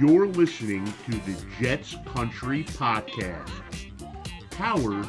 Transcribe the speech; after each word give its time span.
You're 0.00 0.28
listening 0.28 0.86
to 0.86 1.10
the 1.10 1.36
Jets 1.60 1.94
Country 2.06 2.64
Podcast, 2.64 3.50
powered 4.50 5.06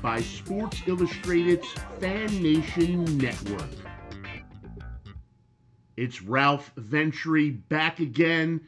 by 0.00 0.20
Sports 0.20 0.80
Illustrated's 0.86 1.66
Fan 1.98 2.40
Nation 2.40 3.18
Network. 3.18 3.68
It's 5.96 6.22
Ralph 6.22 6.70
Ventry 6.76 7.50
back 7.50 7.98
again, 7.98 8.60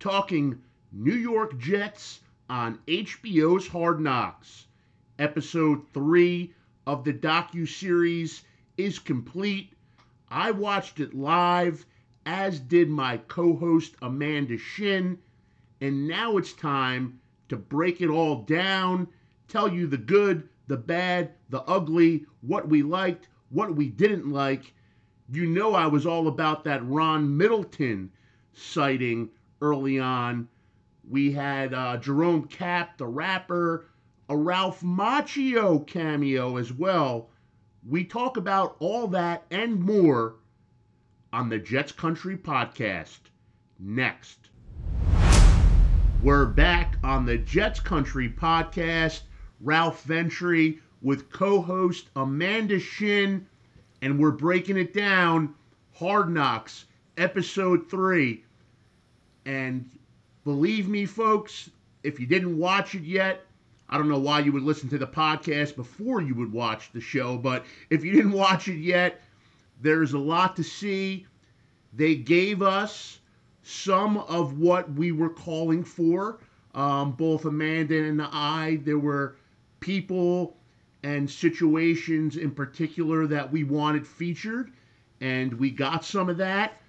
talking 0.00 0.62
New 0.92 1.16
York 1.16 1.58
Jets 1.58 2.20
on 2.48 2.78
HBO's 2.86 3.68
Hard 3.68 4.00
Knocks. 4.00 4.64
Episode 5.18 5.82
3 5.92 6.54
of 6.86 7.04
the 7.04 7.12
docu-series 7.12 8.44
is 8.78 8.98
complete. 8.98 9.74
I 10.30 10.52
watched 10.52 11.00
it 11.00 11.12
live, 11.12 11.84
as 12.28 12.60
did 12.60 12.90
my 12.90 13.16
co-host 13.16 13.94
Amanda 14.02 14.58
Shinn, 14.58 15.18
and 15.80 16.06
now 16.06 16.36
it's 16.36 16.52
time 16.52 17.18
to 17.48 17.56
break 17.56 18.02
it 18.02 18.10
all 18.10 18.42
down, 18.42 19.08
tell 19.48 19.66
you 19.66 19.86
the 19.86 19.96
good, 19.96 20.46
the 20.66 20.76
bad, 20.76 21.32
the 21.48 21.62
ugly, 21.62 22.26
what 22.42 22.68
we 22.68 22.82
liked, 22.82 23.30
what 23.48 23.74
we 23.74 23.88
didn't 23.88 24.30
like. 24.30 24.74
You 25.30 25.46
know 25.46 25.74
I 25.74 25.86
was 25.86 26.04
all 26.04 26.28
about 26.28 26.64
that 26.64 26.86
Ron 26.86 27.34
Middleton 27.34 28.10
sighting 28.52 29.30
early 29.62 29.98
on. 29.98 30.48
We 31.08 31.32
had 31.32 31.72
uh, 31.72 31.96
Jerome 31.96 32.46
Kapp, 32.46 32.98
the 32.98 33.06
rapper, 33.06 33.86
a 34.28 34.36
Ralph 34.36 34.82
Macchio 34.82 35.86
cameo 35.86 36.58
as 36.58 36.74
well. 36.74 37.30
We 37.88 38.04
talk 38.04 38.36
about 38.36 38.76
all 38.80 39.08
that 39.08 39.46
and 39.50 39.80
more 39.80 40.36
on 41.32 41.48
the 41.48 41.58
Jets 41.58 41.92
Country 41.92 42.36
podcast 42.36 43.18
next. 43.78 44.48
We're 46.22 46.46
back 46.46 46.96
on 47.04 47.26
the 47.26 47.38
Jets 47.38 47.80
Country 47.80 48.28
podcast. 48.28 49.20
Ralph 49.60 50.04
Ventry 50.04 50.78
with 51.02 51.30
co 51.30 51.60
host 51.60 52.08
Amanda 52.16 52.78
Shinn, 52.78 53.46
and 54.02 54.18
we're 54.18 54.30
breaking 54.30 54.76
it 54.76 54.94
down 54.94 55.54
Hard 55.94 56.30
Knocks, 56.30 56.86
episode 57.16 57.90
three. 57.90 58.44
And 59.44 59.90
believe 60.44 60.88
me, 60.88 61.06
folks, 61.06 61.70
if 62.02 62.20
you 62.20 62.26
didn't 62.26 62.56
watch 62.56 62.94
it 62.94 63.02
yet, 63.02 63.44
I 63.88 63.98
don't 63.98 64.08
know 64.08 64.18
why 64.18 64.40
you 64.40 64.52
would 64.52 64.62
listen 64.62 64.88
to 64.90 64.98
the 64.98 65.06
podcast 65.06 65.74
before 65.74 66.20
you 66.20 66.34
would 66.36 66.52
watch 66.52 66.92
the 66.92 67.00
show, 67.00 67.36
but 67.36 67.64
if 67.90 68.04
you 68.04 68.12
didn't 68.12 68.32
watch 68.32 68.68
it 68.68 68.78
yet, 68.78 69.20
there's 69.80 70.12
a 70.12 70.18
lot 70.18 70.56
to 70.56 70.62
see. 70.62 71.26
They 71.92 72.14
gave 72.14 72.62
us 72.62 73.20
some 73.62 74.18
of 74.18 74.58
what 74.58 74.90
we 74.92 75.12
were 75.12 75.30
calling 75.30 75.84
for. 75.84 76.38
Um, 76.74 77.12
both 77.12 77.44
Amanda 77.44 78.02
and 78.02 78.22
I, 78.22 78.78
there 78.84 78.98
were 78.98 79.36
people 79.80 80.56
and 81.02 81.30
situations 81.30 82.36
in 82.36 82.50
particular 82.50 83.26
that 83.26 83.50
we 83.50 83.64
wanted 83.64 84.06
featured, 84.06 84.72
and 85.20 85.52
we 85.54 85.70
got 85.70 86.04
some 86.04 86.28
of 86.28 86.36
that. 86.38 86.80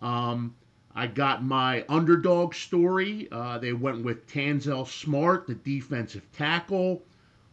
Um, 0.00 0.54
I 0.94 1.06
got 1.06 1.44
my 1.44 1.84
underdog 1.88 2.54
story. 2.54 3.28
Uh, 3.32 3.58
they 3.58 3.72
went 3.72 4.04
with 4.04 4.26
Tanzel 4.26 4.86
Smart, 4.86 5.46
the 5.46 5.54
defensive 5.54 6.30
tackle. 6.32 7.02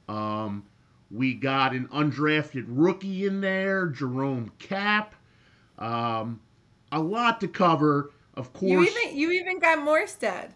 Um, 0.07 0.65
we 1.11 1.33
got 1.33 1.73
an 1.73 1.87
undrafted 1.87 2.65
rookie 2.67 3.25
in 3.25 3.41
there, 3.41 3.87
Jerome 3.87 4.51
Kapp. 4.59 5.15
Um, 5.77 6.39
a 6.91 6.99
lot 6.99 7.39
to 7.41 7.47
cover, 7.47 8.11
of 8.35 8.53
course. 8.53 8.71
You 8.71 8.83
even 8.83 9.17
you 9.17 9.31
even 9.31 9.59
got 9.59 9.79
Morstead. 9.79 10.51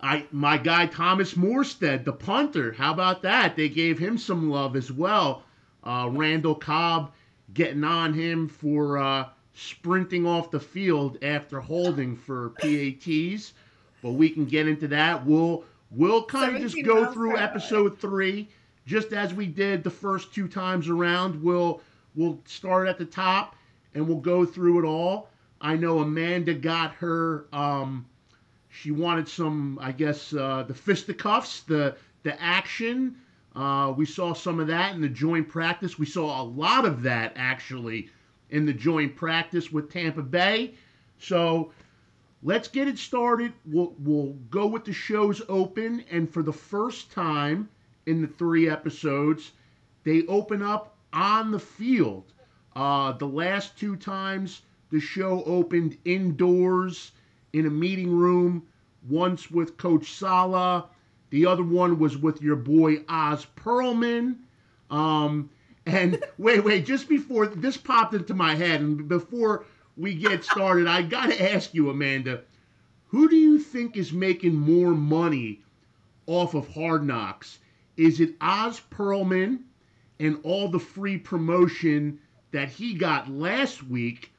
I 0.00 0.26
my 0.30 0.58
guy 0.58 0.86
Thomas 0.86 1.34
Morstead, 1.34 2.04
the 2.04 2.12
punter. 2.12 2.72
How 2.72 2.92
about 2.92 3.22
that? 3.22 3.56
They 3.56 3.68
gave 3.68 3.98
him 3.98 4.18
some 4.18 4.50
love 4.50 4.76
as 4.76 4.92
well. 4.92 5.44
Uh, 5.82 6.08
Randall 6.10 6.54
Cobb 6.54 7.12
getting 7.52 7.84
on 7.84 8.14
him 8.14 8.48
for 8.48 8.98
uh, 8.98 9.28
sprinting 9.54 10.26
off 10.26 10.50
the 10.50 10.60
field 10.60 11.18
after 11.22 11.60
holding 11.60 12.16
for 12.16 12.50
PATs, 12.60 13.52
but 14.02 14.12
we 14.12 14.28
can 14.30 14.44
get 14.44 14.66
into 14.68 14.88
that. 14.88 15.24
We'll 15.24 15.64
we'll 15.90 16.24
kind 16.24 16.56
of 16.56 16.62
just 16.62 16.76
go 16.84 17.12
through 17.12 17.36
episode 17.36 17.98
three, 17.98 18.48
just 18.86 19.12
as 19.12 19.32
we 19.32 19.46
did 19.46 19.82
the 19.82 19.90
first 19.90 20.34
two 20.34 20.48
times 20.48 20.88
around. 20.88 21.42
We'll 21.42 21.80
we'll 22.14 22.40
start 22.44 22.88
at 22.88 22.98
the 22.98 23.04
top 23.04 23.56
and 23.94 24.06
we'll 24.06 24.18
go 24.18 24.44
through 24.44 24.80
it 24.80 24.86
all. 24.86 25.30
I 25.60 25.76
know 25.76 26.00
Amanda 26.00 26.54
got 26.54 26.92
her. 26.94 27.46
Um, 27.52 28.06
she 28.68 28.90
wanted 28.90 29.28
some, 29.28 29.78
I 29.80 29.92
guess, 29.92 30.34
uh, 30.34 30.64
the 30.66 30.74
fisticuffs, 30.74 31.60
the 31.60 31.96
the 32.22 32.40
action. 32.42 33.16
Uh, 33.54 33.94
we 33.96 34.04
saw 34.04 34.34
some 34.34 34.58
of 34.58 34.66
that 34.66 34.94
in 34.94 35.00
the 35.00 35.08
joint 35.08 35.48
practice. 35.48 35.98
We 35.98 36.06
saw 36.06 36.42
a 36.42 36.44
lot 36.44 36.84
of 36.84 37.02
that 37.02 37.32
actually 37.36 38.10
in 38.50 38.66
the 38.66 38.72
joint 38.72 39.14
practice 39.14 39.70
with 39.70 39.92
Tampa 39.92 40.22
Bay. 40.22 40.74
So 41.18 41.72
let's 42.42 42.66
get 42.66 42.88
it 42.88 42.98
started. 42.98 43.52
We'll, 43.64 43.94
we'll 43.98 44.32
go 44.50 44.66
with 44.66 44.84
the 44.84 44.92
show's 44.92 45.40
open. 45.48 46.04
And 46.10 46.28
for 46.28 46.42
the 46.42 46.52
first 46.52 47.12
time 47.12 47.68
in 48.06 48.20
the 48.20 48.28
three 48.28 48.68
episodes, 48.68 49.52
they 50.04 50.26
open 50.26 50.62
up 50.62 50.96
on 51.12 51.50
the 51.50 51.58
field. 51.58 52.32
Uh, 52.76 53.12
the 53.12 53.26
last 53.26 53.78
two 53.78 53.96
times 53.96 54.62
the 54.90 55.00
show 55.00 55.42
opened 55.44 55.96
indoors 56.04 57.12
in 57.52 57.66
a 57.66 57.70
meeting 57.70 58.10
room, 58.10 58.66
once 59.08 59.50
with 59.50 59.76
Coach 59.76 60.12
Saleh, 60.12 60.84
The 61.30 61.46
other 61.46 61.62
one 61.62 61.98
was 61.98 62.16
with 62.16 62.42
your 62.42 62.56
boy 62.56 63.04
Oz 63.08 63.46
Pearlman. 63.56 64.36
Um, 64.90 65.50
and 65.86 66.22
wait, 66.38 66.64
wait, 66.64 66.86
just 66.86 67.08
before 67.08 67.46
this 67.46 67.76
popped 67.76 68.14
into 68.14 68.34
my 68.34 68.54
head, 68.54 68.80
and 68.80 69.08
before 69.08 69.64
we 69.96 70.14
get 70.14 70.44
started, 70.44 70.86
I 70.86 71.02
got 71.02 71.30
to 71.30 71.52
ask 71.52 71.74
you, 71.74 71.90
Amanda, 71.90 72.42
who 73.08 73.28
do 73.28 73.36
you 73.36 73.58
think 73.58 73.96
is 73.96 74.12
making 74.12 74.54
more 74.54 74.90
money 74.90 75.60
off 76.26 76.54
of 76.54 76.68
Hard 76.74 77.06
Knocks? 77.06 77.58
Is 77.96 78.20
it 78.20 78.34
Oz 78.40 78.80
Pearlman 78.90 79.60
and 80.18 80.38
all 80.42 80.68
the 80.68 80.78
free 80.78 81.18
promotion 81.18 82.18
that 82.52 82.68
he 82.68 82.94
got 82.94 83.30
last 83.30 83.82
week, 83.82 84.32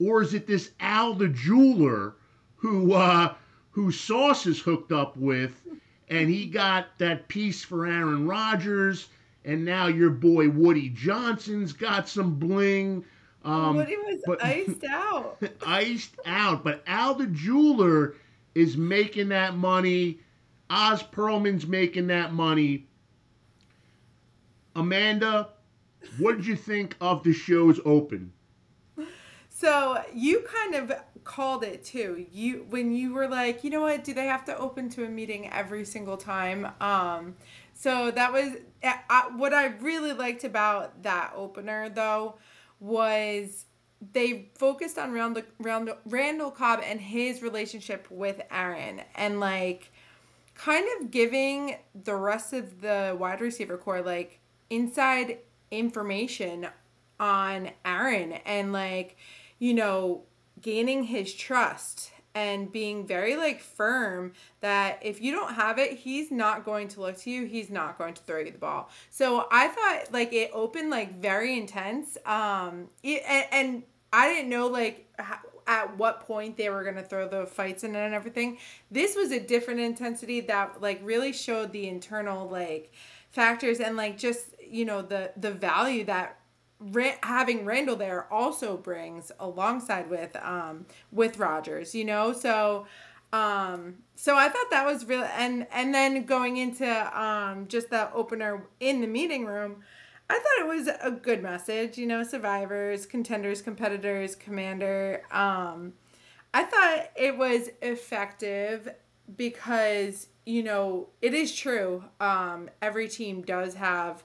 or 0.00 0.22
is 0.22 0.34
it 0.34 0.46
this 0.46 0.70
Al 0.80 1.14
the 1.14 1.28
jeweler 1.28 2.14
who 2.56 2.92
uh, 2.92 3.34
who 3.70 3.90
Sauce 3.92 4.46
is 4.46 4.60
hooked 4.60 4.92
up 4.92 5.16
with, 5.16 5.62
and 6.08 6.28
he 6.28 6.46
got 6.46 6.98
that 6.98 7.28
piece 7.28 7.64
for 7.64 7.86
Aaron 7.86 8.26
Rodgers? 8.26 9.08
and 9.48 9.64
now 9.64 9.86
your 9.86 10.10
boy 10.10 10.50
Woody 10.50 10.90
Johnson's 10.90 11.72
got 11.72 12.06
some 12.06 12.34
bling. 12.34 13.04
Um, 13.44 13.76
Woody 13.76 13.96
was 13.96 14.20
but, 14.26 14.44
iced 14.44 14.84
out. 14.84 15.42
iced 15.66 16.16
out. 16.26 16.62
But 16.62 16.82
Al 16.86 17.14
the 17.14 17.26
jeweler 17.26 18.14
is 18.54 18.76
making 18.76 19.28
that 19.30 19.56
money. 19.56 20.18
Oz 20.70 21.02
Pearlman's 21.02 21.66
making 21.66 22.08
that 22.08 22.32
money. 22.32 22.86
Amanda, 24.76 25.48
what 26.18 26.36
did 26.36 26.46
you 26.46 26.56
think 26.56 26.96
of 27.00 27.22
the 27.22 27.32
show's 27.32 27.80
open? 27.84 28.32
So 29.48 30.00
you 30.14 30.40
kind 30.42 30.74
of 30.76 30.92
called 31.24 31.64
it 31.64 31.84
too. 31.84 32.26
You 32.30 32.66
when 32.70 32.94
you 32.94 33.12
were 33.12 33.26
like, 33.26 33.64
you 33.64 33.70
know 33.70 33.80
what? 33.80 34.04
Do 34.04 34.14
they 34.14 34.26
have 34.26 34.44
to 34.44 34.56
open 34.56 34.88
to 34.90 35.04
a 35.04 35.08
meeting 35.08 35.50
every 35.50 35.84
single 35.84 36.16
time? 36.16 36.68
Um, 36.80 37.34
so 37.74 38.10
that 38.12 38.32
was 38.32 38.52
I, 38.82 39.30
what 39.36 39.52
I 39.52 39.66
really 39.66 40.12
liked 40.12 40.44
about 40.44 41.02
that 41.02 41.32
opener, 41.34 41.88
though, 41.88 42.36
was 42.78 43.64
they 44.12 44.50
focused 44.56 44.96
on 44.96 45.12
Randall, 45.12 45.42
Randall, 45.58 45.96
Randall 46.06 46.50
Cobb 46.50 46.80
and 46.84 47.00
his 47.00 47.42
relationship 47.42 48.06
with 48.10 48.40
Aaron 48.50 49.02
and 49.16 49.40
like 49.40 49.90
kind 50.58 50.86
of 51.00 51.10
giving 51.10 51.76
the 51.94 52.16
rest 52.16 52.52
of 52.52 52.80
the 52.80 53.16
wide 53.18 53.40
receiver 53.40 53.78
corps 53.78 54.02
like 54.02 54.40
inside 54.68 55.38
information 55.70 56.66
on 57.20 57.70
Aaron 57.84 58.32
and 58.44 58.72
like, 58.72 59.16
you 59.58 59.72
know, 59.72 60.22
gaining 60.60 61.04
his 61.04 61.32
trust 61.32 62.10
and 62.34 62.70
being 62.70 63.06
very 63.06 63.36
like 63.36 63.60
firm 63.60 64.32
that 64.60 64.98
if 65.02 65.22
you 65.22 65.32
don't 65.32 65.54
have 65.54 65.78
it, 65.78 65.96
he's 65.98 66.30
not 66.30 66.64
going 66.64 66.88
to 66.88 67.00
look 67.00 67.16
to 67.18 67.30
you. 67.30 67.46
He's 67.46 67.70
not 67.70 67.96
going 67.96 68.14
to 68.14 68.22
throw 68.22 68.40
you 68.40 68.50
the 68.50 68.58
ball. 68.58 68.90
So 69.10 69.46
I 69.50 69.68
thought 69.68 70.12
like 70.12 70.32
it 70.32 70.50
opened 70.52 70.90
like 70.90 71.20
very 71.20 71.56
intense. 71.56 72.18
Um, 72.26 72.88
it, 73.02 73.22
and, 73.26 73.46
and 73.52 73.82
I 74.12 74.32
didn't 74.32 74.50
know 74.50 74.66
like 74.66 75.06
how, 75.18 75.38
at 75.68 75.96
what 75.98 76.20
point 76.20 76.56
they 76.56 76.70
were 76.70 76.82
going 76.82 76.96
to 76.96 77.04
throw 77.04 77.28
the 77.28 77.46
fights 77.46 77.84
in 77.84 77.94
and 77.94 78.14
everything. 78.14 78.58
This 78.90 79.14
was 79.14 79.30
a 79.30 79.40
different 79.40 79.80
intensity 79.80 80.40
that 80.42 80.82
like 80.82 81.00
really 81.04 81.32
showed 81.32 81.72
the 81.72 81.88
internal 81.88 82.48
like 82.48 82.92
factors 83.30 83.78
and 83.80 83.96
like 83.96 84.18
just 84.18 84.46
you 84.68 84.84
know 84.84 85.02
the 85.02 85.32
the 85.36 85.52
value 85.52 86.04
that 86.06 86.40
having 87.22 87.64
Randall 87.64 87.96
there 87.96 88.32
also 88.32 88.76
brings 88.76 89.32
alongside 89.40 90.08
with 90.10 90.36
um 90.36 90.86
with 91.12 91.38
Rodgers, 91.38 91.94
you 91.94 92.04
know. 92.04 92.32
So 92.32 92.86
Um, 93.32 93.96
so 94.16 94.36
I 94.36 94.48
thought 94.48 94.70
that 94.70 94.86
was 94.86 95.04
really 95.06 95.28
and 95.36 95.66
and 95.72 95.94
then 95.94 96.24
going 96.24 96.56
into 96.56 96.86
um, 97.20 97.68
just 97.68 97.90
the 97.90 98.10
opener 98.12 98.66
in 98.80 99.02
the 99.02 99.06
meeting 99.06 99.44
room, 99.44 99.82
I 100.30 100.34
thought 100.34 100.60
it 100.60 100.66
was 100.66 100.88
a 101.02 101.10
good 101.10 101.42
message. 101.42 101.96
You 101.98 102.06
know, 102.06 102.22
survivors, 102.22 103.06
contenders, 103.06 103.62
competitors, 103.62 104.34
commander. 104.34 105.22
Um, 105.30 105.94
I 106.52 106.64
thought 106.64 107.10
it 107.16 107.36
was 107.36 107.70
effective 107.82 108.88
because 109.36 110.28
you 110.44 110.62
know 110.62 111.08
it 111.22 111.34
is 111.34 111.54
true. 111.54 112.04
Um, 112.20 112.70
every 112.82 113.08
team 113.08 113.42
does 113.42 113.74
have 113.74 114.22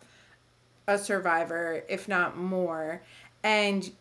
a 0.88 0.97
survivor, 0.97 1.83
if 1.88 2.07
not 2.07 2.38
more, 2.38 3.03
and 3.44 3.91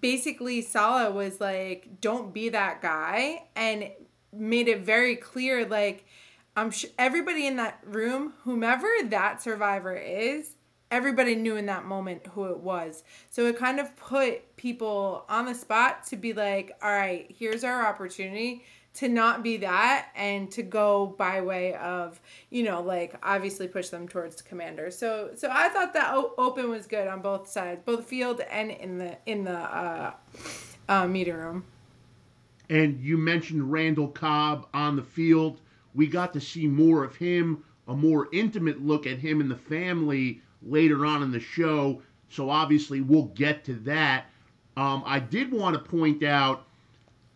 basically 0.00 0.62
Saleh 0.62 1.12
was 1.12 1.40
like, 1.40 2.00
"Don't 2.00 2.32
be 2.32 2.48
that 2.50 2.80
guy," 2.82 3.44
and 3.56 3.90
made 4.32 4.68
it 4.68 4.80
very 4.80 5.16
clear 5.16 5.64
like 5.64 6.04
I'm 6.56 6.70
sure 6.70 6.90
everybody 6.98 7.46
in 7.46 7.56
that 7.56 7.80
room, 7.84 8.32
whomever 8.44 8.88
that 9.04 9.42
survivor 9.42 9.94
is, 9.94 10.55
everybody 10.90 11.34
knew 11.34 11.56
in 11.56 11.66
that 11.66 11.84
moment 11.84 12.26
who 12.28 12.44
it 12.46 12.58
was. 12.58 13.02
So 13.30 13.46
it 13.46 13.58
kind 13.58 13.80
of 13.80 13.94
put 13.96 14.56
people 14.56 15.24
on 15.28 15.46
the 15.46 15.54
spot 15.54 16.06
to 16.06 16.16
be 16.16 16.32
like, 16.32 16.72
all 16.82 16.92
right, 16.92 17.26
here's 17.36 17.64
our 17.64 17.86
opportunity 17.86 18.64
to 18.94 19.08
not 19.08 19.42
be 19.42 19.58
that 19.58 20.08
and 20.16 20.50
to 20.50 20.62
go 20.62 21.14
by 21.18 21.40
way 21.42 21.74
of, 21.74 22.18
you 22.48 22.62
know, 22.62 22.80
like 22.80 23.14
obviously 23.22 23.68
push 23.68 23.90
them 23.90 24.08
towards 24.08 24.40
commander. 24.40 24.90
So 24.90 25.30
so 25.36 25.48
I 25.52 25.68
thought 25.68 25.92
that 25.92 26.14
open 26.14 26.70
was 26.70 26.86
good 26.86 27.06
on 27.06 27.20
both 27.20 27.48
sides, 27.48 27.82
both 27.84 28.06
field 28.06 28.40
and 28.50 28.70
in 28.70 28.98
the 28.98 29.18
in 29.26 29.44
the 29.44 29.58
uh, 29.58 30.12
uh 30.88 31.06
meeting 31.06 31.34
room. 31.34 31.64
And 32.70 32.98
you 33.00 33.18
mentioned 33.18 33.70
Randall 33.70 34.08
Cobb 34.08 34.66
on 34.72 34.96
the 34.96 35.02
field. 35.02 35.60
We 35.94 36.06
got 36.06 36.32
to 36.32 36.40
see 36.40 36.66
more 36.66 37.04
of 37.04 37.16
him, 37.16 37.64
a 37.86 37.94
more 37.94 38.28
intimate 38.32 38.82
look 38.82 39.06
at 39.06 39.18
him 39.18 39.40
and 39.40 39.50
the 39.50 39.56
family 39.56 40.40
later 40.68 41.06
on 41.06 41.22
in 41.22 41.30
the 41.30 41.40
show. 41.40 42.02
So 42.28 42.50
obviously 42.50 43.00
we'll 43.00 43.24
get 43.34 43.64
to 43.64 43.74
that. 43.74 44.26
Um, 44.76 45.02
I 45.06 45.20
did 45.20 45.52
want 45.52 45.74
to 45.74 45.90
point 45.90 46.22
out 46.22 46.66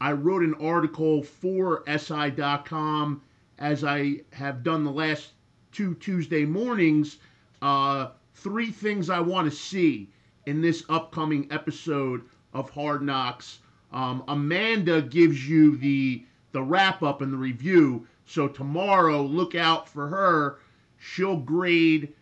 I 0.00 0.12
wrote 0.12 0.43
an 0.43 0.55
article 0.55 1.23
for 1.23 1.82
SI.com 1.87 3.23
as 3.59 3.85
I 3.85 4.21
have 4.32 4.62
done 4.62 4.85
the 4.85 4.91
last 4.91 5.31
two 5.73 5.94
Tuesday 5.94 6.44
mornings. 6.44 7.19
Uh, 7.62 8.09
three 8.35 8.71
things 8.71 9.11
I 9.11 9.21
want 9.21 9.50
to 9.50 9.56
see 9.56 10.11
in 10.47 10.61
this 10.61 10.85
upcoming 10.88 11.47
episode 11.50 12.23
of 12.53 12.71
Hard 12.71 13.03
Knocks 13.03 13.61
um, 13.93 14.23
Amanda 14.29 15.03
gives 15.03 15.49
you 15.49 15.77
the 15.77 16.25
the 16.53 16.62
wrap 16.62 17.03
up 17.03 17.23
and 17.23 17.32
the 17.32 17.37
review. 17.37 18.06
So 18.25 18.49
tomorrow, 18.49 19.23
look 19.23 19.55
out 19.55 19.88
for 19.88 20.09
her. 20.09 20.59
She'll 20.99 21.37
grade, 21.37 22.12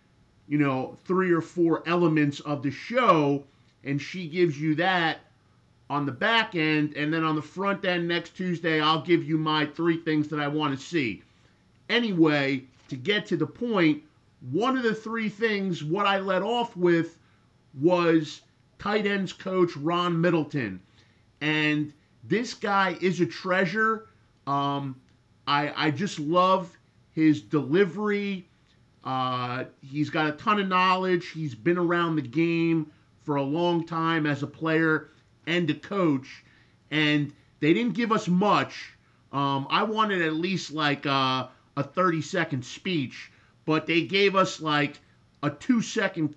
you 0.48 0.58
know, 0.58 0.96
three 1.04 1.32
or 1.32 1.40
four 1.40 1.82
elements 1.86 2.40
of 2.40 2.62
the 2.62 2.70
show, 2.70 3.44
and 3.84 4.00
she 4.00 4.26
gives 4.26 4.60
you 4.60 4.74
that 4.76 5.18
on 5.90 6.06
the 6.06 6.12
back 6.12 6.54
end. 6.54 6.94
And 6.96 7.12
then 7.12 7.24
on 7.24 7.36
the 7.36 7.42
front 7.42 7.84
end 7.84 8.08
next 8.08 8.36
Tuesday, 8.36 8.80
I'll 8.80 9.02
give 9.02 9.24
you 9.24 9.38
my 9.38 9.66
three 9.66 9.98
things 9.98 10.28
that 10.28 10.40
I 10.40 10.48
want 10.48 10.78
to 10.78 10.84
see. 10.84 11.22
Anyway, 11.88 12.64
to 12.88 12.96
get 12.96 13.26
to 13.26 13.36
the 13.36 13.46
point, 13.46 14.02
one 14.50 14.76
of 14.76 14.82
the 14.82 14.94
three 14.94 15.28
things, 15.28 15.84
what 15.84 16.06
I 16.06 16.18
let 16.18 16.42
off 16.42 16.76
with 16.76 17.18
was 17.80 18.42
tight 18.78 19.06
ends 19.06 19.32
coach 19.32 19.76
Ron 19.76 20.20
Middleton 20.20 20.80
and 21.40 21.92
this 22.24 22.54
guy 22.54 22.96
is 23.00 23.20
a 23.20 23.26
treasure. 23.26 24.06
Um, 24.46 24.96
I 25.46 25.72
I 25.76 25.90
just 25.90 26.18
love 26.18 26.76
his 27.12 27.40
delivery. 27.40 28.46
Uh, 29.04 29.64
he's 29.80 30.10
got 30.10 30.28
a 30.28 30.32
ton 30.32 30.60
of 30.60 30.68
knowledge. 30.68 31.30
He's 31.30 31.54
been 31.54 31.78
around 31.78 32.16
the 32.16 32.22
game 32.22 32.90
for 33.24 33.36
a 33.36 33.42
long 33.42 33.86
time 33.86 34.26
as 34.26 34.42
a 34.42 34.46
player 34.46 35.10
and 35.46 35.68
a 35.70 35.74
coach, 35.74 36.44
and 36.90 37.32
they 37.60 37.74
didn't 37.74 37.94
give 37.94 38.12
us 38.12 38.28
much. 38.28 38.92
Um, 39.32 39.66
I 39.70 39.82
wanted 39.82 40.22
at 40.22 40.34
least 40.34 40.72
like 40.72 41.06
uh, 41.06 41.48
a 41.76 41.82
30 41.82 42.22
second 42.22 42.64
speech, 42.64 43.30
but 43.66 43.86
they 43.86 44.02
gave 44.02 44.34
us 44.34 44.60
like 44.60 44.98
a 45.42 45.50
two 45.50 45.82
second 45.82 46.34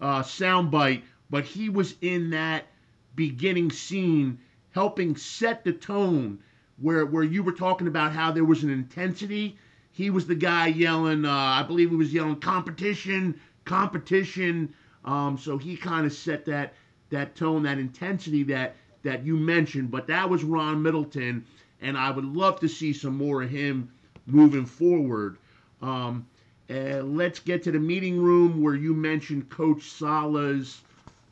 uh, 0.00 0.22
soundbite. 0.22 1.02
But 1.30 1.44
he 1.44 1.68
was 1.68 1.94
in 2.00 2.30
that 2.30 2.66
beginning 3.14 3.70
scene 3.70 4.38
helping 4.70 5.16
set 5.16 5.64
the 5.64 5.72
tone 5.72 6.38
where 6.78 7.06
where 7.06 7.22
you 7.22 7.42
were 7.42 7.52
talking 7.52 7.86
about 7.86 8.12
how 8.12 8.32
there 8.32 8.44
was 8.44 8.64
an 8.64 8.70
intensity. 8.70 9.58
He 9.94 10.10
was 10.10 10.26
the 10.26 10.34
guy 10.34 10.66
yelling. 10.66 11.24
Uh, 11.24 11.30
I 11.30 11.62
believe 11.62 11.90
he 11.90 11.96
was 11.96 12.12
yelling 12.12 12.40
competition, 12.40 13.40
competition. 13.64 14.74
Um, 15.04 15.38
so 15.38 15.56
he 15.56 15.76
kind 15.76 16.04
of 16.04 16.12
set 16.12 16.44
that 16.46 16.74
that 17.10 17.36
tone, 17.36 17.62
that 17.62 17.78
intensity 17.78 18.42
that 18.42 18.74
that 19.04 19.24
you 19.24 19.36
mentioned. 19.36 19.92
But 19.92 20.08
that 20.08 20.28
was 20.28 20.42
Ron 20.42 20.82
Middleton, 20.82 21.44
and 21.80 21.96
I 21.96 22.10
would 22.10 22.24
love 22.24 22.58
to 22.60 22.68
see 22.68 22.92
some 22.92 23.16
more 23.16 23.44
of 23.44 23.50
him 23.50 23.88
moving 24.26 24.66
forward. 24.66 25.38
Um, 25.80 26.26
uh, 26.68 27.02
let's 27.02 27.38
get 27.38 27.62
to 27.62 27.70
the 27.70 27.78
meeting 27.78 28.20
room 28.20 28.62
where 28.62 28.74
you 28.74 28.94
mentioned 28.94 29.48
Coach 29.48 29.82
Saleh's 29.82 30.82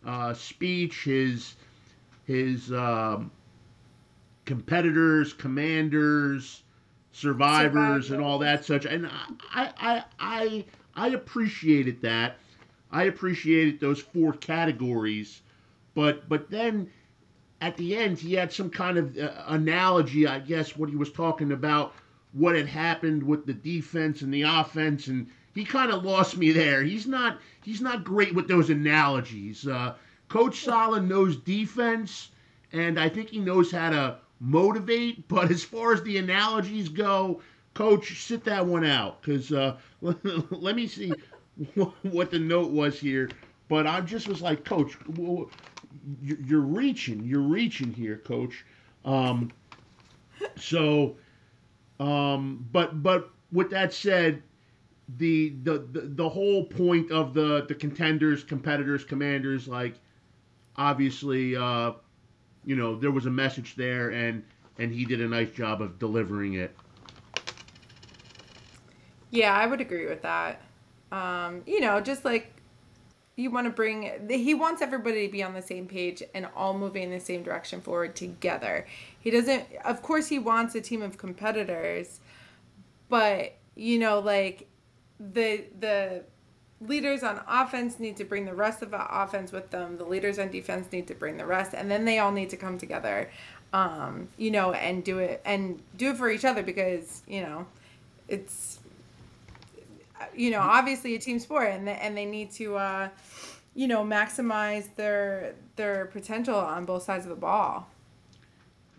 uh, 0.06 0.35
speech, 0.35 1.03
his 1.03 1.56
his 2.26 2.73
um, 2.73 3.32
competitors, 4.44 5.32
commanders, 5.32 6.62
survivors, 7.12 8.11
and 8.11 8.20
all 8.20 8.38
that 8.38 8.64
such. 8.64 8.85
And 8.87 9.06
I, 9.06 9.73
I, 9.79 10.05
I, 10.19 10.64
I 10.94 11.09
appreciated 11.09 12.03
that. 12.03 12.37
I 12.91 13.05
appreciated 13.05 13.81
those 13.81 14.00
four 14.00 14.32
categories, 14.35 15.41
but 15.94 16.29
but 16.29 16.50
then 16.50 16.91
at 17.61 17.76
the 17.76 17.97
end 17.97 18.19
he 18.19 18.35
had 18.35 18.53
some 18.53 18.69
kind 18.69 18.99
of 18.99 19.17
uh, 19.17 19.31
analogy, 19.47 20.26
I 20.26 20.41
guess, 20.41 20.76
what 20.76 20.91
he 20.91 20.97
was 20.97 21.11
talking 21.11 21.53
about 21.53 21.94
what 22.32 22.56
had 22.56 22.67
happened 22.67 23.23
with 23.23 23.47
the 23.47 23.55
defense 23.55 24.23
and 24.23 24.32
the 24.32 24.43
offense, 24.43 25.06
and 25.06 25.26
he 25.55 25.64
kind 25.64 25.91
of 25.93 26.05
lost 26.05 26.37
me 26.37 26.52
there. 26.52 26.83
He's 26.83 27.07
not 27.07 27.38
he's 27.62 27.81
not 27.81 28.04
great 28.04 28.35
with 28.35 28.49
those 28.49 28.71
analogies. 28.71 29.66
Uh, 29.66 29.95
Coach 30.28 30.61
Saleh 30.64 31.02
knows 31.02 31.37
defense, 31.37 32.31
and 32.73 32.99
I 32.99 33.09
think 33.09 33.31
he 33.31 33.38
knows 33.38 33.71
how 33.71 33.90
to 33.90 34.16
motivate. 34.42 35.28
But 35.28 35.50
as 35.50 35.62
far 35.62 35.94
as 35.94 36.02
the 36.02 36.18
analogies 36.18 36.88
go, 36.88 37.40
Coach, 37.75 38.22
sit 38.22 38.44
that 38.44 38.66
one 38.66 38.84
out 38.84 39.22
because 39.22 39.52
uh, 39.52 39.76
let 40.02 40.76
me 40.76 40.87
see 40.87 41.12
what 42.02 42.30
the 42.30 42.38
note 42.38 42.70
was 42.70 42.99
here. 42.99 43.30
But 43.68 43.87
I 43.87 44.00
just 44.02 44.28
was 44.28 44.42
like, 44.42 44.64
Coach, 44.64 44.99
you're 46.22 46.61
reaching, 46.61 47.25
you're 47.25 47.40
reaching 47.40 47.92
here, 47.92 48.18
Coach. 48.18 48.64
Um, 49.04 49.50
so, 50.56 51.16
um, 51.99 52.66
but 52.72 53.02
but 53.02 53.30
with 53.52 53.70
that 53.70 53.94
said, 53.94 54.42
the, 55.16 55.54
the 55.62 55.87
the 55.92 56.00
the 56.02 56.28
whole 56.28 56.64
point 56.64 57.11
of 57.11 57.32
the 57.32 57.64
the 57.66 57.75
contenders, 57.75 58.44
competitors, 58.44 59.04
commanders, 59.04 59.68
like 59.68 59.94
obviously, 60.76 61.56
uh, 61.56 61.92
you 62.64 62.76
know, 62.76 62.97
there 62.97 63.11
was 63.11 63.26
a 63.26 63.31
message 63.31 63.75
there, 63.76 64.11
and 64.11 64.42
and 64.78 64.92
he 64.92 65.04
did 65.04 65.21
a 65.21 65.28
nice 65.28 65.50
job 65.50 65.83
of 65.83 65.99
delivering 65.99 66.54
it. 66.54 66.76
Yeah, 69.31 69.54
I 69.54 69.66
would 69.66 69.81
agree 69.81 70.07
with 70.07 70.23
that. 70.23 70.61
Um, 71.11 71.62
you 71.66 71.81
know, 71.81 72.00
just 72.00 72.25
like 72.25 72.52
you 73.37 73.50
want 73.50 73.66
to 73.66 73.71
bring, 73.71 74.28
he 74.28 74.54
wants 74.54 74.83
everybody 74.83 75.26
to 75.26 75.33
be 75.33 75.42
on 75.42 75.54
the 75.54 75.62
same 75.62 75.87
page 75.88 76.23
and 76.35 76.47
all 76.54 76.76
moving 76.76 77.04
in 77.04 77.11
the 77.11 77.21
same 77.21 77.42
direction 77.42 77.81
forward 77.81 78.14
together. 78.14 78.87
He 79.21 79.31
doesn't, 79.31 79.64
of 79.85 80.02
course, 80.02 80.28
he 80.28 80.38
wants 80.38 80.75
a 80.75 80.81
team 80.81 81.02
of 81.02 81.16
competitors, 81.16 82.21
but 83.09 83.54
you 83.75 83.99
know, 83.99 84.21
like 84.21 84.69
the 85.19 85.64
the 85.81 86.25
leaders 86.87 87.23
on 87.23 87.41
offense 87.49 87.99
need 87.99 88.17
to 88.17 88.25
bring 88.25 88.45
the 88.45 88.55
rest 88.55 88.83
of 88.83 88.91
the 88.91 89.23
offense 89.23 89.53
with 89.53 89.71
them. 89.71 89.97
The 89.97 90.05
leaders 90.05 90.39
on 90.39 90.51
defense 90.51 90.91
need 90.93 91.07
to 91.09 91.15
bring 91.15 91.37
the 91.37 91.47
rest, 91.47 91.75
and 91.75 91.91
then 91.91 92.05
they 92.05 92.19
all 92.19 92.33
need 92.33 92.51
to 92.51 92.57
come 92.57 92.79
together, 92.79 93.31
um, 93.73 94.29
you 94.37 94.51
know, 94.51 94.73
and 94.73 95.05
do 95.05 95.19
it 95.19 95.41
and 95.45 95.81
do 95.97 96.11
it 96.11 96.17
for 96.17 96.31
each 96.31 96.45
other 96.45 96.62
because 96.62 97.23
you 97.27 97.43
know, 97.43 97.67
it's 98.29 98.81
you 100.35 100.51
know 100.51 100.61
obviously 100.61 101.15
a 101.15 101.19
team 101.19 101.39
sport, 101.39 101.69
and 101.69 101.87
they, 101.87 101.95
and 101.95 102.17
they 102.17 102.27
need 102.27 102.51
to 102.53 102.77
uh, 102.77 103.09
you 103.75 103.89
know 103.89 104.05
maximize 104.05 104.89
their 104.97 105.55
their 105.77 106.07
potential 106.07 106.57
on 106.57 106.85
both 106.85 107.03
sides 107.03 107.25
of 107.25 107.31
the 107.31 107.37
ball. 107.37 107.89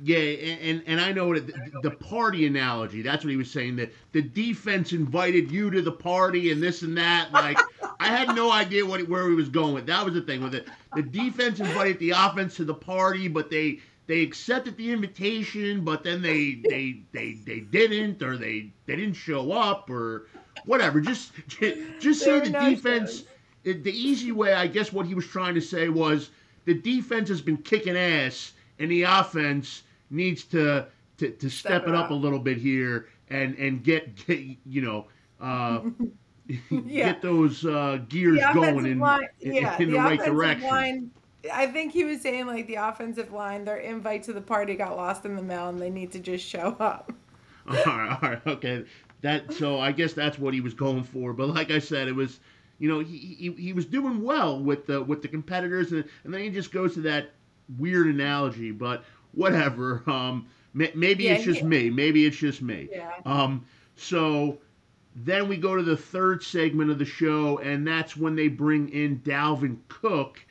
Yeah, 0.01 0.17
and, 0.17 0.83
and 0.85 0.99
I 0.99 1.13
know 1.13 1.33
that 1.33 1.81
the 1.81 1.91
party 1.91 2.45
analogy, 2.45 3.01
that's 3.01 3.23
what 3.23 3.29
he 3.29 3.37
was 3.37 3.49
saying, 3.49 3.77
that 3.77 3.93
the 4.11 4.21
defense 4.21 4.91
invited 4.91 5.49
you 5.49 5.69
to 5.69 5.81
the 5.81 5.91
party 5.91 6.51
and 6.51 6.61
this 6.61 6.81
and 6.81 6.97
that. 6.97 7.31
Like, 7.31 7.57
I 8.03 8.07
had 8.07 8.35
no 8.35 8.51
idea 8.51 8.85
what 8.85 9.07
where 9.07 9.29
he 9.29 9.35
was 9.35 9.49
going 9.49 9.73
with. 9.73 9.85
That 9.85 10.03
was 10.03 10.13
the 10.13 10.21
thing 10.21 10.43
with 10.43 10.53
it. 10.53 10.67
The 10.95 11.03
defense 11.03 11.59
invited 11.59 11.99
the 11.99 12.11
offense 12.11 12.55
to 12.57 12.65
the 12.65 12.73
party, 12.73 13.27
but 13.27 13.49
they 13.49 13.79
they 14.07 14.21
accepted 14.21 14.75
the 14.77 14.91
invitation, 14.91 15.83
but 15.85 16.03
then 16.03 16.21
they 16.21 16.61
they 16.69 17.01
they 17.13 17.33
they 17.45 17.61
didn't, 17.61 18.21
or 18.21 18.37
they 18.37 18.71
they 18.85 18.95
didn't 18.95 19.15
show 19.15 19.51
up, 19.53 19.89
or 19.89 20.27
whatever. 20.65 20.99
Just 20.99 21.31
just 21.99 22.21
say 22.21 22.41
the 22.41 22.49
no 22.49 22.69
defense. 22.69 23.23
The 23.63 23.91
easy 23.91 24.33
way, 24.33 24.53
I 24.53 24.67
guess, 24.67 24.91
what 24.91 25.05
he 25.05 25.15
was 25.15 25.25
trying 25.25 25.55
to 25.55 25.61
say 25.61 25.87
was 25.87 26.31
the 26.65 26.73
defense 26.73 27.29
has 27.29 27.41
been 27.41 27.57
kicking 27.57 27.95
ass, 27.95 28.51
and 28.79 28.91
the 28.91 29.03
offense 29.03 29.83
needs 30.09 30.43
to 30.45 30.87
to, 31.19 31.29
to 31.29 31.49
step, 31.49 31.83
step 31.83 31.87
it 31.87 31.95
up, 31.95 32.05
up 32.05 32.11
a 32.11 32.13
little 32.13 32.39
bit 32.39 32.57
here 32.57 33.07
and 33.29 33.55
and 33.57 33.83
get, 33.83 34.15
get 34.27 34.39
you 34.65 34.81
know. 34.81 35.07
Uh, 35.39 35.81
yeah. 36.69 37.11
get 37.11 37.21
those 37.21 37.65
uh, 37.65 37.99
gears 38.09 38.39
going 38.53 38.85
in, 38.85 38.99
line, 38.99 39.27
in, 39.41 39.53
yeah, 39.53 39.77
in 39.77 39.91
the, 39.91 39.97
the 39.97 40.03
right 40.03 40.23
direction. 40.23 40.67
Line, 40.67 41.11
I 41.51 41.67
think 41.67 41.93
he 41.93 42.03
was 42.03 42.21
saying 42.21 42.47
like 42.47 42.67
the 42.67 42.75
offensive 42.75 43.31
line, 43.31 43.65
their 43.65 43.77
invite 43.77 44.23
to 44.23 44.33
the 44.33 44.41
party 44.41 44.75
got 44.75 44.95
lost 44.95 45.25
in 45.25 45.35
the 45.35 45.43
mail, 45.43 45.69
and 45.69 45.81
they 45.81 45.89
need 45.89 46.11
to 46.13 46.19
just 46.19 46.45
show 46.45 46.75
up. 46.79 47.13
all 47.67 47.75
right, 47.75 48.17
all 48.21 48.29
right, 48.29 48.47
okay. 48.47 48.85
That 49.21 49.53
so 49.53 49.79
I 49.79 49.93
guess 49.93 50.13
that's 50.13 50.37
what 50.37 50.53
he 50.53 50.59
was 50.59 50.73
going 50.73 51.03
for. 51.03 51.33
But 51.33 51.49
like 51.49 51.71
I 51.71 51.79
said, 51.79 52.09
it 52.09 52.15
was, 52.15 52.41
you 52.79 52.89
know, 52.89 52.99
he 52.99 53.17
he, 53.17 53.51
he 53.53 53.73
was 53.73 53.85
doing 53.85 54.21
well 54.21 54.59
with 54.59 54.85
the 54.85 55.01
with 55.01 55.21
the 55.21 55.29
competitors, 55.29 55.93
and 55.93 56.03
and 56.25 56.33
then 56.33 56.41
he 56.41 56.49
just 56.49 56.71
goes 56.71 56.93
to 56.95 57.01
that 57.01 57.31
weird 57.77 58.07
analogy. 58.07 58.71
But 58.71 59.05
whatever. 59.33 60.03
Um, 60.07 60.47
maybe 60.73 61.25
yeah, 61.25 61.33
it's 61.33 61.43
just 61.43 61.63
me. 61.63 61.89
Maybe 61.89 62.25
it's 62.25 62.37
just 62.37 62.61
me. 62.61 62.89
Yeah. 62.91 63.11
Um, 63.25 63.65
so 63.95 64.57
then 65.15 65.47
we 65.47 65.57
go 65.57 65.75
to 65.75 65.83
the 65.83 65.97
third 65.97 66.43
segment 66.43 66.89
of 66.89 66.97
the 66.99 67.05
show, 67.05 67.59
and 67.59 67.87
that's 67.87 68.17
when 68.17 68.35
they 68.35 68.47
bring 68.47 68.89
in 68.89 69.19
Dalvin 69.19 69.77
Cook. 69.87 70.43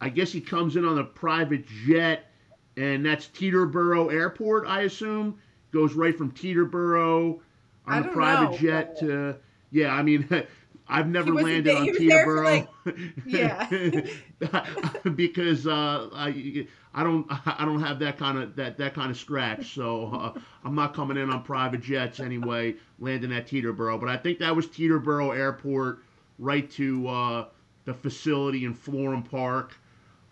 I 0.00 0.08
guess 0.08 0.32
he 0.32 0.40
comes 0.40 0.76
in 0.76 0.84
on 0.84 0.98
a 0.98 1.04
private 1.04 1.66
jet, 1.86 2.30
and 2.76 3.04
that's 3.04 3.28
Teterboro 3.28 4.12
Airport, 4.12 4.66
I 4.66 4.82
assume. 4.82 5.38
Goes 5.72 5.94
right 5.94 6.16
from 6.16 6.32
Teterboro 6.32 7.40
on 7.86 8.04
a 8.04 8.08
private 8.08 8.52
know, 8.52 8.58
jet 8.58 8.98
to. 8.98 9.36
Yeah, 9.70 9.94
I 9.94 10.02
mean, 10.02 10.28
I've 10.92 11.08
never 11.08 11.32
landed 11.32 11.74
on 11.74 11.86
Teterboro. 11.86 12.44
Like, 12.84 12.96
yeah. 13.26 15.08
because 15.14 15.66
uh, 15.66 16.08
I 16.12 16.66
I 16.94 17.02
don't 17.02 17.26
I 17.30 17.64
don't 17.64 17.80
have 17.80 17.98
that 18.00 18.18
kind 18.18 18.38
of 18.38 18.56
that 18.56 18.76
that 18.78 18.94
kind 18.94 19.10
of 19.10 19.16
scratch, 19.16 19.74
so 19.74 20.10
uh, 20.12 20.40
I'm 20.64 20.74
not 20.74 20.94
coming 20.94 21.16
in 21.16 21.30
on 21.30 21.42
private 21.42 21.80
jets 21.80 22.20
anyway, 22.20 22.74
landing 22.98 23.32
at 23.32 23.46
Teterboro. 23.46 23.98
But 23.98 24.10
I 24.10 24.16
think 24.16 24.38
that 24.40 24.54
was 24.54 24.66
Teterboro 24.66 25.34
Airport, 25.36 26.00
right 26.38 26.70
to 26.72 27.08
uh, 27.08 27.44
the 27.86 27.94
facility 27.94 28.64
in 28.64 28.74
Florham 28.74 29.28
Park, 29.28 29.74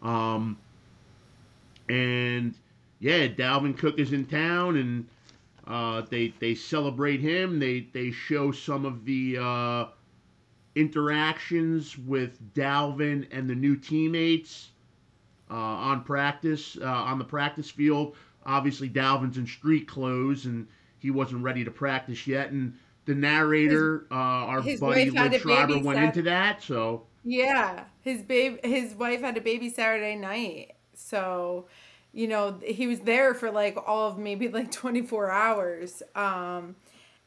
um, 0.02 0.58
and 1.88 2.54
yeah, 2.98 3.26
Dalvin 3.28 3.76
Cook 3.76 3.98
is 3.98 4.12
in 4.12 4.26
town, 4.26 4.76
and 4.76 5.08
uh, 5.66 6.02
they 6.10 6.34
they 6.40 6.54
celebrate 6.54 7.20
him. 7.20 7.58
They 7.58 7.86
they 7.92 8.10
show 8.10 8.52
some 8.52 8.84
of 8.84 9.06
the 9.06 9.38
uh, 9.40 9.86
interactions 10.74 11.98
with 11.98 12.54
Dalvin 12.54 13.26
and 13.30 13.48
the 13.48 13.54
new 13.54 13.76
teammates 13.76 14.70
uh, 15.50 15.54
on 15.54 16.04
practice 16.04 16.78
uh, 16.80 16.86
on 16.86 17.18
the 17.18 17.24
practice 17.24 17.70
field. 17.70 18.16
Obviously, 18.46 18.88
Dalvin's 18.88 19.36
in 19.36 19.46
street 19.46 19.88
clothes 19.88 20.46
and 20.46 20.66
he 20.98 21.10
wasn't 21.10 21.42
ready 21.42 21.64
to 21.64 21.70
practice 21.70 22.26
yet. 22.26 22.50
And 22.50 22.78
the 23.04 23.14
narrator, 23.14 24.00
his, 24.00 24.06
uh, 24.10 24.14
our 24.14 24.62
buddy 24.62 25.10
Liev 25.10 25.40
Schreiber, 25.40 25.78
went 25.78 26.02
into 26.02 26.22
that. 26.22 26.62
So 26.62 27.06
yeah, 27.24 27.84
his 28.02 28.22
babe, 28.22 28.64
his 28.64 28.94
wife 28.94 29.20
had 29.20 29.36
a 29.36 29.40
baby 29.40 29.68
Saturday 29.70 30.16
night. 30.16 30.74
So 30.94 31.66
you 32.12 32.26
know 32.26 32.58
he 32.64 32.86
was 32.86 33.00
there 33.00 33.34
for 33.34 33.50
like 33.50 33.76
all 33.86 34.08
of 34.08 34.18
maybe 34.18 34.48
like 34.48 34.70
24 34.72 35.30
hours 35.30 36.02
um 36.14 36.74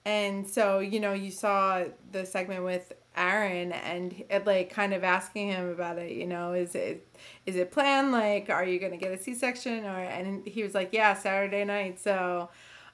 and 0.05 0.47
so 0.47 0.79
you 0.79 0.99
know 0.99 1.13
you 1.13 1.31
saw 1.31 1.83
the 2.11 2.25
segment 2.25 2.63
with 2.63 2.91
Aaron 3.15 3.71
and 3.71 4.23
like 4.45 4.69
kind 4.69 4.93
of 4.93 5.03
asking 5.03 5.49
him 5.49 5.69
about 5.69 5.97
it, 5.97 6.11
you 6.11 6.25
know, 6.25 6.53
is 6.53 6.75
it 6.75 7.07
is 7.45 7.55
it 7.55 7.71
planned 7.71 8.11
like 8.11 8.49
are 8.49 8.65
you 8.65 8.79
going 8.79 8.91
to 8.91 8.97
get 8.97 9.11
a 9.11 9.17
C-section 9.17 9.85
or 9.85 9.99
and 9.99 10.45
he 10.47 10.63
was 10.63 10.73
like, 10.73 10.89
"Yeah, 10.91 11.13
Saturday 11.13 11.63
night." 11.65 11.99
So 11.99 12.49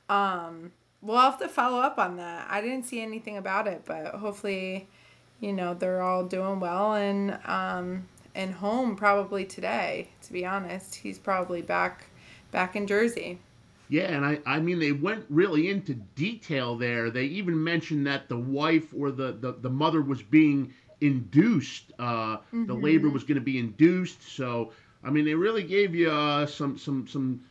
um 0.10 0.72
we'll 1.02 1.18
have 1.18 1.40
to 1.40 1.48
follow 1.48 1.80
up 1.80 1.98
on 1.98 2.18
that. 2.18 2.48
I 2.50 2.62
didn't 2.62 2.84
see 2.84 3.02
anything 3.02 3.38
about 3.38 3.68
it, 3.68 3.84
but 3.86 4.16
hopefully, 4.16 4.90
you 5.40 5.54
know, 5.54 5.74
they're 5.74 6.02
all 6.02 6.26
doing 6.26 6.60
well 6.60 6.94
and 6.94 7.40
um 7.46 8.08
and 8.36 8.54
home 8.54 8.96
probably 8.96 9.46
today, 9.46 10.10
to 10.24 10.34
be 10.34 10.46
honest. 10.46 10.96
He's 10.96 11.20
probably 11.20 11.62
back 11.62 12.08
back 12.52 12.76
in 12.76 12.88
Jersey. 12.88 13.40
Yeah, 13.90 14.04
and 14.04 14.24
I, 14.24 14.40
I 14.46 14.60
mean, 14.60 14.78
they 14.78 14.92
went 14.92 15.26
really 15.30 15.70
into 15.70 15.96
detail 15.96 16.78
there. 16.78 17.10
They 17.10 17.26
even 17.26 17.62
mentioned 17.62 18.06
that 18.06 18.30
the 18.30 18.38
wife 18.38 18.94
or 18.96 19.10
the, 19.10 19.32
the, 19.32 19.54
the 19.54 19.70
mother 19.70 20.04
was 20.04 20.22
being 20.22 20.72
induced. 21.02 21.92
Uh, 21.98 22.38
mm-hmm. 22.38 22.68
The 22.68 22.76
labor 22.76 23.10
was 23.10 23.24
going 23.24 23.36
to 23.36 23.42
be 23.42 23.58
induced. 23.58 24.22
So, 24.22 24.72
I 25.04 25.10
mean, 25.10 25.26
they 25.26 25.34
really 25.34 25.64
gave 25.64 25.96
you 25.96 26.12
uh, 26.12 26.46
some 26.46 26.78
some 26.78 27.08
some 27.08 27.42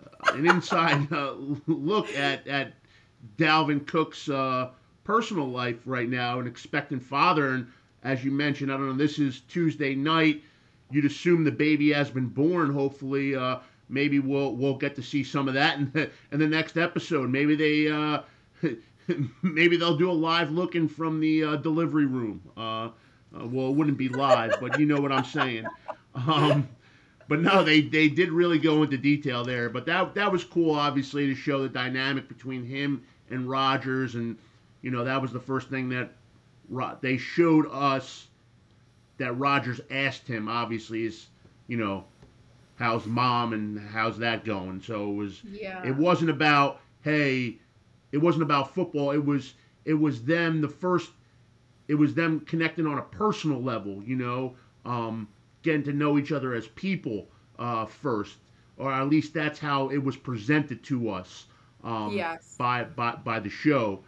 uh, 0.00 0.34
an 0.34 0.46
inside 0.46 1.12
uh, 1.12 1.32
look 1.66 2.14
at 2.14 2.46
at 2.46 2.74
Dalvin 3.36 3.84
Cook's 3.84 4.28
uh, 4.28 4.70
personal 5.02 5.48
life 5.48 5.80
right 5.86 6.08
now, 6.08 6.38
an 6.38 6.46
expectant 6.46 7.02
father. 7.02 7.54
And 7.54 7.66
as 8.04 8.24
you 8.24 8.30
mentioned, 8.30 8.72
I 8.72 8.76
don't 8.76 8.90
know, 8.90 8.96
this 8.96 9.18
is 9.18 9.40
Tuesday 9.48 9.96
night. 9.96 10.42
You'd 10.92 11.04
assume 11.04 11.44
the 11.44 11.52
baby 11.52 11.92
has 11.92 12.10
been 12.10 12.28
born, 12.28 12.72
hopefully. 12.72 13.34
Uh, 13.34 13.58
maybe 13.90 14.18
we'll 14.18 14.54
we'll 14.54 14.76
get 14.76 14.94
to 14.96 15.02
see 15.02 15.24
some 15.24 15.48
of 15.48 15.54
that 15.54 15.78
in 15.78 15.90
the, 15.92 16.10
in 16.32 16.38
the 16.38 16.46
next 16.46 16.76
episode. 16.76 17.28
Maybe 17.28 17.56
they 17.56 17.90
uh, 17.90 18.22
maybe 19.42 19.76
they'll 19.76 19.96
do 19.96 20.10
a 20.10 20.12
live 20.12 20.50
looking 20.50 20.88
from 20.88 21.20
the 21.20 21.44
uh, 21.44 21.56
delivery 21.56 22.06
room. 22.06 22.40
Uh, 22.56 22.88
uh, 23.32 23.46
well, 23.46 23.68
it 23.68 23.74
wouldn't 23.74 23.98
be 23.98 24.08
live, 24.08 24.54
but 24.60 24.78
you 24.78 24.86
know 24.86 25.00
what 25.00 25.12
I'm 25.12 25.24
saying. 25.24 25.66
Um, 26.14 26.68
but 27.28 27.40
no, 27.40 27.62
they 27.62 27.80
they 27.80 28.08
did 28.08 28.30
really 28.30 28.58
go 28.58 28.82
into 28.82 28.98
detail 28.98 29.44
there. 29.44 29.68
But 29.68 29.86
that 29.86 30.14
that 30.14 30.32
was 30.32 30.44
cool, 30.44 30.74
obviously, 30.74 31.26
to 31.26 31.34
show 31.34 31.62
the 31.62 31.68
dynamic 31.68 32.28
between 32.28 32.64
him 32.64 33.04
and 33.30 33.48
Rodgers, 33.48 34.14
and 34.14 34.36
you 34.82 34.90
know 34.90 35.04
that 35.04 35.22
was 35.22 35.32
the 35.32 35.40
first 35.40 35.68
thing 35.68 35.88
that 35.90 36.12
they 37.00 37.16
showed 37.16 37.66
us 37.70 38.26
that 39.18 39.32
Rodgers 39.34 39.80
asked 39.90 40.26
him. 40.26 40.48
Obviously, 40.48 41.04
is 41.04 41.28
you 41.68 41.76
know 41.76 42.04
how's 42.80 43.06
mom 43.06 43.52
and 43.52 43.78
how's 43.78 44.18
that 44.18 44.44
going? 44.44 44.80
So 44.82 45.10
it 45.10 45.14
was 45.14 45.44
yeah. 45.44 45.86
it 45.86 45.94
wasn't 45.94 46.30
about 46.30 46.80
hey, 47.02 47.58
it 48.10 48.18
wasn't 48.18 48.42
about 48.42 48.74
football. 48.74 49.12
It 49.12 49.24
was 49.24 49.54
it 49.84 49.94
was 49.94 50.24
them 50.24 50.60
the 50.60 50.68
first 50.68 51.10
it 51.86 51.94
was 51.94 52.14
them 52.14 52.40
connecting 52.40 52.86
on 52.86 52.98
a 52.98 53.02
personal 53.02 53.62
level, 53.62 54.02
you 54.02 54.16
know, 54.16 54.54
um, 54.84 55.28
getting 55.62 55.82
to 55.84 55.92
know 55.92 56.18
each 56.18 56.32
other 56.32 56.54
as 56.54 56.66
people 56.68 57.28
uh, 57.58 57.84
first, 57.84 58.36
or 58.78 58.92
at 58.92 59.08
least 59.08 59.34
that's 59.34 59.58
how 59.58 59.90
it 59.90 59.98
was 59.98 60.16
presented 60.16 60.82
to 60.84 61.10
us 61.10 61.46
um, 61.84 62.12
yes. 62.16 62.56
by, 62.58 62.84
by 62.84 63.14
by 63.16 63.38
the 63.40 63.50
show. 63.50 64.00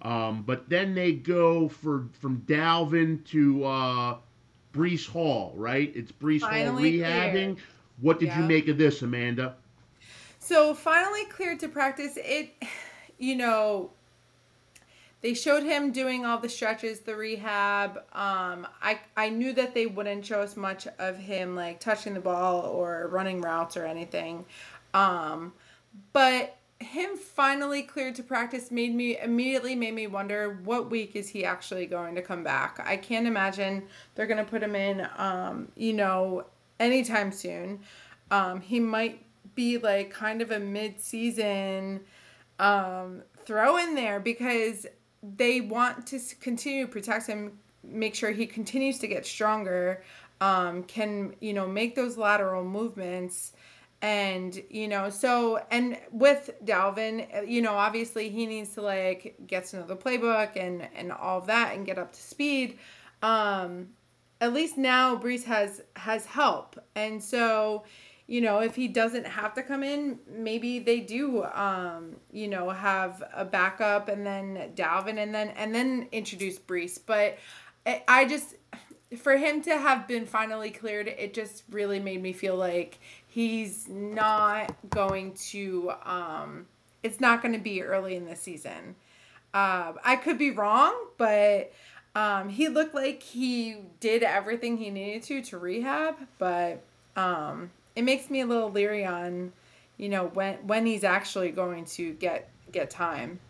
Um, 0.00 0.42
but 0.42 0.68
then 0.68 0.94
they 0.94 1.12
go 1.12 1.68
for 1.68 2.06
from 2.20 2.42
Dalvin 2.46 3.24
to 3.26 3.64
uh, 3.64 4.16
Breece 4.72 5.06
Hall, 5.06 5.52
right? 5.56 5.92
It's 5.94 6.12
Breece 6.12 6.40
Finally 6.40 7.00
Hall 7.00 7.10
rehabbing. 7.10 7.58
What 8.00 8.18
did 8.20 8.26
yeah. 8.26 8.40
you 8.40 8.46
make 8.46 8.68
of 8.68 8.78
this, 8.78 9.02
Amanda? 9.02 9.54
So 10.38 10.74
finally 10.74 11.24
cleared 11.26 11.60
to 11.60 11.68
practice. 11.68 12.16
It, 12.16 12.54
you 13.18 13.36
know, 13.36 13.90
they 15.24 15.32
showed 15.32 15.62
him 15.62 15.90
doing 15.90 16.26
all 16.26 16.38
the 16.38 16.50
stretches, 16.50 17.00
the 17.00 17.16
rehab. 17.16 17.96
Um, 18.12 18.66
I 18.82 19.00
I 19.16 19.30
knew 19.30 19.54
that 19.54 19.72
they 19.72 19.86
wouldn't 19.86 20.26
show 20.26 20.42
us 20.42 20.54
much 20.54 20.86
of 20.98 21.16
him 21.16 21.56
like 21.56 21.80
touching 21.80 22.12
the 22.12 22.20
ball 22.20 22.66
or 22.66 23.08
running 23.10 23.40
routes 23.40 23.76
or 23.76 23.86
anything. 23.86 24.44
Um, 24.92 25.54
but 26.12 26.58
him 26.78 27.16
finally 27.16 27.82
cleared 27.82 28.14
to 28.16 28.22
practice 28.22 28.70
made 28.70 28.94
me 28.94 29.18
immediately 29.18 29.74
made 29.74 29.94
me 29.94 30.06
wonder 30.06 30.58
what 30.64 30.90
week 30.90 31.16
is 31.16 31.28
he 31.30 31.44
actually 31.44 31.86
going 31.86 32.14
to 32.16 32.22
come 32.22 32.44
back. 32.44 32.78
I 32.84 32.98
can't 32.98 33.26
imagine 33.26 33.84
they're 34.14 34.26
gonna 34.26 34.44
put 34.44 34.62
him 34.62 34.74
in, 34.74 35.08
um, 35.16 35.68
you 35.74 35.94
know, 35.94 36.44
anytime 36.80 37.32
soon. 37.32 37.80
Um, 38.30 38.60
he 38.60 38.80
might 38.80 39.24
be 39.54 39.78
like 39.78 40.10
kind 40.10 40.42
of 40.42 40.50
a 40.50 40.58
mid-season 40.58 42.00
um, 42.58 43.22
throw 43.44 43.76
in 43.76 43.94
there 43.94 44.20
because 44.20 44.86
they 45.36 45.60
want 45.60 46.06
to 46.08 46.20
continue 46.40 46.86
to 46.86 46.92
protect 46.92 47.26
him, 47.26 47.58
make 47.82 48.14
sure 48.14 48.30
he 48.30 48.46
continues 48.46 48.98
to 48.98 49.06
get 49.06 49.26
stronger, 49.26 50.02
um, 50.40 50.82
can 50.84 51.34
you 51.40 51.52
know 51.52 51.66
make 51.66 51.94
those 51.94 52.16
lateral 52.16 52.64
movements. 52.64 53.52
And 54.02 54.60
you 54.68 54.86
know, 54.88 55.08
so 55.08 55.64
and 55.70 55.96
with 56.10 56.50
Dalvin, 56.64 57.48
you 57.48 57.62
know, 57.62 57.72
obviously 57.72 58.28
he 58.28 58.44
needs 58.44 58.74
to 58.74 58.82
like 58.82 59.36
get 59.46 59.66
to 59.66 59.76
know 59.76 59.86
the 59.86 59.96
playbook 59.96 60.56
and 60.56 60.86
and 60.94 61.10
all 61.10 61.40
that 61.42 61.74
and 61.74 61.86
get 61.86 61.98
up 61.98 62.12
to 62.12 62.20
speed. 62.20 62.78
Um, 63.22 63.88
at 64.40 64.52
least 64.52 64.76
now 64.76 65.16
Breece 65.16 65.44
has 65.44 65.82
has 65.96 66.26
help. 66.26 66.78
And 66.94 67.22
so, 67.22 67.84
you 68.26 68.40
know, 68.40 68.60
if 68.60 68.74
he 68.74 68.88
doesn't 68.88 69.26
have 69.26 69.54
to 69.54 69.62
come 69.62 69.82
in, 69.82 70.18
maybe 70.28 70.78
they 70.78 71.00
do, 71.00 71.44
um, 71.44 72.16
you 72.32 72.48
know, 72.48 72.70
have 72.70 73.22
a 73.34 73.44
backup 73.44 74.08
and 74.08 74.26
then 74.26 74.72
Dalvin 74.74 75.18
and 75.18 75.34
then 75.34 75.48
and 75.50 75.74
then 75.74 76.08
introduce 76.12 76.58
Breece. 76.58 76.98
But 77.04 77.38
I 78.08 78.24
just 78.24 78.54
for 79.16 79.36
him 79.36 79.62
to 79.62 79.76
have 79.76 80.08
been 80.08 80.26
finally 80.26 80.70
cleared, 80.70 81.08
it 81.08 81.34
just 81.34 81.64
really 81.70 82.00
made 82.00 82.22
me 82.22 82.32
feel 82.32 82.56
like 82.56 82.98
he's 83.26 83.88
not 83.88 84.74
going 84.90 85.34
to. 85.34 85.92
Um, 86.04 86.66
it's 87.02 87.20
not 87.20 87.42
going 87.42 87.52
to 87.52 87.60
be 87.60 87.82
early 87.82 88.16
in 88.16 88.24
the 88.24 88.36
season. 88.36 88.96
Uh, 89.52 89.92
I 90.02 90.16
could 90.16 90.38
be 90.38 90.50
wrong, 90.50 90.94
but 91.16 91.70
um, 92.14 92.48
he 92.48 92.68
looked 92.68 92.94
like 92.94 93.22
he 93.22 93.76
did 94.00 94.22
everything 94.22 94.76
he 94.76 94.90
needed 94.90 95.22
to 95.24 95.42
to 95.42 95.58
rehab. 95.58 96.16
But 96.38 96.82
um, 97.16 97.70
it 97.96 98.02
makes 98.02 98.30
me 98.30 98.40
a 98.40 98.46
little 98.46 98.70
leery 98.70 99.04
on, 99.04 99.52
you 99.96 100.08
know, 100.08 100.26
when 100.34 100.54
when 100.66 100.86
he's 100.86 101.04
actually 101.04 101.50
going 101.50 101.84
to 101.86 102.12
get 102.14 102.48
get 102.70 102.90
time. 102.90 103.40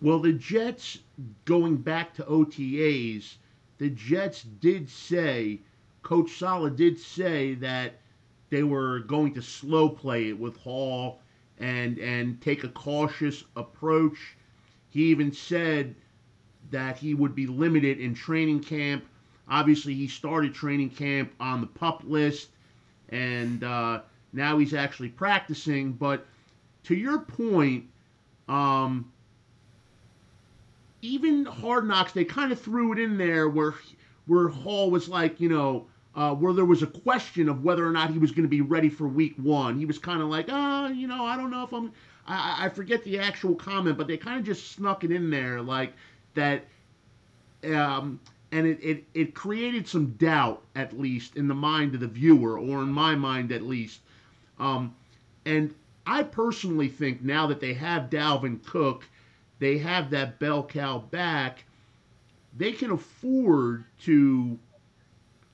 Well, 0.00 0.18
the 0.18 0.32
Jets 0.32 0.98
going 1.44 1.76
back 1.76 2.14
to 2.14 2.24
OTAs, 2.24 3.36
the 3.78 3.90
Jets 3.90 4.42
did 4.42 4.88
say, 4.88 5.60
Coach 6.02 6.32
Saleh 6.32 6.74
did 6.74 6.98
say 6.98 7.54
that 7.54 8.00
they 8.50 8.64
were 8.64 9.00
going 9.00 9.32
to 9.34 9.42
slow 9.42 9.88
play 9.88 10.28
it 10.28 10.38
with 10.38 10.56
Hall 10.56 11.20
and 11.58 11.98
and 11.98 12.40
take 12.40 12.64
a 12.64 12.68
cautious 12.68 13.44
approach. 13.56 14.36
He 14.90 15.04
even 15.04 15.32
said 15.32 15.94
that 16.72 16.98
he 16.98 17.14
would 17.14 17.34
be 17.34 17.46
limited 17.46 18.00
in 18.00 18.14
training 18.14 18.60
camp. 18.62 19.04
Obviously, 19.48 19.94
he 19.94 20.08
started 20.08 20.54
training 20.54 20.90
camp 20.90 21.32
on 21.38 21.60
the 21.60 21.66
pup 21.66 22.02
list 22.04 22.48
and 23.12 23.62
uh, 23.62 24.00
now 24.32 24.58
he's 24.58 24.74
actually 24.74 25.10
practicing. 25.10 25.92
But 25.92 26.26
to 26.84 26.94
your 26.94 27.20
point, 27.20 27.84
um, 28.48 29.12
even 31.02 31.44
Hard 31.44 31.86
Knocks, 31.86 32.12
they 32.12 32.24
kind 32.24 32.50
of 32.50 32.60
threw 32.60 32.92
it 32.92 32.98
in 32.98 33.16
there 33.16 33.48
where 33.48 33.74
where 34.26 34.48
Hall 34.48 34.90
was 34.90 35.08
like, 35.08 35.40
you 35.40 35.48
know, 35.48 35.86
uh, 36.14 36.34
where 36.34 36.52
there 36.52 36.64
was 36.64 36.82
a 36.82 36.86
question 36.86 37.48
of 37.48 37.64
whether 37.64 37.86
or 37.86 37.90
not 37.90 38.10
he 38.10 38.18
was 38.18 38.30
going 38.30 38.44
to 38.44 38.48
be 38.48 38.60
ready 38.60 38.88
for 38.88 39.08
Week 39.08 39.34
One. 39.36 39.78
He 39.78 39.84
was 39.84 39.98
kind 39.98 40.22
of 40.22 40.28
like, 40.28 40.46
ah, 40.48 40.86
oh, 40.86 40.88
you 40.88 41.06
know, 41.06 41.24
I 41.24 41.36
don't 41.36 41.50
know 41.50 41.64
if 41.64 41.72
I'm. 41.72 41.92
I, 42.26 42.66
I 42.66 42.68
forget 42.68 43.02
the 43.02 43.18
actual 43.18 43.54
comment, 43.54 43.98
but 43.98 44.06
they 44.06 44.16
kind 44.16 44.38
of 44.38 44.46
just 44.46 44.72
snuck 44.72 45.02
it 45.04 45.10
in 45.10 45.28
there, 45.28 45.60
like 45.60 45.92
that. 46.34 46.64
Um, 47.64 48.20
and 48.50 48.66
it, 48.66 48.78
it, 48.82 49.04
it 49.14 49.34
created 49.34 49.88
some 49.88 50.12
doubt, 50.18 50.62
at 50.74 50.98
least, 50.98 51.36
in 51.36 51.48
the 51.48 51.54
mind 51.54 51.94
of 51.94 52.00
the 52.00 52.08
viewer, 52.08 52.58
or 52.58 52.82
in 52.82 52.92
my 52.92 53.14
mind 53.14 53.50
at 53.50 53.62
least. 53.62 54.00
Um, 54.58 54.94
and 55.46 55.74
I 56.06 56.22
personally 56.22 56.88
think 56.88 57.22
now 57.22 57.46
that 57.46 57.60
they 57.60 57.74
have 57.74 58.10
Dalvin 58.10 58.64
Cook, 58.66 59.08
they 59.58 59.78
have 59.78 60.10
that 60.10 60.38
bell 60.38 60.64
cow 60.64 60.98
back, 60.98 61.64
they 62.56 62.72
can 62.72 62.90
afford 62.90 63.84
to 64.00 64.58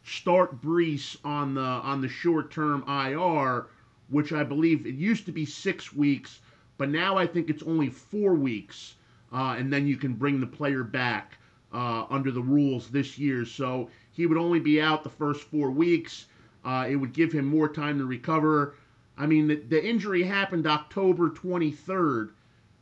start 0.04 0.62
Breece 0.62 1.16
on 1.24 1.54
the 1.54 1.60
on 1.60 2.00
the 2.00 2.08
short 2.08 2.50
term 2.50 2.82
IR, 2.88 3.66
which 4.08 4.32
I 4.32 4.42
believe 4.42 4.86
it 4.86 4.94
used 4.94 5.26
to 5.26 5.32
be 5.32 5.44
six 5.44 5.92
weeks, 5.92 6.40
but 6.78 6.88
now 6.88 7.16
I 7.16 7.26
think 7.26 7.50
it's 7.50 7.62
only 7.62 7.90
four 7.90 8.34
weeks, 8.34 8.94
uh, 9.32 9.56
and 9.58 9.72
then 9.72 9.86
you 9.86 9.96
can 9.96 10.14
bring 10.14 10.40
the 10.40 10.46
player 10.46 10.82
back 10.82 11.38
uh, 11.72 12.04
under 12.10 12.30
the 12.30 12.42
rules 12.42 12.88
this 12.88 13.18
year. 13.18 13.44
So 13.44 13.90
he 14.12 14.26
would 14.26 14.38
only 14.38 14.60
be 14.60 14.80
out 14.80 15.02
the 15.02 15.10
first 15.10 15.42
four 15.42 15.70
weeks. 15.70 16.26
Uh, 16.64 16.86
it 16.88 16.96
would 16.96 17.12
give 17.12 17.32
him 17.32 17.44
more 17.44 17.68
time 17.68 17.98
to 17.98 18.04
recover. 18.04 18.74
I 19.16 19.26
mean, 19.26 19.48
the, 19.48 19.56
the 19.56 19.84
injury 19.84 20.22
happened 20.22 20.66
October 20.66 21.28
23rd, 21.30 22.30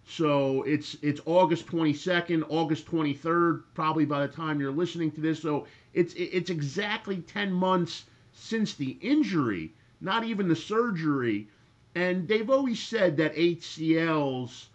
so 0.05 0.63
it's 0.63 0.97
it's 1.03 1.21
August 1.25 1.67
22nd, 1.67 2.45
August 2.49 2.87
23rd, 2.87 3.63
probably 3.75 4.05
by 4.05 4.27
the 4.27 4.33
time 4.33 4.61
you're 4.61 4.71
listening 4.71 5.11
to 5.13 5.21
this. 5.21 5.41
So 5.41 5.67
it's 5.95 6.15
it's 6.15 6.51
exactly 6.51 7.19
10 7.23 7.53
months 7.53 8.05
since 8.33 8.75
the 8.75 8.99
injury, 9.01 9.73
not 10.01 10.25
even 10.25 10.47
the 10.47 10.57
surgery. 10.57 11.49
And 11.95 12.29
they've 12.29 12.51
always 12.51 12.81
said 12.81 13.17
that 13.17 13.35
ACLs 13.35 14.67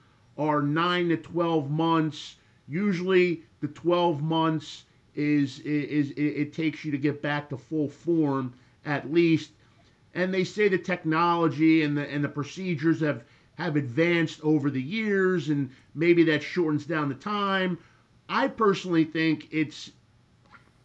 are 0.42 0.62
9 0.62 1.10
to 1.10 1.18
12 1.18 1.70
months. 1.70 2.36
Usually 2.68 3.44
the 3.62 3.68
12 3.68 4.22
months 4.24 4.86
is, 5.14 5.60
is, 5.60 6.12
is 6.12 6.14
it 6.18 6.54
takes 6.54 6.84
you 6.84 6.92
to 6.92 6.98
get 6.98 7.22
back 7.22 7.50
to 7.50 7.58
full 7.58 7.90
form 7.90 8.54
at 8.86 9.14
least. 9.14 9.52
And 10.14 10.34
they 10.34 10.44
say 10.44 10.68
the 10.68 10.78
technology 10.78 11.84
and 11.84 11.98
the 11.98 12.10
and 12.10 12.24
the 12.24 12.30
procedures 12.30 13.00
have 13.02 13.24
have 13.56 13.76
advanced 13.76 14.42
over 14.44 14.70
the 14.70 14.82
years, 14.82 15.50
and 15.50 15.70
maybe 15.94 16.24
that 16.24 16.44
shortens 16.44 16.86
down 16.86 17.08
the 17.08 17.16
time. 17.16 17.78
I 18.28 18.48
personally 18.48 19.06
think 19.06 19.48
it's 19.52 19.92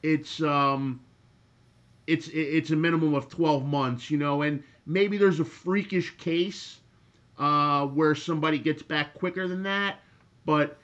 it's 0.02 0.40
um 0.42 1.00
it's 2.06 2.28
it's 2.28 2.70
a 2.70 2.76
minimum 2.76 3.14
of 3.14 3.28
12 3.28 3.66
months, 3.66 4.10
you 4.10 4.18
know, 4.18 4.42
and 4.42 4.62
maybe 4.84 5.16
there's 5.16 5.40
a 5.40 5.44
freakish 5.44 6.16
case 6.18 6.78
uh, 7.38 7.86
where 7.86 8.14
somebody 8.14 8.58
gets 8.58 8.82
back 8.82 9.14
quicker 9.14 9.46
than 9.46 9.62
that, 9.64 10.00
but 10.44 10.78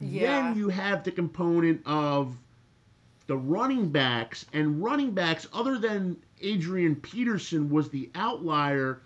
yeah. 0.00 0.42
Then 0.42 0.56
you 0.56 0.68
have 0.68 1.02
the 1.02 1.10
component 1.10 1.82
of 1.84 2.36
the 3.26 3.36
running 3.36 3.90
backs, 3.90 4.46
and 4.52 4.82
running 4.82 5.12
backs, 5.12 5.46
other 5.52 5.78
than 5.78 6.16
Adrian 6.40 6.96
Peterson 6.96 7.68
was 7.68 7.90
the 7.90 8.08
outlier, 8.14 9.00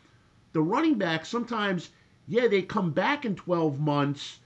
the 0.52 0.60
running 0.60 0.96
backs 0.96 1.28
sometimes, 1.28 1.90
yeah, 2.28 2.46
they 2.46 2.62
come 2.62 2.92
back 2.92 3.24
in 3.24 3.34
12 3.34 3.80
months, 3.80 4.38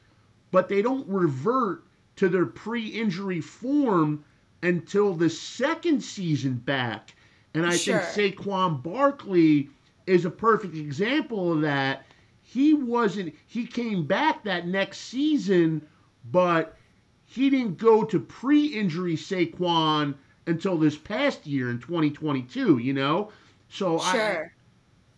but 0.50 0.68
they 0.68 0.82
don't 0.82 1.06
revert 1.08 1.82
to 2.16 2.28
their 2.28 2.46
pre 2.46 2.88
injury 2.88 3.40
form 3.40 4.24
until 4.62 5.14
the 5.14 5.28
second 5.28 6.02
season 6.02 6.54
back. 6.54 7.14
And 7.52 7.66
I 7.66 7.76
sure. 7.76 7.98
think 7.98 8.36
Saquon 8.36 8.82
Barkley 8.82 9.68
is 10.06 10.24
a 10.24 10.30
perfect 10.30 10.74
example 10.74 11.52
of 11.52 11.60
that. 11.62 12.06
He 12.42 12.74
wasn't, 12.74 13.34
he 13.46 13.66
came 13.66 14.06
back 14.06 14.44
that 14.44 14.66
next 14.66 14.98
season 14.98 15.86
but 16.30 16.76
he 17.24 17.50
didn't 17.50 17.78
go 17.78 18.04
to 18.04 18.20
pre-injury 18.20 19.16
Saquon 19.16 20.14
until 20.46 20.76
this 20.76 20.96
past 20.96 21.46
year 21.46 21.70
in 21.70 21.80
2022. 21.80 22.78
You 22.78 22.92
know, 22.92 23.30
so 23.68 23.98
sure. 23.98 24.46
I. 24.46 24.50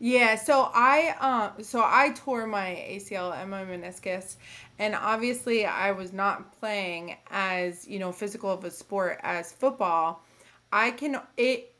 Yeah, 0.00 0.36
so 0.36 0.70
I 0.72 1.16
um 1.18 1.64
so 1.64 1.80
I 1.84 2.12
tore 2.14 2.46
my 2.46 2.86
ACL 2.88 3.34
and 3.36 3.50
my 3.50 3.64
meniscus 3.64 4.36
and 4.78 4.94
obviously 4.94 5.66
I 5.66 5.90
was 5.90 6.12
not 6.12 6.56
playing 6.60 7.16
as, 7.30 7.86
you 7.88 7.98
know, 7.98 8.12
physical 8.12 8.50
of 8.50 8.64
a 8.64 8.70
sport 8.70 9.18
as 9.24 9.50
football. 9.50 10.22
I 10.72 10.92
can 10.92 11.20
it 11.36 11.74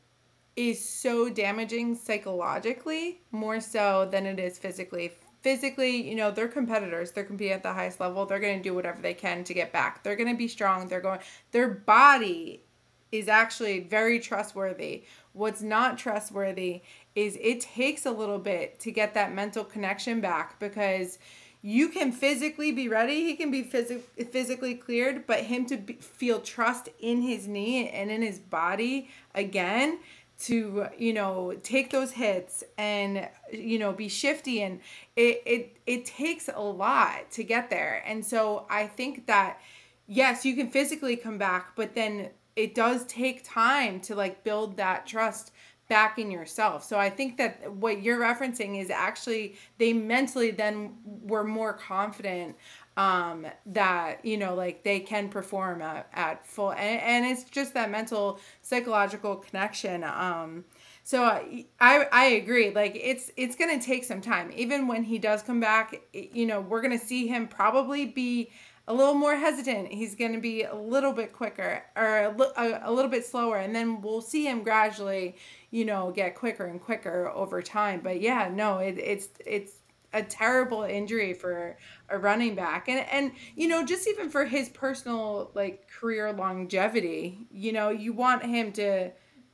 is 0.59 0.85
so 0.85 1.29
damaging 1.29 1.95
psychologically 1.95 3.21
more 3.31 3.61
so 3.61 4.09
than 4.11 4.27
it 4.27 4.41
is 4.41 4.59
physically 4.59 5.13
physically, 5.41 6.09
you 6.09 6.17
know, 6.17 6.33
they're 6.33 6.49
competitors. 6.49 7.13
They're 7.13 7.23
competing 7.23 7.53
at 7.53 7.63
the 7.63 7.73
highest 7.73 8.01
level. 8.01 8.27
They're 8.27 8.41
going 8.41 8.59
to 8.59 8.63
do 8.63 8.75
whatever 8.75 9.01
they 9.01 9.15
can 9.15 9.45
to 9.45 9.55
get 9.55 9.73
back. 9.73 10.03
They're 10.03 10.17
going 10.17 10.33
to 10.33 10.37
be 10.37 10.49
strong. 10.49 10.89
They're 10.89 11.01
going, 11.01 11.21
their 11.53 11.69
body 11.69 12.65
is 13.13 13.29
actually 13.29 13.79
very 13.79 14.19
trustworthy. 14.19 15.05
What's 15.35 15.63
not 15.63 15.97
trustworthy 15.97 16.83
is 17.15 17.39
it 17.41 17.61
takes 17.61 18.05
a 18.05 18.11
little 18.11 18.41
bit 18.41 18.81
to 18.81 18.91
get 18.91 19.15
that 19.15 19.33
mental 19.33 19.63
connection 19.63 20.21
back 20.21 20.59
because 20.59 21.21
you 21.63 21.89
can 21.89 22.13
physically 22.13 22.71
be 22.71 22.89
ready. 22.89 23.25
He 23.25 23.35
can 23.35 23.51
be 23.51 23.63
phys- 23.63 24.03
physically 24.31 24.75
cleared, 24.75 25.27
but 25.27 25.41
him 25.41 25.67
to 25.67 25.77
be, 25.77 25.95
feel 25.95 26.41
trust 26.41 26.89
in 27.01 27.23
his 27.23 27.49
knee 27.49 27.89
and 27.89 28.11
in 28.11 28.23
his 28.23 28.39
body 28.39 29.09
again 29.35 29.99
to 30.39 30.87
you 30.97 31.13
know 31.13 31.53
take 31.63 31.91
those 31.91 32.13
hits 32.13 32.63
and 32.77 33.29
you 33.53 33.79
know 33.79 33.93
be 33.93 34.09
shifty. 34.09 34.63
And 34.63 34.81
it 35.17 35.43
it 35.45 35.77
it 35.87 36.05
takes 36.05 36.49
a 36.53 36.61
lot 36.61 37.31
to 37.33 37.45
get 37.45 37.71
there. 37.71 38.03
And 38.07 38.25
so 38.25 38.67
i 38.71 38.87
think 38.87 39.27
that 39.27 39.61
yes 40.07 40.45
you 40.45 40.55
can 40.55 40.71
physically 40.71 41.17
come 41.17 41.39
back 41.39 41.75
but 41.77 41.95
then 41.95 42.31
it 42.57 42.75
does 42.75 43.05
take 43.07 43.45
time 43.45 44.01
to 44.01 44.15
like 44.15 44.43
build 44.43 44.77
that 44.77 45.07
trust 45.07 45.53
back 45.89 46.19
in 46.19 46.31
yourself. 46.31 46.85
So 46.85 46.99
i 46.99 47.11
think 47.11 47.37
that 47.39 47.73
what 47.73 48.03
you're 48.03 48.21
referencing 48.21 48.81
is 48.81 48.91
actually 48.91 49.57
they 49.79 49.93
mentally 49.93 50.51
then 50.53 50.95
were 51.05 51.45
more 51.45 51.73
confident 51.73 52.57
um, 52.99 53.47
that 53.65 54.25
you 54.25 54.37
know 54.37 54.55
like 54.55 54.83
they 54.83 54.99
can 54.99 55.29
perform 55.29 55.81
at, 55.81 56.09
at 56.13 56.45
full 56.45 56.73
and, 56.73 57.01
and 57.01 57.27
it's 57.27 57.45
just 57.45 57.73
that 57.75 57.91
mental 57.91 58.41
psychological 58.61 59.37
connection 59.37 60.03
um, 60.03 60.65
so 61.05 61.23
I, 61.23 61.65
I 61.81 62.25
agree 62.43 62.71
like 62.75 62.99
it's 63.01 63.31
it's 63.37 63.55
gonna 63.55 63.81
take 63.81 64.03
some 64.03 64.21
time 64.21 64.51
even 64.55 64.89
when 64.89 65.05
he 65.05 65.19
does 65.19 65.43
come 65.43 65.61
back 65.61 66.03
you 66.13 66.45
know 66.45 66.61
we're 66.61 66.83
gonna 66.83 66.99
see 66.99 67.29
him 67.29 67.47
probably 67.47 68.05
be 68.05 68.51
a 68.89 68.95
little 68.95 69.15
more 69.15 69.37
hesitant. 69.37 69.93
He's 69.93 70.15
to 70.15 70.41
be 70.41 70.63
a 70.63 70.75
little 70.75 71.13
bit 71.13 71.35
quicker 71.35 71.85
or 71.95 72.19
a, 72.21 72.35
a, 72.57 72.81
a, 72.85 72.91
little 72.91 73.11
bit 73.11 73.25
slower. 73.27 73.59
And 73.59 73.77
then 73.77 74.01
we'll 74.01 74.23
see 74.23 74.47
him 74.47 74.63
gradually, 74.63 75.37
you 75.71 75.85
know, 75.85 76.11
get 76.11 76.35
quicker 76.35 76.65
and 76.65 76.81
quicker 76.81 77.29
over 77.29 77.61
time. 77.61 78.01
But 78.03 78.23
yeah, 78.23 78.51
no, 78.51 78.79
it, 78.79 78.97
it's, 78.99 79.29
it's, 79.45 79.73
a 80.13 80.23
terrible 80.23 80.83
injury 80.83 81.35
for 81.35 81.77
a 82.09 82.19
running 82.19 82.55
back. 82.55 82.89
And 82.89 83.07
and 83.11 83.33
you 83.57 83.69
know 83.69 83.85
just 83.85 84.09
even 84.09 84.31
for 84.31 84.45
his 84.45 84.69
personal 84.69 85.51
like 85.55 85.89
career 85.89 86.33
longevity 86.33 87.47
you 87.51 87.73
know 87.73 87.91
you 87.91 88.13
want 88.13 88.45
him 88.45 88.73
to 88.73 89.11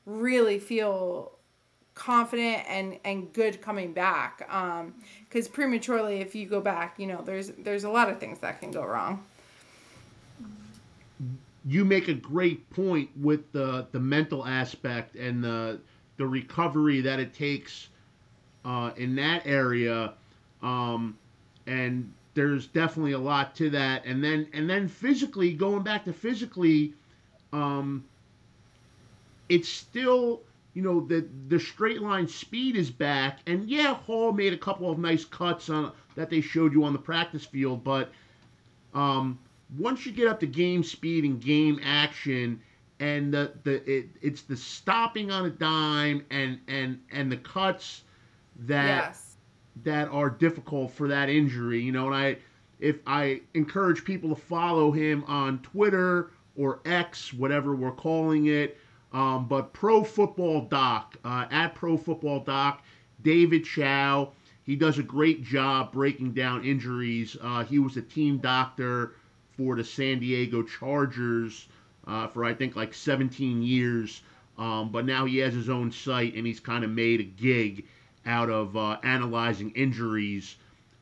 really 0.06 0.58
feel 0.58 1.32
confident 1.94 2.62
and 2.68 2.98
and 3.04 3.32
good 3.32 3.60
coming 3.60 3.92
back. 3.92 4.46
Um 4.50 4.94
because 5.28 5.48
prematurely 5.48 6.20
if 6.20 6.34
you 6.34 6.46
go 6.46 6.60
back 6.60 6.98
you 6.98 7.06
know 7.06 7.22
there's 7.24 7.48
there's 7.58 7.84
a 7.84 7.90
lot 7.90 8.08
of 8.08 8.20
things 8.20 8.38
that 8.40 8.60
can 8.60 8.70
go 8.70 8.84
wrong. 8.84 9.24
You 11.66 11.84
make 11.84 12.08
a 12.08 12.14
great 12.14 12.68
point 12.70 13.10
with 13.16 13.50
the 13.52 13.86
the 13.90 14.00
mental 14.00 14.44
aspect 14.46 15.16
and 15.16 15.42
the 15.42 15.80
the 16.16 16.26
recovery 16.26 17.00
that 17.00 17.18
it 17.18 17.34
takes 17.34 17.88
uh, 18.64 18.92
in 18.96 19.16
that 19.16 19.46
area 19.46 20.14
um, 20.64 21.16
and 21.68 22.12
there's 22.34 22.66
definitely 22.66 23.12
a 23.12 23.18
lot 23.18 23.54
to 23.54 23.70
that 23.70 24.04
and 24.04 24.24
then 24.24 24.48
and 24.52 24.68
then 24.68 24.88
physically 24.88 25.52
going 25.52 25.84
back 25.84 26.04
to 26.04 26.12
physically 26.12 26.92
um, 27.52 28.04
it's 29.48 29.68
still 29.68 30.40
you 30.72 30.82
know 30.82 31.00
the 31.06 31.24
the 31.48 31.60
straight 31.60 32.02
line 32.02 32.26
speed 32.26 32.74
is 32.76 32.90
back 32.90 33.38
and 33.46 33.68
yeah 33.68 33.94
hall 33.94 34.32
made 34.32 34.52
a 34.52 34.58
couple 34.58 34.90
of 34.90 34.98
nice 34.98 35.24
cuts 35.24 35.70
on 35.70 35.92
that 36.16 36.30
they 36.30 36.40
showed 36.40 36.72
you 36.72 36.82
on 36.82 36.92
the 36.92 36.98
practice 36.98 37.44
field 37.44 37.84
but 37.84 38.10
um, 38.94 39.38
once 39.78 40.04
you 40.06 40.12
get 40.12 40.26
up 40.26 40.40
to 40.40 40.46
game 40.46 40.82
speed 40.82 41.24
and 41.24 41.40
game 41.40 41.78
action 41.84 42.60
and 43.00 43.32
the, 43.32 43.52
the 43.64 43.90
it, 43.90 44.08
it's 44.22 44.42
the 44.42 44.56
stopping 44.56 45.30
on 45.30 45.46
a 45.46 45.50
dime 45.50 46.24
and 46.30 46.58
and 46.68 47.00
and 47.12 47.30
the 47.30 47.36
cuts 47.36 48.02
that 48.66 49.06
yes. 49.06 49.33
That 49.82 50.08
are 50.08 50.30
difficult 50.30 50.92
for 50.92 51.08
that 51.08 51.28
injury 51.28 51.80
you 51.80 51.92
know 51.92 52.06
and 52.06 52.14
i 52.14 52.36
if 52.78 52.96
i 53.06 53.40
encourage 53.54 54.04
people 54.04 54.28
to 54.30 54.40
follow 54.40 54.92
him 54.92 55.24
on 55.26 55.58
twitter 55.58 56.30
or 56.56 56.80
x 56.84 57.34
whatever 57.34 57.74
we're 57.74 57.90
calling 57.90 58.46
it 58.46 58.78
um, 59.14 59.46
but 59.46 59.72
Pro 59.72 60.02
Football 60.02 60.62
Doc, 60.62 61.16
uh, 61.24 61.46
at 61.52 61.76
Pro 61.76 61.96
Football 61.96 62.40
Doc, 62.40 62.82
David 63.22 63.64
Chao. 63.64 64.32
he 64.64 64.74
does 64.74 64.98
a 64.98 65.04
great 65.04 65.44
job 65.44 65.92
breaking 65.92 66.32
down 66.32 66.64
injuries. 66.64 67.36
Uh, 67.40 67.62
he 67.62 67.78
was 67.78 67.96
a 67.96 68.02
team 68.02 68.38
doctor 68.38 69.14
for 69.56 69.76
the 69.76 69.84
San 69.84 70.18
Diego 70.18 70.64
Chargers 70.64 71.68
uh, 72.08 72.26
for 72.26 72.44
I 72.44 72.54
think 72.54 72.74
like 72.74 72.92
17 72.92 73.62
years. 73.62 74.20
Um, 74.58 74.90
but 74.90 75.06
now 75.06 75.26
he 75.26 75.38
has 75.38 75.54
his 75.54 75.68
own 75.68 75.92
site 75.92 76.34
and 76.34 76.44
he's 76.44 76.60
kind 76.60 76.82
of 76.82 76.90
made 76.90 77.20
a 77.20 77.24
gig 77.24 77.86
out 78.26 78.50
of 78.50 78.76
uh, 78.76 78.98
analyzing 79.02 79.70
injuries 79.70 80.56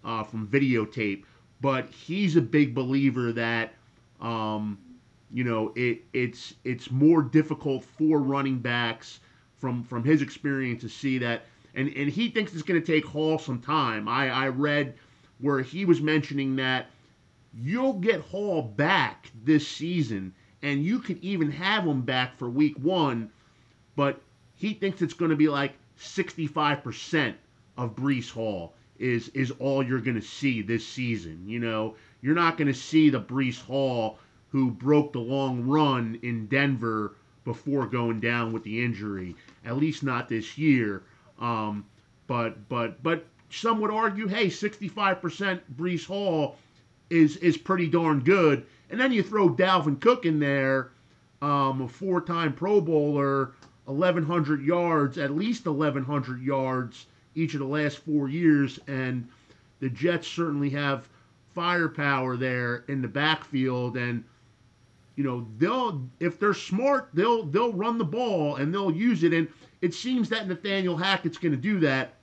uh, 0.04 0.22
from 0.22 0.46
videotape. 0.48 1.24
But 1.60 1.88
he's 1.90 2.36
a 2.36 2.40
big 2.40 2.74
believer 2.74 3.32
that 3.32 3.72
um, 4.20 4.78
you 5.32 5.44
know, 5.44 5.72
it 5.74 6.02
it's 6.12 6.54
it's 6.64 6.90
more 6.90 7.22
difficult 7.22 7.84
for 7.84 8.20
running 8.20 8.58
backs 8.58 9.20
from 9.58 9.82
from 9.84 10.04
his 10.04 10.22
experience 10.22 10.82
to 10.82 10.88
see 10.88 11.18
that, 11.18 11.46
and 11.74 11.88
and 11.96 12.10
he 12.10 12.28
thinks 12.28 12.52
it's 12.52 12.62
going 12.62 12.80
to 12.80 12.86
take 12.86 13.04
Hall 13.04 13.38
some 13.38 13.60
time. 13.60 14.08
I 14.08 14.28
I 14.30 14.48
read 14.48 14.94
where 15.40 15.60
he 15.60 15.84
was 15.84 16.00
mentioning 16.00 16.56
that 16.56 16.86
you'll 17.54 17.94
get 17.94 18.20
Hall 18.20 18.62
back 18.62 19.30
this 19.44 19.66
season, 19.66 20.34
and 20.62 20.84
you 20.84 20.98
could 20.98 21.18
even 21.24 21.50
have 21.50 21.84
him 21.84 22.02
back 22.02 22.36
for 22.36 22.48
Week 22.50 22.78
One, 22.78 23.30
but 23.96 24.20
he 24.54 24.74
thinks 24.74 25.02
it's 25.02 25.14
going 25.14 25.30
to 25.30 25.36
be 25.36 25.48
like 25.48 25.72
65% 25.98 27.34
of 27.76 27.96
Breece 27.96 28.30
Hall 28.30 28.74
is 28.98 29.28
is 29.30 29.50
all 29.58 29.82
you're 29.82 30.00
going 30.00 30.20
to 30.20 30.26
see 30.26 30.62
this 30.62 30.86
season. 30.86 31.44
You 31.46 31.58
know, 31.58 31.96
you're 32.20 32.34
not 32.34 32.56
going 32.56 32.68
to 32.68 32.74
see 32.74 33.10
the 33.10 33.20
Breece 33.20 33.60
Hall 33.60 34.18
who 34.50 34.70
broke 34.70 35.12
the 35.12 35.18
long 35.18 35.66
run 35.66 36.18
in 36.22 36.46
Denver 36.46 37.16
before 37.44 37.86
going 37.86 38.20
down 38.20 38.52
with 38.52 38.62
the 38.62 38.84
injury. 38.84 39.34
At 39.64 39.76
least 39.76 40.02
not 40.02 40.28
this 40.28 40.56
year. 40.58 41.02
Um, 41.38 41.84
but 42.26 42.68
but 42.68 43.02
but 43.02 43.26
some 43.50 43.80
would 43.80 43.90
argue, 43.90 44.26
hey, 44.26 44.46
65% 44.46 45.60
Breece 45.76 46.06
Hall 46.06 46.56
is 47.10 47.36
is 47.38 47.56
pretty 47.56 47.88
darn 47.88 48.20
good. 48.20 48.64
And 48.90 49.00
then 49.00 49.12
you 49.12 49.22
throw 49.22 49.48
Dalvin 49.48 50.00
Cook 50.00 50.26
in 50.26 50.38
there, 50.38 50.92
um, 51.40 51.82
a 51.82 51.88
four-time 51.88 52.52
Pro 52.52 52.80
Bowler, 52.80 53.52
1,100 53.92 54.62
yards, 54.62 55.18
at 55.18 55.34
least 55.34 55.66
1,100 55.66 56.42
yards 56.42 57.06
each 57.34 57.54
of 57.54 57.60
the 57.60 57.66
last 57.66 57.98
four 57.98 58.28
years, 58.28 58.78
and 58.86 59.28
the 59.80 59.88
Jets 59.88 60.28
certainly 60.28 60.70
have 60.70 61.08
firepower 61.54 62.36
there 62.36 62.84
in 62.88 63.02
the 63.02 63.08
backfield. 63.08 63.96
And 63.96 64.24
you 65.16 65.24
know 65.24 65.46
they'll 65.58 66.02
if 66.20 66.38
they're 66.38 66.54
smart 66.54 67.10
they'll 67.12 67.44
they'll 67.44 67.72
run 67.72 67.98
the 67.98 68.04
ball 68.04 68.56
and 68.56 68.72
they'll 68.72 68.90
use 68.90 69.22
it 69.24 69.34
and 69.34 69.46
it 69.82 69.92
seems 69.92 70.28
that 70.30 70.48
Nathaniel 70.48 70.96
Hackett's 70.96 71.38
going 71.38 71.52
to 71.52 71.58
do 71.58 71.80
that. 71.80 72.14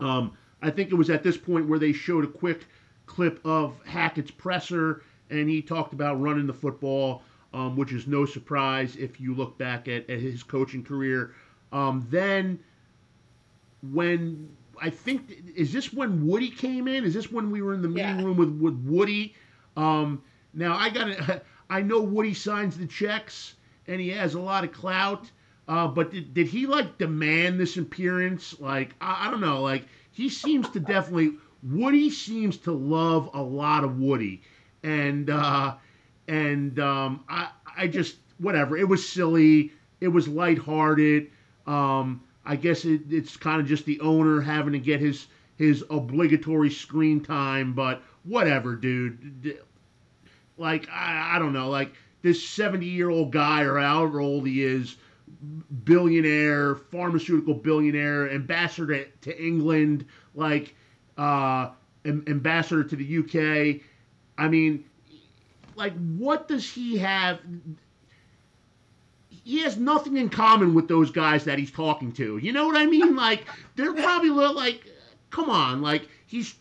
Um, 0.00 0.36
I 0.60 0.70
think 0.70 0.90
it 0.90 0.96
was 0.96 1.10
at 1.10 1.22
this 1.22 1.36
point 1.36 1.68
where 1.68 1.78
they 1.78 1.92
showed 1.92 2.24
a 2.24 2.28
quick 2.28 2.66
clip 3.06 3.40
of 3.44 3.74
Hackett's 3.84 4.32
presser 4.32 5.02
and 5.30 5.48
he 5.48 5.62
talked 5.62 5.92
about 5.92 6.20
running 6.20 6.46
the 6.46 6.52
football, 6.52 7.22
um, 7.54 7.76
which 7.76 7.92
is 7.92 8.06
no 8.06 8.26
surprise 8.26 8.96
if 8.96 9.20
you 9.20 9.34
look 9.34 9.58
back 9.58 9.88
at, 9.88 10.08
at 10.08 10.20
his 10.20 10.42
coaching 10.42 10.84
career. 10.84 11.34
Um, 11.72 12.06
then 12.10 12.58
when 13.92 14.48
I 14.80 14.90
think 14.90 15.32
is 15.54 15.72
this 15.72 15.92
when 15.92 16.26
Woody 16.26 16.50
came 16.50 16.88
in? 16.88 17.04
Is 17.04 17.14
this 17.14 17.30
when 17.30 17.50
we 17.50 17.62
were 17.62 17.74
in 17.74 17.82
the 17.82 17.88
meeting 17.88 18.18
yeah. 18.18 18.24
room 18.24 18.36
with 18.36 18.50
with 18.50 18.74
Woody? 18.84 19.34
Um, 19.76 20.22
now 20.54 20.76
I 20.76 20.90
got 20.90 21.42
I 21.70 21.82
know 21.82 22.00
Woody 22.00 22.34
signs 22.34 22.76
the 22.76 22.86
checks 22.86 23.54
and 23.86 24.00
he 24.00 24.10
has 24.10 24.34
a 24.34 24.40
lot 24.40 24.64
of 24.64 24.72
clout. 24.72 25.30
Uh, 25.66 25.86
but 25.86 26.10
did, 26.10 26.32
did 26.32 26.46
he 26.46 26.66
like 26.66 26.96
demand 26.96 27.60
this 27.60 27.76
appearance? 27.76 28.58
Like 28.58 28.94
I, 29.00 29.26
I 29.26 29.30
don't 29.30 29.40
know. 29.40 29.60
Like 29.60 29.84
he 30.12 30.28
seems 30.28 30.68
to 30.70 30.80
definitely 30.80 31.32
Woody 31.62 32.10
seems 32.10 32.56
to 32.58 32.72
love 32.72 33.30
a 33.34 33.42
lot 33.42 33.84
of 33.84 33.98
Woody, 33.98 34.42
and 34.82 35.28
uh, 35.28 35.74
and 36.28 36.78
um, 36.78 37.24
I 37.28 37.48
I 37.76 37.86
just 37.86 38.16
whatever. 38.38 38.76
It 38.76 38.88
was 38.88 39.08
silly. 39.08 39.72
It 40.00 40.08
was 40.08 40.28
lighthearted. 40.28 41.30
Um, 41.66 42.22
I 42.46 42.56
guess 42.56 42.84
it, 42.84 43.02
it's 43.10 43.36
kind 43.36 43.60
of 43.60 43.66
just 43.66 43.84
the 43.84 44.00
owner 44.00 44.40
having 44.40 44.72
to 44.74 44.78
get 44.78 45.00
his 45.00 45.26
his 45.56 45.84
obligatory 45.90 46.70
screen 46.70 47.20
time, 47.20 47.72
but 47.72 48.02
whatever, 48.24 48.76
dude 48.76 49.58
like 50.58 50.88
I, 50.90 51.36
I 51.36 51.38
don't 51.38 51.52
know, 51.52 51.70
like 51.70 51.92
this 52.22 52.46
70 52.46 52.84
year 52.84 53.08
old 53.08 53.32
guy 53.32 53.62
or 53.62 53.78
however 53.78 54.20
old 54.20 54.46
he 54.46 54.62
is, 54.62 54.96
billionaire, 55.84 56.74
pharmaceutical 56.74 57.54
billionaire, 57.54 58.30
ambassador 58.30 59.04
to, 59.04 59.10
to 59.22 59.42
England, 59.44 60.04
like 60.34 60.74
uh, 61.16 61.70
ambassador 62.04 62.84
to 62.84 62.96
the 62.96 63.18
UK. 63.18 63.80
I 64.36 64.48
mean, 64.48 64.84
like, 65.78 65.94
what 66.16 66.48
does 66.48 66.70
he 66.70 66.98
have? 66.98 67.40
He 69.30 69.62
has 69.62 69.78
nothing 69.78 70.16
in 70.18 70.28
common 70.28 70.74
with 70.74 70.88
those 70.88 71.10
guys 71.10 71.44
that 71.44 71.58
he's 71.58 71.70
talking 71.70 72.12
to. 72.12 72.36
You 72.36 72.52
know 72.52 72.66
what 72.66 72.76
I 72.76 72.84
mean? 72.84 73.16
Like, 73.16 73.46
they're 73.76 73.94
probably 73.94 74.30
like, 74.30 74.84
come 75.30 75.48
on, 75.48 75.80
like 75.80 76.08
he's 76.26 76.54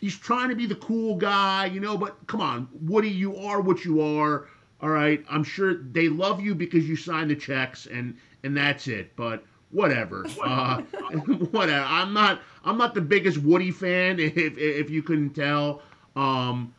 he's 0.00 0.18
trying 0.18 0.50
to 0.50 0.56
be 0.56 0.66
the 0.66 0.74
cool 0.74 1.16
guy, 1.16 1.66
you 1.66 1.80
know, 1.80 1.96
but 1.96 2.26
come 2.26 2.40
on, 2.40 2.68
Woody, 2.82 3.08
you 3.08 3.36
are 3.36 3.60
what 3.60 3.84
you 3.84 4.02
are. 4.02 4.48
All 4.80 4.88
right. 4.90 5.24
I'm 5.30 5.44
sure 5.44 5.74
they 5.74 6.08
love 6.08 6.40
you 6.40 6.54
because 6.56 6.88
you 6.88 6.96
signed 6.96 7.30
the 7.30 7.36
checks 7.36 7.86
and 7.86 8.16
and 8.42 8.56
that's 8.56 8.88
it. 8.88 9.14
But 9.16 9.44
whatever. 9.70 10.26
Uh, 10.44 10.80
whatever. 11.52 11.86
I'm 11.86 12.12
not 12.12 12.42
I'm 12.64 12.76
not 12.76 12.94
the 12.94 13.00
biggest 13.00 13.38
Woody 13.38 13.70
fan 13.70 14.18
if 14.18 14.36
if 14.36 14.90
you 14.90 15.02
couldn't 15.02 15.30
tell. 15.30 15.82
Um 16.16 16.74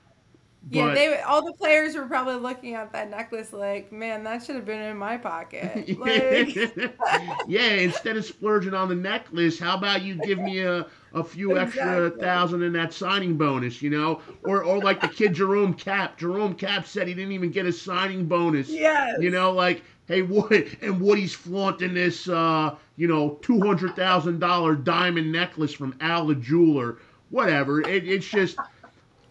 yeah, 0.70 0.94
they 0.94 1.22
all 1.22 1.46
the 1.46 1.54
players 1.54 1.96
were 1.96 2.06
probably 2.06 2.36
looking 2.36 2.74
at 2.74 2.94
that 2.94 3.10
necklace 3.10 3.52
like, 3.52 3.92
man, 3.92 4.24
that 4.24 4.44
should 4.44 4.56
have 4.56 4.66
been 4.66 4.82
in 4.82 4.98
my 4.98 5.18
pocket. 5.18 5.90
Like... 6.04 6.56
yeah, 7.48 7.74
instead 7.74 8.18
of 8.18 8.26
splurging 8.26 8.74
on 8.74 8.90
the 8.90 8.96
necklace, 8.96 9.60
how 9.60 9.78
about 9.78 10.02
you 10.02 10.16
give 10.16 10.40
me 10.40 10.60
a, 10.60 10.86
a 11.14 11.24
few 11.24 11.56
exactly. 11.56 11.82
extra 11.82 12.10
thousand 12.20 12.64
in 12.64 12.74
that 12.74 12.94
signing 12.94 13.38
bonus, 13.38 13.82
you 13.82 13.90
know? 13.90 14.22
Or 14.44 14.64
or 14.64 14.80
like 14.80 15.02
the 15.02 15.08
kid 15.08 15.34
Jerome 15.34 15.74
Kapp. 15.74 16.18
Jerome 16.18 16.56
Kapp 16.56 16.88
said 16.88 17.08
he 17.08 17.14
didn't 17.14 17.34
even 17.34 17.52
get 17.52 17.66
a 17.66 17.72
signing 17.72 18.26
bonus. 18.26 18.70
Yes. 18.70 19.18
You 19.20 19.30
know, 19.30 19.52
like, 19.52 19.84
hey, 20.08 20.22
Woody, 20.22 20.78
and 20.82 21.00
Woody's 21.00 21.34
flaunting 21.34 21.94
this, 21.94 22.28
uh, 22.28 22.76
you 22.96 23.08
know, 23.08 23.38
two 23.42 23.60
hundred 23.60 23.96
thousand 23.96 24.40
dollar 24.40 24.76
diamond 24.76 25.32
necklace 25.32 25.74
from 25.74 25.96
Al 26.00 26.28
the 26.28 26.36
jeweler. 26.36 26.98
Whatever. 27.30 27.82
It, 27.82 28.08
it's 28.08 28.28
just 28.28 28.58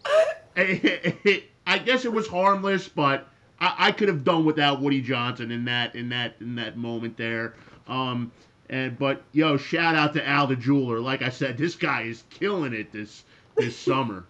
it, 0.55 1.43
I 1.67 1.77
guess 1.77 2.05
it 2.05 2.11
was 2.11 2.27
harmless, 2.27 2.87
but 2.87 3.27
I, 3.59 3.75
I 3.87 3.91
could 3.91 4.07
have 4.09 4.23
done 4.23 4.45
without 4.45 4.81
Woody 4.81 5.01
Johnson 5.01 5.51
in 5.51 5.65
that 5.65 5.95
in 5.95 6.09
that 6.09 6.35
in 6.39 6.55
that 6.55 6.77
moment 6.77 7.17
there. 7.17 7.55
Um, 7.87 8.31
and 8.69 8.97
but 8.97 9.23
yo, 9.31 9.57
shout 9.57 9.95
out 9.95 10.13
to 10.13 10.27
Al 10.27 10.47
the 10.47 10.55
jeweler. 10.55 10.99
Like 10.99 11.21
I 11.21 11.29
said, 11.29 11.57
this 11.57 11.75
guy 11.75 12.03
is 12.03 12.23
killing 12.29 12.73
it 12.73 12.91
this 12.91 13.23
this 13.55 13.77
summer. 13.77 14.25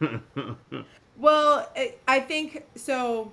well, 1.16 1.70
I 2.08 2.20
think 2.20 2.64
so. 2.74 3.32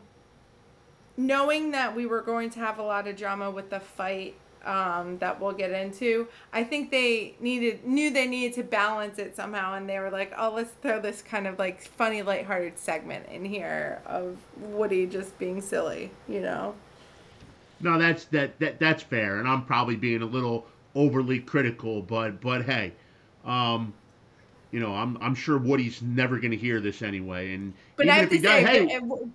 Knowing 1.17 1.71
that 1.71 1.93
we 1.93 2.05
were 2.05 2.21
going 2.21 2.49
to 2.51 2.59
have 2.59 2.79
a 2.79 2.81
lot 2.83 3.07
of 3.07 3.17
drama 3.17 3.51
with 3.51 3.69
the 3.69 3.79
fight 3.79 4.35
um, 4.65 5.17
that 5.19 5.39
we'll 5.39 5.53
get 5.53 5.71
into. 5.71 6.27
I 6.53 6.63
think 6.63 6.91
they 6.91 7.35
needed 7.39 7.85
knew 7.85 8.11
they 8.11 8.27
needed 8.27 8.55
to 8.55 8.63
balance 8.63 9.19
it 9.19 9.35
somehow, 9.35 9.75
and 9.75 9.87
they 9.87 9.99
were 9.99 10.09
like, 10.09 10.33
"Oh, 10.37 10.51
let's 10.53 10.71
throw 10.81 10.99
this 10.99 11.21
kind 11.21 11.47
of 11.47 11.57
like 11.57 11.81
funny, 11.81 12.21
lighthearted 12.21 12.77
segment 12.77 13.27
in 13.29 13.45
here 13.45 14.01
of 14.05 14.37
Woody 14.57 15.05
just 15.05 15.37
being 15.39 15.61
silly," 15.61 16.11
you 16.27 16.41
know. 16.41 16.75
No, 17.81 17.97
that's 17.97 18.25
that, 18.25 18.59
that 18.59 18.79
that's 18.79 19.03
fair, 19.03 19.39
and 19.39 19.47
I'm 19.47 19.63
probably 19.65 19.95
being 19.95 20.21
a 20.21 20.25
little 20.25 20.65
overly 20.95 21.39
critical, 21.39 22.01
but 22.01 22.41
but 22.41 22.65
hey, 22.65 22.93
um, 23.45 23.93
you 24.71 24.79
know, 24.79 24.93
I'm 24.93 25.17
I'm 25.21 25.35
sure 25.35 25.57
Woody's 25.57 26.01
never 26.01 26.37
going 26.39 26.51
to 26.51 26.57
hear 26.57 26.81
this 26.81 27.01
anyway, 27.01 27.53
and 27.53 27.73
but 27.95 28.07
even 28.07 28.19
if 28.19 28.31
he 28.31 28.39
say, 28.39 28.63
does, 28.63 28.69
hey. 28.69 28.95
And, 28.95 29.33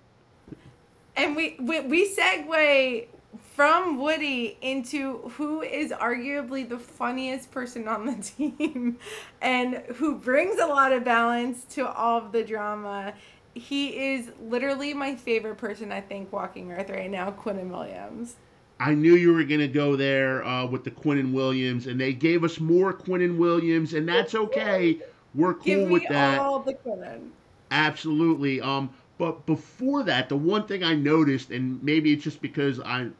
and 1.17 1.35
we, 1.35 1.55
we 1.59 1.79
we 1.81 2.09
segue 2.13 3.07
from 3.55 3.97
Woody 3.97 4.57
into 4.61 5.29
who 5.29 5.61
is 5.61 5.91
arguably 5.91 6.67
the 6.67 6.77
funniest 6.77 7.51
person 7.51 7.87
on 7.87 8.05
the 8.05 8.15
team 8.21 8.97
and 9.41 9.75
who 9.95 10.15
brings 10.15 10.59
a 10.59 10.65
lot 10.65 10.91
of 10.91 11.05
balance 11.05 11.63
to 11.69 11.87
all 11.87 12.17
of 12.17 12.33
the 12.33 12.43
drama. 12.43 13.13
He 13.53 14.13
is 14.13 14.31
literally 14.41 14.93
my 14.93 15.15
favorite 15.15 15.55
person, 15.55 15.93
I 15.93 16.01
think, 16.01 16.33
walking 16.33 16.73
Earth 16.73 16.89
right 16.89 17.09
now, 17.09 17.31
Quinnen 17.31 17.69
Williams. 17.69 18.35
I 18.77 18.93
knew 18.93 19.15
you 19.15 19.33
were 19.33 19.45
going 19.45 19.61
to 19.61 19.69
go 19.69 19.95
there 19.95 20.43
uh, 20.43 20.65
with 20.65 20.83
the 20.83 20.91
Quinnen 20.91 21.31
Williams, 21.31 21.87
and 21.87 21.97
they 21.97 22.11
gave 22.11 22.43
us 22.43 22.59
more 22.59 22.93
Quinnen 22.93 23.37
Williams, 23.37 23.93
and 23.93 24.05
that's 24.05 24.35
okay. 24.35 24.99
We're 25.33 25.53
cool 25.53 25.85
with 25.85 26.03
that. 26.09 26.39
All 26.39 26.59
the 26.59 26.73
Quinnen. 26.73 27.29
Absolutely. 27.71 28.59
Um, 28.59 28.89
but 29.17 29.45
before 29.45 30.03
that, 30.03 30.27
the 30.27 30.35
one 30.35 30.67
thing 30.67 30.83
I 30.83 30.93
noticed, 30.93 31.51
and 31.51 31.81
maybe 31.81 32.11
it's 32.11 32.25
just 32.25 32.41
because 32.41 32.81
I 32.81 33.11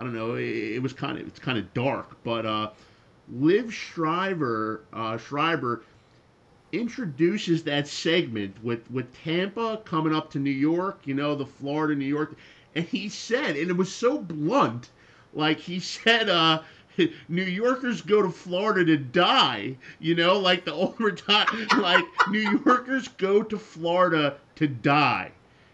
I 0.00 0.02
don't 0.02 0.14
know. 0.14 0.36
It, 0.36 0.46
it 0.46 0.82
was 0.82 0.94
kind 0.94 1.18
of 1.18 1.26
it's 1.26 1.38
kind 1.38 1.58
of 1.58 1.74
dark, 1.74 2.16
but 2.24 2.46
uh, 2.46 2.70
Liev 3.36 3.70
Schreiber 3.70 4.80
uh, 4.94 5.18
Schreiber 5.18 5.82
introduces 6.72 7.62
that 7.64 7.86
segment 7.86 8.56
with 8.64 8.90
with 8.90 9.14
Tampa 9.22 9.82
coming 9.84 10.14
up 10.14 10.30
to 10.30 10.38
New 10.38 10.50
York. 10.50 11.00
You 11.04 11.12
know, 11.12 11.34
the 11.34 11.44
Florida 11.44 11.94
New 11.94 12.06
York, 12.06 12.34
and 12.74 12.86
he 12.86 13.10
said, 13.10 13.56
and 13.56 13.68
it 13.68 13.76
was 13.76 13.92
so 13.94 14.16
blunt, 14.16 14.88
like 15.34 15.60
he 15.60 15.78
said, 15.80 16.28
uh. 16.30 16.62
New 17.28 17.44
Yorkers 17.44 18.02
go 18.02 18.20
to 18.20 18.28
Florida 18.28 18.84
to 18.84 18.96
die, 18.98 19.74
you 20.00 20.14
know, 20.14 20.38
like 20.38 20.66
the 20.66 20.74
overtime, 20.74 21.46
like 21.78 22.04
New 22.28 22.60
Yorkers 22.66 23.08
go 23.08 23.42
to 23.42 23.56
Florida 23.56 24.36
to 24.56 24.66
die. 24.66 25.30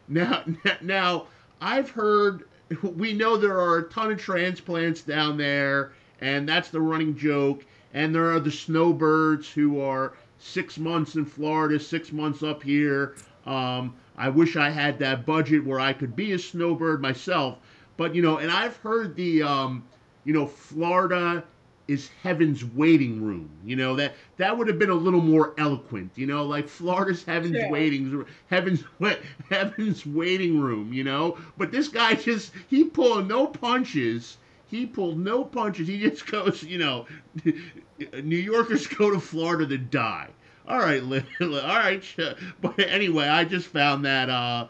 Now, 0.07 0.45
now 0.83 1.27
I've 1.61 1.91
heard 1.91 2.45
we 2.83 3.13
know 3.13 3.37
there 3.37 3.59
are 3.59 3.79
a 3.79 3.83
ton 3.85 4.13
of 4.13 4.19
transplants 4.19 5.03
down 5.03 5.37
there, 5.37 5.93
and 6.21 6.49
that's 6.49 6.71
the 6.71 6.81
running 6.81 7.17
joke. 7.17 7.65
And 7.95 8.15
there 8.15 8.31
are 8.33 8.41
the 8.41 8.51
snowbirds 8.51 9.51
who 9.51 9.81
are 9.81 10.15
six 10.39 10.79
months 10.79 11.15
in 11.15 11.25
Florida, 11.25 11.81
six 11.81 12.13
months 12.13 12.43
up 12.43 12.63
here. 12.63 13.15
Um, 13.47 13.95
I 14.17 14.29
wish 14.29 14.57
I 14.57 14.71
had 14.71 14.99
that 14.99 15.25
budget 15.25 15.65
where 15.65 15.81
I 15.81 15.93
could 15.93 16.17
be 16.17 16.33
a 16.33 16.39
snowbird 16.39 17.01
myself. 17.01 17.59
But 17.97 18.15
you 18.15 18.23
know, 18.23 18.39
and 18.39 18.51
I've 18.51 18.77
heard 18.79 19.17
the, 19.17 19.43
um, 19.43 19.85
you 20.25 20.35
know, 20.35 20.47
Florida 20.47 21.45
is 21.89 22.11
heaven's 22.23 22.65
waiting 22.65 23.23
room. 23.23 23.51
You 23.65 23.77
know 23.77 23.97
that 23.97 24.15
that 24.37 24.57
would 24.57 24.69
have 24.69 24.79
been 24.79 24.91
a 24.91 24.95
little 24.95 25.21
more 25.21 25.55
eloquent. 25.59 26.13
You 26.17 26.27
know, 26.27 26.45
like 26.45 26.69
Florida's 26.69 27.25
heaven's 27.25 27.57
yeah. 27.57 27.71
waiting 27.71 28.25
heaven's 28.49 28.85
heaven's 29.51 30.05
waiting 30.07 30.61
room. 30.61 30.93
You 30.93 31.05
know, 31.05 31.39
but 31.57 31.71
this 31.71 31.89
guy 31.89 32.15
just 32.15 32.53
he 32.69 32.85
pulled 32.85 33.29
no 33.29 33.47
punches. 33.47 34.39
He 34.69 34.85
pulled 34.85 35.19
no 35.19 35.45
punches. 35.45 35.87
He 35.87 35.99
just 35.99 36.27
goes, 36.31 36.63
you 36.63 36.79
know, 36.79 37.07
New 38.23 38.37
Yorkers 38.37 38.87
go 38.87 39.11
to 39.11 39.21
Florida 39.21 39.67
to 39.67 39.79
die. 39.79 40.29
All 40.69 40.81
right, 40.81 41.01
all 41.01 41.49
right. 41.49 42.03
But 42.61 42.81
anyway, 42.81 43.29
I 43.29 43.45
just 43.45 43.69
found 43.69 44.05
that 44.05 44.29
uh, 44.29 44.67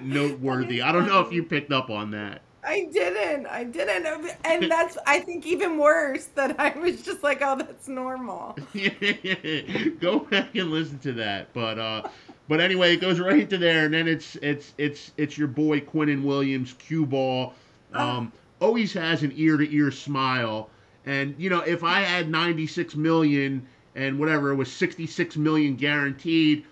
noteworthy. 0.00 0.80
I 0.80 0.90
don't 0.90 1.06
know 1.06 1.20
if 1.20 1.32
you 1.32 1.42
picked 1.42 1.70
up 1.70 1.90
on 1.90 2.12
that. 2.12 2.40
I 2.64 2.88
didn't. 2.92 3.46
I 3.46 3.64
didn't. 3.64 4.30
And 4.44 4.70
that's, 4.70 4.98
I 5.06 5.20
think, 5.20 5.46
even 5.46 5.78
worse 5.78 6.26
that 6.34 6.58
I 6.58 6.76
was 6.78 7.02
just 7.02 7.22
like, 7.22 7.40
oh, 7.42 7.56
that's 7.56 7.88
normal. 7.88 8.56
Go 10.00 10.20
back 10.20 10.54
and 10.54 10.70
listen 10.70 10.98
to 11.00 11.12
that. 11.14 11.52
But, 11.52 11.78
uh, 11.78 12.08
but 12.48 12.60
anyway, 12.60 12.94
it 12.94 13.00
goes 13.00 13.20
right 13.20 13.40
into 13.40 13.58
there, 13.58 13.84
and 13.84 13.92
then 13.92 14.08
it's 14.08 14.36
it's 14.36 14.72
it's 14.78 15.12
it's 15.18 15.36
your 15.36 15.48
boy 15.48 15.80
Quinnen 15.80 16.22
Williams, 16.22 16.74
cue 16.78 17.04
ball. 17.04 17.52
Uh. 17.94 17.98
Um, 17.98 18.32
always 18.60 18.92
has 18.94 19.22
an 19.22 19.32
ear 19.36 19.56
to 19.58 19.74
ear 19.74 19.90
smile, 19.90 20.70
and 21.04 21.34
you 21.38 21.50
know 21.50 21.60
if 21.60 21.84
I 21.84 22.00
had 22.00 22.30
96 22.30 22.96
million 22.96 23.66
and 23.94 24.18
whatever 24.18 24.50
it 24.50 24.56
was 24.56 24.72
66 24.72 25.36
million 25.36 25.76
guaranteed, 25.76 26.64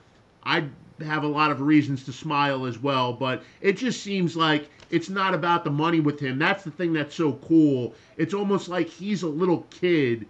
I'd 0.45 0.71
have 1.05 1.25
a 1.25 1.29
lot 1.29 1.51
of 1.51 1.61
reasons 1.61 2.05
to 2.05 2.13
smile 2.13 2.65
as 2.65 2.79
well. 2.79 3.13
But 3.13 3.43
it 3.61 3.77
just 3.77 4.03
seems 4.03 4.35
like 4.35 4.71
it's 4.91 5.09
not 5.09 5.35
about 5.35 5.65
the 5.65 5.71
money 5.71 6.01
with 6.01 6.21
him. 6.21 6.39
That's 6.39 6.65
the 6.65 6.71
thing 6.71 6.93
that's 6.93 7.15
so 7.15 7.35
cool. 7.35 7.95
It's 8.17 8.35
almost 8.35 8.69
like 8.69 8.89
he's 8.89 9.23
a 9.23 9.29
little 9.29 9.67
kid 9.71 10.27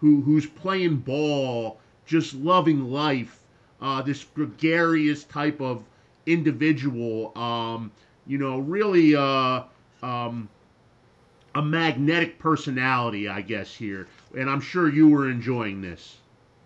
who 0.00 0.20
who's 0.22 0.46
playing 0.46 0.96
ball, 0.96 1.80
just 2.06 2.34
loving 2.34 2.90
life. 2.90 3.40
Uh, 3.80 4.02
this 4.02 4.24
gregarious 4.24 5.24
type 5.24 5.60
of 5.60 5.84
individual. 6.26 7.36
Um, 7.38 7.92
you 8.26 8.38
know, 8.38 8.58
really 8.58 9.14
uh, 9.16 9.62
um, 10.02 10.48
a 11.54 11.62
magnetic 11.62 12.38
personality, 12.38 13.28
I 13.28 13.40
guess 13.40 13.74
here. 13.74 14.06
And 14.36 14.48
I'm 14.50 14.60
sure 14.60 14.88
you 14.88 15.08
were 15.08 15.30
enjoying 15.30 15.80
this. 15.80 16.17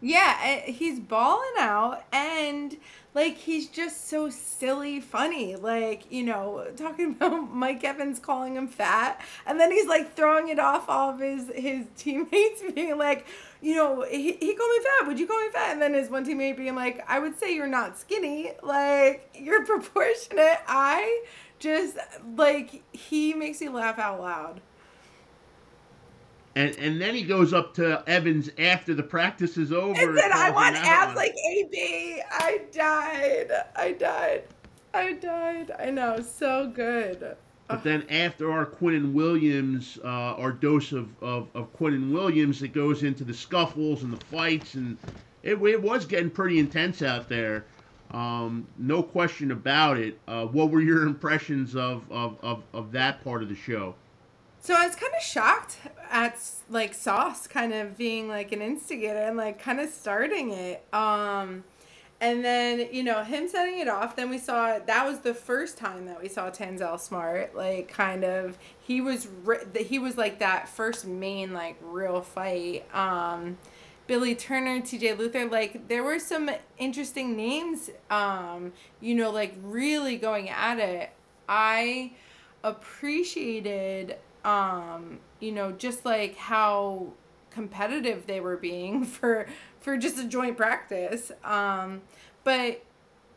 Yeah, 0.05 0.37
eh, 0.43 0.73
he's 0.73 0.99
balling 0.99 1.55
out 1.61 2.05
and 2.13 2.77
like 3.15 3.37
he's 3.37 3.69
just 3.69 4.09
so 4.09 4.31
silly 4.31 5.01
funny 5.01 5.55
like 5.55 6.11
you 6.11 6.23
know 6.25 6.67
talking 6.77 7.11
about 7.21 7.53
mike 7.55 7.85
evans 7.85 8.19
calling 8.19 8.57
him 8.57 8.67
fat 8.67 9.21
and 9.47 9.61
then 9.61 9.71
he's 9.71 9.87
like 9.87 10.17
throwing 10.17 10.49
it 10.49 10.59
off 10.59 10.89
all 10.89 11.11
of 11.11 11.21
his 11.21 11.51
his 11.55 11.87
teammates 11.97 12.63
being 12.75 12.97
like 12.99 13.27
you 13.61 13.77
know 13.77 14.03
he, 14.11 14.33
he 14.33 14.55
called 14.55 14.71
me 14.71 14.85
fat 14.85 15.07
would 15.07 15.21
you 15.21 15.27
call 15.27 15.39
me 15.41 15.51
fat? 15.53 15.73
And 15.73 15.83
then 15.83 15.95
his 15.95 16.11
one 16.11 16.25
teammate 16.27 16.57
being 16.57 16.75
like 16.75 17.05
i 17.09 17.19
would 17.19 17.39
say 17.39 17.55
you're 17.55 17.67
not 17.67 17.99
skinny 17.99 18.53
like 18.63 19.31
you're 19.39 19.65
proportionate. 19.73 20.59
I 20.67 21.25
just 21.59 21.97
like 22.37 22.83
he 22.93 23.35
makes 23.35 23.61
me 23.61 23.69
laugh 23.69 23.99
out 23.99 24.21
loud 24.21 24.61
and 26.55 26.77
and 26.79 27.01
then 27.01 27.15
he 27.15 27.23
goes 27.23 27.53
up 27.53 27.75
to 27.75 28.03
Evans 28.07 28.51
after 28.59 28.95
the 28.95 29.03
practice 29.03 29.57
is 29.57 29.73
over. 29.73 30.01
And 30.01 30.19
said, 30.19 30.31
"I 30.31 30.51
want 30.51 30.77
abs 30.77 31.17
like 31.17 31.35
AB." 31.35 32.23
I 32.31 32.61
died. 32.73 33.53
I 33.77 33.93
died. 33.93 34.45
I 34.95 35.13
died. 35.15 35.71
I 35.79 35.91
know. 35.91 36.21
So 36.21 36.71
good. 36.75 37.37
But 37.69 37.85
then 37.85 38.05
after 38.11 38.53
our 38.53 38.67
Quinnen 38.67 39.15
Williams, 39.15 39.99
uh, 40.05 40.07
our 40.07 40.53
dose 40.53 40.93
of, 40.93 41.09
of, 41.23 41.49
of 41.55 41.75
Quinnen 41.75 42.13
Williams, 42.13 42.63
it 42.63 42.75
goes 42.75 43.03
into 43.03 43.25
the 43.25 43.33
scuffles 43.33 44.03
and 44.03 44.13
the 44.13 44.23
fights, 44.27 44.75
and 44.75 44.99
it, 45.43 45.55
it 45.55 45.81
was 45.81 46.05
getting 46.05 46.29
pretty 46.29 46.59
intense 46.59 47.01
out 47.01 47.31
there. 47.31 47.65
Um, 48.11 48.67
no 48.77 49.03
question 49.03 49.53
about 49.53 49.97
it. 49.97 50.19
Uh, 50.29 50.45
what 50.45 50.71
were 50.71 50.83
your 50.83 51.05
impressions 51.05 51.75
of, 51.75 52.05
of, 52.11 52.37
of, 52.43 52.63
of 52.75 52.93
that 52.93 53.25
part 53.25 53.43
of 53.43 53.49
the 53.49 53.55
show? 53.55 53.95
So 54.63 54.75
I 54.75 54.87
was 54.87 54.95
kind 54.95 55.13
of 55.13 55.21
shocked 55.21 55.77
at 56.09 56.39
like 56.71 56.95
Sauce 56.95 57.49
kind 57.49 57.75
of 57.75 57.99
being 57.99 58.29
like 58.29 58.53
an 58.53 58.63
instigator 58.63 59.19
and 59.19 59.37
like 59.37 59.61
kind 59.61 59.81
of 59.81 59.91
starting 59.91 60.53
it. 60.53 60.87
Um, 60.95 61.65
and 62.21 62.45
then 62.45 62.87
you 62.93 63.03
know 63.03 63.25
him 63.25 63.49
setting 63.49 63.81
it 63.81 63.89
off. 63.89 64.15
Then 64.15 64.31
we 64.31 64.39
saw 64.39 64.79
that 64.79 65.05
was 65.05 65.19
the 65.19 65.35
first 65.35 65.79
time 65.79 66.07
that 66.07 66.23
we 66.23 66.29
saw 66.29 66.49
Tanzel 66.49 67.01
Smart 67.01 67.57
like 67.57 67.89
kind 67.89 68.23
of 68.23 68.57
he 68.81 69.01
was 69.01 69.27
he 69.77 69.99
was 69.99 70.17
like 70.17 70.39
that 70.39 70.69
first 70.69 71.09
main 71.09 71.53
like 71.53 71.77
real 71.83 72.21
fight. 72.21 72.85
Um, 72.95 73.59
Billy 74.07 74.37
Turner, 74.37 74.81
TJ 74.81 75.19
Luther, 75.19 75.47
like 75.47 75.89
there 75.89 76.05
were 76.05 76.21
some 76.21 76.49
interesting 76.79 77.35
names. 77.35 77.91
Um, 78.11 78.73
you 79.01 79.17
know, 79.17 79.33
like 79.33 79.57
really 79.61 80.19
going 80.19 80.51
at 80.51 80.79
it. 80.79 81.11
I 81.49 82.13
appreciated 82.63 84.19
um, 84.45 85.19
you 85.41 85.53
know, 85.53 85.73
just 85.73 86.05
like 86.05 86.37
how 86.37 87.13
competitive 87.51 88.27
they 88.27 88.41
were 88.41 88.57
being 88.57 89.05
for 89.05 89.47
for 89.81 89.97
just 89.97 90.19
a 90.19 90.25
joint 90.25 90.57
practice. 90.57 91.33
Um, 91.45 92.03
but 92.45 92.85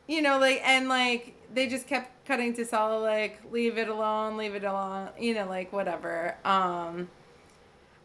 you 0.07 0.21
know, 0.21 0.39
like 0.39 0.61
and 0.63 0.87
like 0.87 1.35
they 1.53 1.67
just 1.67 1.87
kept 1.87 2.25
cutting 2.27 2.53
to 2.53 2.65
Saleh 2.65 3.01
like 3.01 3.41
leave 3.51 3.77
it 3.77 3.87
alone, 3.87 4.37
leave 4.37 4.55
it 4.55 4.63
alone, 4.63 5.09
you 5.19 5.33
know, 5.33 5.47
like 5.47 5.71
whatever. 5.73 6.37
Um 6.45 7.09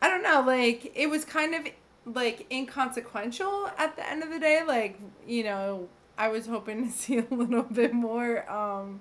I 0.02 0.08
don't 0.08 0.22
know, 0.22 0.42
like 0.46 0.92
it 0.94 1.08
was 1.08 1.24
kind 1.24 1.54
of 1.54 1.66
like 2.06 2.46
inconsequential 2.50 3.70
at 3.76 3.96
the 3.96 4.08
end 4.08 4.22
of 4.22 4.30
the 4.30 4.38
day. 4.38 4.62
Like, 4.66 4.98
you 5.26 5.44
know, 5.44 5.88
I 6.16 6.28
was 6.28 6.46
hoping 6.46 6.86
to 6.86 6.92
see 6.96 7.18
a 7.18 7.26
little 7.30 7.62
bit 7.62 7.92
more 7.92 8.50
um 8.50 9.00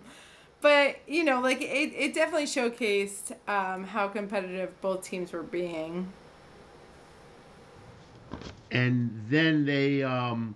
but 0.61 0.97
you 1.07 1.23
know, 1.23 1.41
like 1.41 1.61
it, 1.61 1.93
it 1.95 2.13
definitely 2.13 2.45
showcased 2.45 3.31
um, 3.47 3.83
how 3.83 4.07
competitive 4.07 4.79
both 4.81 5.03
teams 5.03 5.31
were 5.31 5.43
being. 5.43 6.11
And 8.71 9.25
then 9.29 9.65
they 9.65 10.03
um, 10.03 10.55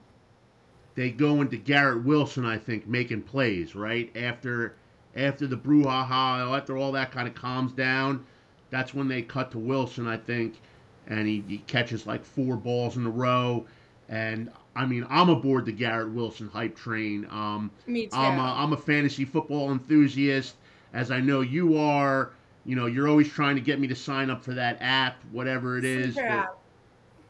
they 0.96 1.10
go 1.10 1.42
into 1.42 1.58
Garrett 1.58 2.04
Wilson, 2.04 2.46
I 2.46 2.58
think, 2.58 2.88
making 2.88 3.24
plays 3.24 3.76
right 3.76 4.16
after 4.16 4.76
after 5.16 5.48
the 5.48 5.58
brouhaha, 5.58 6.58
after 6.58 6.78
all 6.78 6.92
that 6.94 7.12
kind 7.12 7.28
of 7.28 7.36
calms 7.36 7.72
down. 7.72 8.26
That's 8.70 8.94
when 8.94 9.08
they 9.08 9.22
cut 9.22 9.52
to 9.52 9.60
Wilson, 9.60 10.08
I 10.08 10.18
think, 10.18 10.60
and 11.08 11.28
he, 11.28 11.44
he 11.48 11.60
catches 11.60 12.08
like 12.08 12.26
four 12.26 12.58
balls 12.58 12.98
in 12.98 13.06
a 13.06 13.10
row. 13.10 13.66
And 14.10 14.52
I 14.76 14.86
mean, 14.86 15.06
I'm 15.10 15.30
aboard 15.30 15.66
the 15.66 15.72
Garrett 15.72 16.10
Wilson 16.12 16.50
hype 16.50 16.76
train. 16.76 17.26
Um, 17.30 17.72
Me 17.88 18.08
too. 18.08 18.16
I'm 18.18 18.40
a, 18.40 18.54
I'm 18.58 18.74
a 18.74 18.78
fantasy 18.78 19.26
football 19.26 19.72
enthusiast, 19.72 20.56
as 20.94 21.12
I 21.12 21.20
know 21.20 21.42
you 21.42 21.78
are. 21.78 22.32
You 22.66 22.76
know, 22.76 22.86
you're 22.86 23.08
always 23.08 23.30
trying 23.30 23.56
to 23.56 23.62
get 23.62 23.80
me 23.80 23.88
to 23.88 23.96
sign 23.96 24.30
up 24.30 24.44
for 24.44 24.54
that 24.54 24.78
app, 24.82 25.18
whatever 25.32 25.78
it 25.78 25.86
is. 25.86 26.16
Sleeper 26.16 26.28
the, 26.30 26.34
app. 26.34 26.58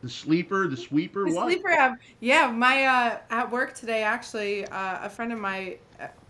the 0.01 0.09
sleeper, 0.09 0.67
the 0.67 0.77
sweeper, 0.77 1.25
The 1.25 1.33
what? 1.33 1.45
sleeper 1.45 1.69
app. 1.69 1.99
Yeah, 2.19 2.51
my 2.51 2.85
uh, 2.85 3.17
at 3.29 3.51
work 3.51 3.73
today, 3.73 4.03
actually, 4.03 4.65
uh, 4.67 5.05
a 5.05 5.09
friend 5.09 5.33
of 5.33 5.39
my, 5.39 5.77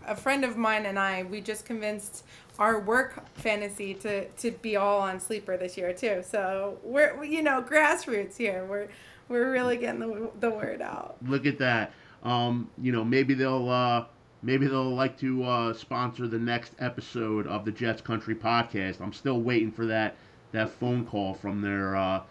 a 0.06 0.16
friend 0.16 0.44
of 0.44 0.56
mine 0.56 0.86
and 0.86 0.98
I, 0.98 1.24
we 1.24 1.40
just 1.40 1.64
convinced 1.64 2.24
our 2.58 2.80
work 2.80 3.24
fantasy 3.34 3.94
to 3.94 4.28
to 4.28 4.52
be 4.52 4.76
all 4.76 5.00
on 5.00 5.18
sleeper 5.20 5.56
this 5.56 5.76
year 5.76 5.92
too. 5.92 6.22
So 6.24 6.78
we're 6.82 7.24
you 7.24 7.42
know 7.42 7.62
grassroots 7.62 8.36
here. 8.36 8.64
We're 8.64 8.88
we're 9.28 9.50
really 9.50 9.76
getting 9.76 10.00
the 10.00 10.30
the 10.40 10.50
word 10.50 10.82
out. 10.82 11.16
Look 11.26 11.46
at 11.46 11.58
that. 11.58 11.92
Um, 12.22 12.70
you 12.80 12.92
know, 12.92 13.04
maybe 13.04 13.34
they'll 13.34 13.68
uh, 13.68 14.06
maybe 14.42 14.66
they'll 14.66 14.94
like 14.94 15.18
to 15.20 15.44
uh, 15.44 15.74
sponsor 15.74 16.26
the 16.26 16.38
next 16.38 16.72
episode 16.78 17.46
of 17.46 17.64
the 17.64 17.72
Jets 17.72 18.00
Country 18.00 18.34
podcast. 18.34 19.00
I'm 19.00 19.12
still 19.12 19.40
waiting 19.40 19.72
for 19.72 19.86
that 19.86 20.16
that 20.52 20.70
phone 20.70 21.04
call 21.04 21.34
from 21.34 21.60
their 21.60 21.96
uh, 21.96 22.22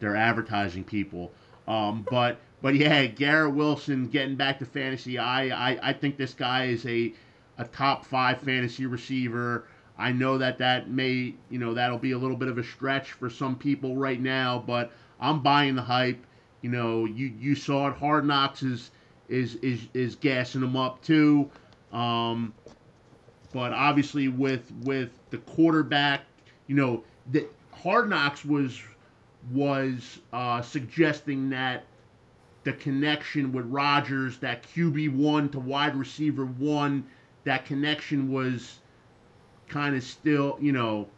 their 0.00 0.16
advertising 0.16 0.84
people. 0.84 1.32
Um, 1.66 2.06
but 2.10 2.38
but 2.60 2.74
yeah, 2.74 3.06
Garrett 3.06 3.54
Wilson 3.54 4.08
getting 4.08 4.36
back 4.36 4.58
to 4.60 4.64
fantasy. 4.66 5.18
I, 5.18 5.72
I, 5.72 5.90
I 5.90 5.92
think 5.92 6.16
this 6.16 6.34
guy 6.34 6.66
is 6.66 6.86
a 6.86 7.12
a 7.58 7.64
top 7.64 8.04
five 8.06 8.40
fantasy 8.40 8.86
receiver. 8.86 9.66
I 9.98 10.12
know 10.12 10.38
that 10.38 10.58
that 10.58 10.90
may 10.90 11.34
you 11.50 11.58
know 11.58 11.74
that'll 11.74 11.98
be 11.98 12.12
a 12.12 12.18
little 12.18 12.36
bit 12.36 12.48
of 12.48 12.58
a 12.58 12.64
stretch 12.64 13.12
for 13.12 13.28
some 13.28 13.56
people 13.56 13.96
right 13.96 14.20
now, 14.20 14.62
but 14.66 14.92
I'm 15.20 15.42
buying 15.42 15.74
the 15.74 15.82
hype. 15.82 16.24
You 16.62 16.70
know, 16.70 17.04
you 17.04 17.32
you 17.38 17.54
saw 17.54 17.88
it. 17.88 17.96
Hard 17.96 18.26
Knocks 18.26 18.62
is 18.62 18.90
is 19.28 19.56
is 19.56 19.88
is 19.94 20.14
gassing 20.16 20.60
them 20.60 20.76
up 20.76 21.02
too. 21.02 21.50
Um, 21.92 22.54
but 23.52 23.72
obviously 23.72 24.28
with 24.28 24.72
with 24.82 25.10
the 25.30 25.38
quarterback, 25.38 26.22
you 26.66 26.74
know, 26.74 27.04
the 27.30 27.46
Hard 27.72 28.08
Knocks 28.08 28.44
was 28.44 28.80
was 29.50 30.20
uh, 30.32 30.62
suggesting 30.62 31.50
that 31.50 31.84
the 32.64 32.72
connection 32.72 33.52
with 33.52 33.66
Rodgers, 33.66 34.38
that 34.38 34.62
QB 34.62 35.16
one 35.16 35.48
to 35.50 35.58
wide 35.58 35.96
receiver 35.96 36.46
one, 36.46 37.04
that 37.44 37.64
connection 37.64 38.30
was 38.30 38.78
kind 39.68 39.96
of 39.96 40.04
still, 40.04 40.56
you 40.60 40.70
know, 40.70 41.08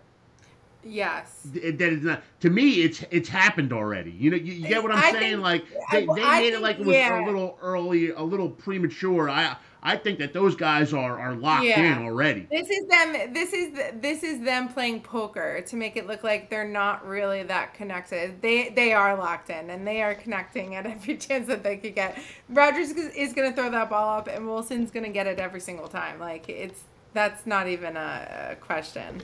Yes. 0.86 1.46
th- 1.52 1.78
that 1.78 1.92
is 1.92 2.02
not 2.02 2.22
to 2.40 2.50
me. 2.50 2.82
It's 2.82 3.04
it's 3.10 3.28
happened 3.28 3.72
already. 3.72 4.10
You 4.10 4.30
know, 4.30 4.36
you, 4.36 4.52
you 4.54 4.68
get 4.68 4.82
what 4.82 4.92
I'm 4.92 4.98
I 4.98 5.10
saying? 5.12 5.20
think- 5.32 5.42
like 5.42 5.64
they, 5.90 6.06
they 6.06 6.24
made 6.40 6.52
it 6.54 6.60
like 6.60 6.78
it 6.78 6.86
was 6.86 6.94
yeah. 6.96 7.22
a 7.22 7.26
little 7.26 7.58
early, 7.62 8.10
a 8.10 8.22
little 8.22 8.48
premature. 8.50 9.28
I 9.30 9.56
I 9.86 9.98
think 9.98 10.18
that 10.20 10.32
those 10.32 10.56
guys 10.56 10.94
are 10.94 11.18
are 11.18 11.34
locked 11.34 11.64
Yeah. 11.66 11.98
in 11.98 12.04
already. 12.06 12.46
This 12.50 12.70
is 12.70 12.86
them. 12.88 13.34
This 13.34 13.52
is 13.52 13.78
this 14.00 14.22
is 14.22 14.40
them 14.42 14.68
playing 14.68 15.02
poker 15.02 15.60
to 15.66 15.76
make 15.76 15.96
it 15.96 16.06
look 16.06 16.24
like 16.24 16.48
they're 16.48 16.66
not 16.68 17.06
really 17.06 17.42
that 17.42 17.74
connected. 17.74 18.40
They 18.40 18.70
they 18.70 18.92
are 18.94 19.14
locked 19.16 19.50
in 19.50 19.68
and 19.70 19.86
they 19.86 20.02
are 20.02 20.14
connecting 20.14 20.74
at 20.74 20.86
every 20.86 21.16
chance 21.18 21.46
that 21.48 21.62
they 21.62 21.76
could 21.76 21.94
get. 21.94 22.18
Rodgers 22.48 22.90
is 22.92 23.32
going 23.34 23.50
to 23.50 23.54
throw 23.54 23.70
that 23.70 23.90
ball 23.90 24.18
up 24.18 24.26
and 24.28 24.46
Wilson's 24.46 24.90
going 24.90 25.04
to 25.04 25.12
get 25.12 25.26
it 25.26 25.38
every 25.38 25.60
single 25.60 25.88
time. 25.88 26.18
Like 26.18 26.48
it's 26.48 26.80
that's 27.12 27.46
not 27.46 27.68
even 27.68 27.96
a, 27.96 28.50
a 28.52 28.56
question. 28.56 29.22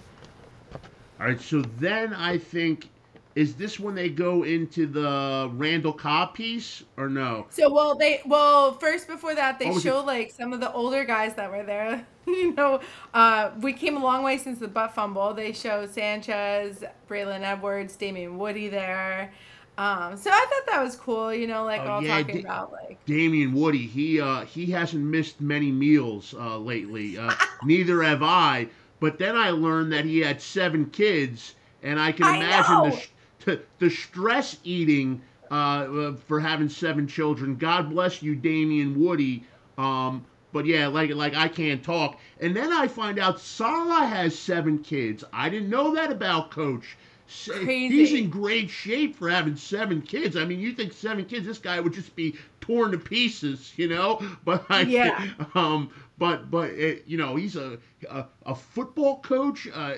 All 1.20 1.26
right, 1.26 1.40
so 1.40 1.60
then 1.78 2.14
I 2.14 2.38
think 2.38 2.88
is 3.36 3.54
this 3.54 3.78
when 3.78 3.94
they 3.94 4.08
go 4.08 4.42
into 4.42 4.86
the 4.86 5.48
Randall 5.54 5.92
Cobb 5.92 6.34
piece 6.34 6.82
or 6.96 7.08
no? 7.08 7.46
So 7.50 7.70
well 7.72 7.94
they 7.94 8.22
well 8.26 8.72
first 8.78 9.06
before 9.06 9.34
that 9.34 9.58
they 9.58 9.66
Oh, 9.66 9.74
was 9.74 9.84
it- 9.84 9.88
show 9.88 10.00
like 10.02 10.30
some 10.32 10.52
of 10.52 10.60
the 10.60 10.72
older 10.72 11.04
guys 11.04 11.34
that 11.34 11.50
were 11.50 11.62
there. 11.62 12.06
you 12.26 12.52
know, 12.54 12.80
uh, 13.14 13.50
we 13.60 13.72
came 13.72 13.96
a 13.96 14.00
long 14.02 14.22
way 14.22 14.36
since 14.38 14.58
the 14.58 14.68
butt 14.68 14.94
fumble. 14.94 15.32
They 15.34 15.52
show 15.52 15.86
Sanchez, 15.86 16.82
Braylon 17.08 17.42
Edwards, 17.42 17.96
Damien 17.96 18.38
Woody 18.38 18.68
there. 18.68 19.32
Um, 19.78 20.16
so 20.16 20.30
I 20.30 20.46
thought 20.50 20.72
that 20.74 20.82
was 20.82 20.96
cool. 20.96 21.32
You 21.32 21.46
know, 21.46 21.64
like 21.64 21.80
Oh, 21.82 21.86
all 21.92 22.02
yeah, 22.02 22.18
talking 22.18 22.36
di- 22.36 22.42
about 22.42 22.72
like 22.72 23.02
Damien 23.06 23.52
Woody, 23.54 23.86
he 23.86 24.20
uh, 24.20 24.44
he 24.44 24.66
hasn't 24.66 25.02
missed 25.04 25.40
many 25.40 25.70
meals 25.70 26.34
uh, 26.38 26.58
lately. 26.58 27.16
Uh, 27.16 27.32
neither 27.64 28.02
have 28.02 28.22
I. 28.22 28.68
But 29.00 29.18
then 29.18 29.36
I 29.36 29.50
learned 29.50 29.92
that 29.92 30.04
he 30.04 30.20
had 30.20 30.40
seven 30.40 30.86
kids, 30.90 31.54
and 31.82 31.98
I 32.00 32.12
can 32.12 32.26
I 32.26 32.36
imagine 32.36 32.82
know. 32.82 33.00
the 33.44 33.62
the 33.78 33.90
stress 33.90 34.58
eating 34.64 35.22
uh, 35.50 35.54
uh, 35.54 36.16
for 36.16 36.40
having 36.40 36.68
seven 36.68 37.06
children. 37.08 37.56
God 37.56 37.90
bless 37.90 38.22
you, 38.22 38.34
Damien 38.36 38.98
Woody. 39.00 39.44
Um, 39.78 40.24
but 40.52 40.66
yeah, 40.66 40.86
like 40.88 41.10
like 41.14 41.34
I 41.34 41.48
can't 41.48 41.82
talk. 41.82 42.18
And 42.40 42.54
then 42.56 42.72
I 42.72 42.88
find 42.88 43.18
out 43.18 43.40
Saleh 43.40 44.08
has 44.08 44.38
seven 44.38 44.78
kids. 44.78 45.24
I 45.32 45.48
didn't 45.48 45.70
know 45.70 45.94
that 45.94 46.10
about 46.12 46.50
Coach. 46.50 46.96
S- 47.28 47.50
He's 47.64 48.12
in 48.12 48.28
great 48.30 48.70
shape 48.70 49.16
for 49.16 49.28
having 49.30 49.56
seven 49.56 50.02
kids. 50.02 50.36
I 50.36 50.44
mean, 50.44 50.58
you 50.60 50.72
think 50.72 50.92
seven 50.92 51.24
kids? 51.24 51.46
This 51.46 51.58
guy 51.58 51.80
would 51.80 51.92
just 51.94 52.14
be 52.16 52.36
torn 52.60 52.90
to 52.92 52.98
pieces, 52.98 53.72
you 53.76 53.88
know. 53.88 54.20
But 54.44 54.64
I, 54.68 54.82
Yeah. 54.82 55.28
um, 55.54 55.90
but 56.20 56.50
but 56.50 56.70
uh, 56.70 56.96
you 57.06 57.16
know, 57.16 57.34
he's 57.34 57.56
a 57.56 57.78
a, 58.08 58.26
a 58.46 58.54
football 58.54 59.20
coach, 59.22 59.66
uh, 59.74 59.94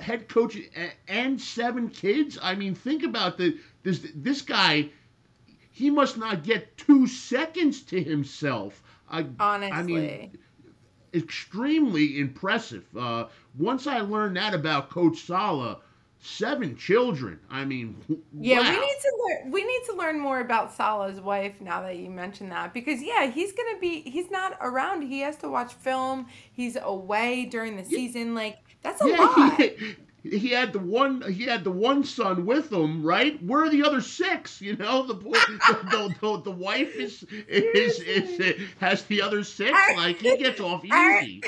head 0.00 0.28
coach, 0.28 0.56
and 1.06 1.40
seven 1.40 1.90
kids. 1.90 2.38
I 2.42 2.56
mean, 2.56 2.74
think 2.74 3.04
about 3.04 3.38
the 3.38 3.58
this 3.84 4.04
this 4.16 4.42
guy. 4.42 4.88
He 5.70 5.90
must 5.90 6.16
not 6.16 6.42
get 6.42 6.78
two 6.78 7.06
seconds 7.06 7.82
to 7.82 8.02
himself. 8.02 8.82
I, 9.10 9.26
honestly. 9.38 9.76
I 9.76 9.82
mean, 9.82 10.38
extremely 11.12 12.18
impressive. 12.20 12.84
Uh, 12.96 13.26
once 13.58 13.86
I 13.86 14.00
learned 14.00 14.38
that 14.38 14.54
about 14.54 14.88
Coach 14.88 15.18
Saleh, 15.18 15.76
seven 16.26 16.76
children. 16.76 17.38
I 17.50 17.64
mean, 17.64 17.96
yeah, 18.38 18.60
wow. 18.60 18.70
we 18.70 18.80
need 18.80 18.96
to 19.00 19.12
learn. 19.26 19.50
We 19.52 19.64
need 19.64 19.82
to 19.86 19.92
learn 19.94 20.20
more 20.20 20.40
about 20.40 20.74
Saleh's 20.74 21.20
wife 21.20 21.60
now 21.60 21.82
that 21.82 21.96
you 21.96 22.10
mentioned 22.10 22.52
that, 22.52 22.74
because 22.74 23.02
yeah, 23.02 23.30
he's 23.30 23.52
gonna 23.52 23.78
be. 23.80 24.02
He's 24.02 24.30
not 24.30 24.56
around. 24.60 25.02
He 25.02 25.20
has 25.20 25.36
to 25.38 25.48
watch 25.48 25.74
film. 25.74 26.26
He's 26.52 26.76
away 26.80 27.46
during 27.46 27.76
the 27.76 27.84
season. 27.84 28.34
Like 28.34 28.58
that's 28.82 29.00
a 29.00 29.06
lot. 29.06 29.60
He, 29.60 29.96
he 30.22 30.48
had 30.48 30.72
the 30.72 30.78
one. 30.78 31.22
He 31.32 31.44
had 31.44 31.64
the 31.64 31.70
one 31.70 32.04
son 32.04 32.46
with 32.46 32.72
him, 32.72 33.04
right? 33.04 33.40
Where 33.42 33.64
are 33.64 33.70
the 33.70 33.84
other 33.84 34.00
six? 34.00 34.60
You 34.60 34.76
know, 34.76 35.06
the 35.06 35.14
the, 35.14 35.78
the, 35.90 36.14
the, 36.20 36.42
the 36.42 36.50
wife 36.50 36.96
is 36.96 37.22
is, 37.48 38.00
is, 38.00 38.40
is 38.40 38.60
has 38.80 39.02
the 39.04 39.22
other 39.22 39.44
six. 39.44 39.72
Like 39.96 40.18
he 40.18 40.36
gets 40.36 40.60
off 40.60 40.84
easy. 40.84 41.42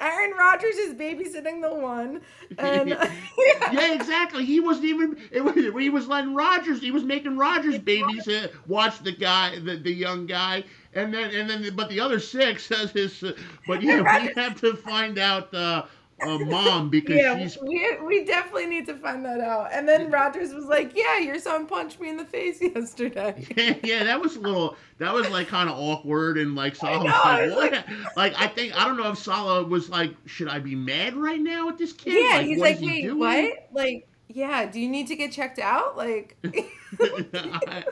Aaron 0.00 0.32
Rodgers 0.38 0.76
is 0.76 0.94
babysitting 0.94 1.60
the 1.60 1.74
one, 1.74 2.20
and 2.58 2.88
yeah, 3.72 3.94
exactly. 3.94 4.44
He 4.44 4.60
wasn't 4.60 4.86
even. 4.86 5.18
It 5.32 5.40
was, 5.42 5.54
he 5.54 5.90
was 5.90 6.06
letting 6.06 6.34
Rodgers. 6.34 6.80
He 6.80 6.92
was 6.92 7.02
making 7.02 7.36
Rodgers 7.36 7.78
babies 7.78 8.28
uh, 8.28 8.48
watch 8.68 9.00
the 9.00 9.12
guy, 9.12 9.58
the, 9.58 9.76
the 9.76 9.92
young 9.92 10.26
guy, 10.26 10.64
and 10.94 11.12
then 11.12 11.34
and 11.34 11.50
then. 11.50 11.74
But 11.74 11.88
the 11.88 11.98
other 11.98 12.20
six 12.20 12.68
has 12.70 12.92
his. 12.92 13.22
Uh, 13.22 13.32
but 13.66 13.82
yeah, 13.82 14.00
we 14.20 14.32
have 14.40 14.60
to 14.60 14.76
find 14.76 15.18
out 15.18 15.52
uh, 15.52 15.84
uh, 16.20 16.38
mom 16.38 16.90
because 16.90 17.16
yeah, 17.16 17.38
she's. 17.38 17.58
we 17.60 17.96
we 18.04 18.24
definitely 18.24 18.66
need 18.66 18.86
to 18.86 18.94
find 18.94 19.24
that 19.24 19.40
out. 19.40 19.72
And 19.72 19.88
then 19.88 20.10
Rodgers 20.10 20.52
was 20.52 20.64
like, 20.64 20.92
"Yeah, 20.96 21.18
your 21.18 21.38
son 21.38 21.66
punched 21.66 22.00
me 22.00 22.08
in 22.10 22.16
the 22.16 22.24
face 22.24 22.60
yesterday." 22.62 23.46
yeah, 23.84 24.04
that 24.04 24.20
was 24.20 24.36
a 24.36 24.40
little. 24.40 24.76
That 24.98 25.14
was 25.14 25.28
like 25.30 25.48
kind 25.48 25.68
of 25.68 25.78
awkward 25.78 26.38
and 26.38 26.54
like 26.54 26.74
Saleh 26.74 27.04
was 27.04 27.12
know, 27.12 27.20
like, 27.58 27.72
it's 27.72 27.88
what? 27.88 28.16
Like, 28.16 28.34
I 28.36 28.48
think 28.48 28.76
I 28.76 28.84
don't 28.86 28.96
know 28.96 29.10
if 29.10 29.18
Saleh 29.18 29.68
was 29.68 29.88
like, 29.88 30.14
should 30.26 30.48
I 30.48 30.58
be 30.58 30.74
mad 30.74 31.14
right 31.14 31.40
now 31.40 31.68
at 31.68 31.78
this 31.78 31.92
kid? 31.92 32.14
Yeah, 32.14 32.38
like, 32.38 32.46
he's 32.46 32.58
like, 32.58 32.74
is 32.76 32.80
he 32.80 33.10
"Wait, 33.10 33.14
what? 33.14 33.68
Like, 33.72 34.08
yeah, 34.28 34.66
do 34.66 34.80
you 34.80 34.88
need 34.88 35.06
to 35.08 35.16
get 35.16 35.32
checked 35.32 35.58
out?" 35.58 35.96
Like, 35.96 36.36
I- 37.00 37.84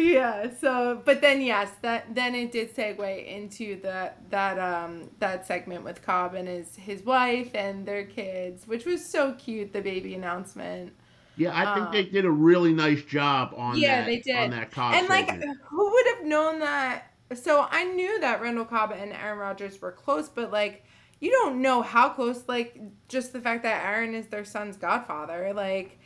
yeah 0.00 0.48
so 0.60 1.00
but 1.04 1.20
then 1.20 1.40
yes 1.40 1.70
that 1.82 2.14
then 2.14 2.34
it 2.34 2.52
did 2.52 2.74
segue 2.74 3.26
into 3.26 3.80
the 3.80 4.10
that 4.30 4.58
um 4.58 5.10
that 5.18 5.46
segment 5.46 5.84
with 5.84 6.02
cobb 6.02 6.34
and 6.34 6.48
his 6.48 6.74
his 6.76 7.02
wife 7.04 7.50
and 7.54 7.86
their 7.86 8.04
kids 8.04 8.66
which 8.66 8.84
was 8.84 9.04
so 9.04 9.32
cute 9.34 9.72
the 9.72 9.80
baby 9.80 10.14
announcement. 10.14 10.92
Yeah 11.36 11.50
i 11.54 11.74
think 11.74 11.86
um, 11.86 11.92
they 11.92 12.04
did 12.04 12.24
a 12.24 12.30
really 12.30 12.72
nice 12.72 13.02
job 13.02 13.54
on 13.56 13.76
yeah 13.76 14.00
that, 14.00 14.06
they 14.06 14.18
did. 14.18 14.36
on 14.36 14.50
that 14.50 14.70
cobb 14.70 14.94
and 14.94 15.06
segment. 15.06 15.48
like 15.48 15.56
who 15.68 15.90
would 15.90 16.06
have 16.16 16.24
known 16.24 16.60
that? 16.60 17.04
So 17.32 17.66
i 17.70 17.84
knew 17.84 18.20
that 18.20 18.40
randall 18.40 18.64
cobb 18.64 18.92
and 18.92 19.12
aaron 19.12 19.38
rodgers 19.38 19.80
were 19.80 19.92
close 19.92 20.28
but 20.28 20.50
like 20.50 20.84
you 21.20 21.30
don't 21.30 21.62
know 21.62 21.82
how 21.82 22.08
close 22.08 22.44
like 22.48 22.80
just 23.08 23.32
the 23.32 23.40
fact 23.40 23.62
that 23.62 23.84
aaron 23.84 24.14
is 24.14 24.26
their 24.28 24.44
son's 24.44 24.76
godfather 24.76 25.52
like 25.54 25.99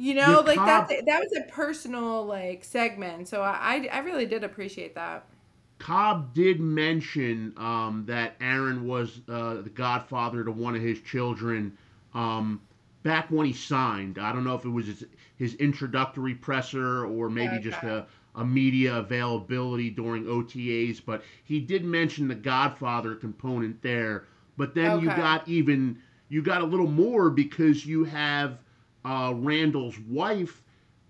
you 0.00 0.14
know, 0.14 0.42
like 0.46 0.56
that 0.56 0.88
that 0.88 1.20
was 1.20 1.32
a 1.36 1.42
personal 1.50 2.24
like 2.24 2.64
segment, 2.64 3.28
so 3.28 3.42
I 3.42 3.86
I 3.92 3.98
really 3.98 4.24
did 4.24 4.42
appreciate 4.42 4.94
that. 4.94 5.26
Cobb 5.78 6.32
did 6.32 6.58
mention 6.58 7.52
um, 7.58 8.04
that 8.06 8.34
Aaron 8.40 8.86
was 8.86 9.20
uh, 9.28 9.60
the 9.62 9.70
godfather 9.70 10.42
to 10.44 10.52
one 10.52 10.74
of 10.74 10.80
his 10.80 11.00
children 11.00 11.76
um, 12.14 12.62
back 13.02 13.30
when 13.30 13.46
he 13.46 13.52
signed. 13.52 14.18
I 14.18 14.32
don't 14.32 14.44
know 14.44 14.54
if 14.54 14.64
it 14.64 14.70
was 14.70 14.86
his, 14.86 15.04
his 15.36 15.54
introductory 15.56 16.34
presser 16.34 17.04
or 17.06 17.28
maybe 17.28 17.56
okay. 17.56 17.62
just 17.62 17.82
a, 17.82 18.06
a 18.34 18.44
media 18.44 18.96
availability 18.96 19.90
during 19.90 20.24
OTAs, 20.24 21.00
but 21.04 21.22
he 21.44 21.60
did 21.60 21.84
mention 21.84 22.28
the 22.28 22.34
godfather 22.34 23.14
component 23.14 23.80
there. 23.82 24.24
But 24.56 24.74
then 24.74 24.92
okay. 24.92 25.04
you 25.04 25.08
got 25.08 25.48
even 25.48 25.98
you 26.28 26.42
got 26.42 26.62
a 26.62 26.66
little 26.66 26.90
more 26.90 27.30
because 27.30 27.84
you 27.84 28.04
have 28.04 28.58
uh, 29.04 29.32
Randall's 29.34 29.98
wife 29.98 30.62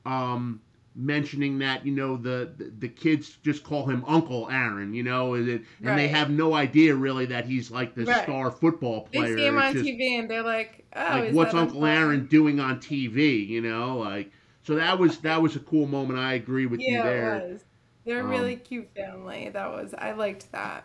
um, 0.07 0.61
mentioning 0.95 1.59
that 1.59 1.87
you 1.87 1.93
know 1.93 2.17
the, 2.17 2.53
the, 2.57 2.73
the 2.79 2.89
kids 2.89 3.39
just 3.43 3.65
call 3.65 3.87
him 3.87 4.05
Uncle 4.07 4.49
Aaron, 4.51 4.93
you 4.95 5.03
know, 5.03 5.35
and, 5.35 5.49
and 5.49 5.65
right. 5.83 5.97
they 5.97 6.09
have 6.09 6.31
no 6.31 6.55
idea 6.55 6.95
really 6.95 7.27
that 7.27 7.45
he's 7.45 7.71
like 7.71 7.95
the 7.95 8.05
right. 8.05 8.23
star 8.23 8.51
football 8.51 9.03
player. 9.03 9.37
They 9.37 9.43
see 9.43 9.47
him 9.47 9.59
on 9.59 9.73
just, 9.73 9.85
TV 9.85 10.19
and 10.19 10.31
they're 10.31 10.43
like, 10.43 10.85
oh, 10.95 11.01
like 11.01 11.35
what's 11.35 11.55
Uncle 11.55 11.85
Aaron 11.87 12.27
doing 12.27 12.61
on 12.61 12.81
TV? 12.81 13.47
You 13.47 13.61
know, 13.61 13.99
like 13.99 14.31
so 14.63 14.75
that 14.75 14.99
was 14.99 15.19
that 15.19 15.41
was 15.41 15.57
a 15.57 15.61
cool 15.61 15.87
moment. 15.87 16.19
I 16.19 16.35
agree 16.35 16.67
with 16.67 16.81
yeah, 16.81 16.89
you 16.89 17.03
there. 17.03 17.35
It 17.35 17.53
was. 17.53 17.65
They're 18.05 18.21
a 18.21 18.25
um, 18.25 18.31
really 18.31 18.57
cute 18.57 18.89
family. 18.95 19.51
That 19.51 19.71
was 19.71 19.95
I 19.97 20.13
liked 20.13 20.51
that. 20.53 20.85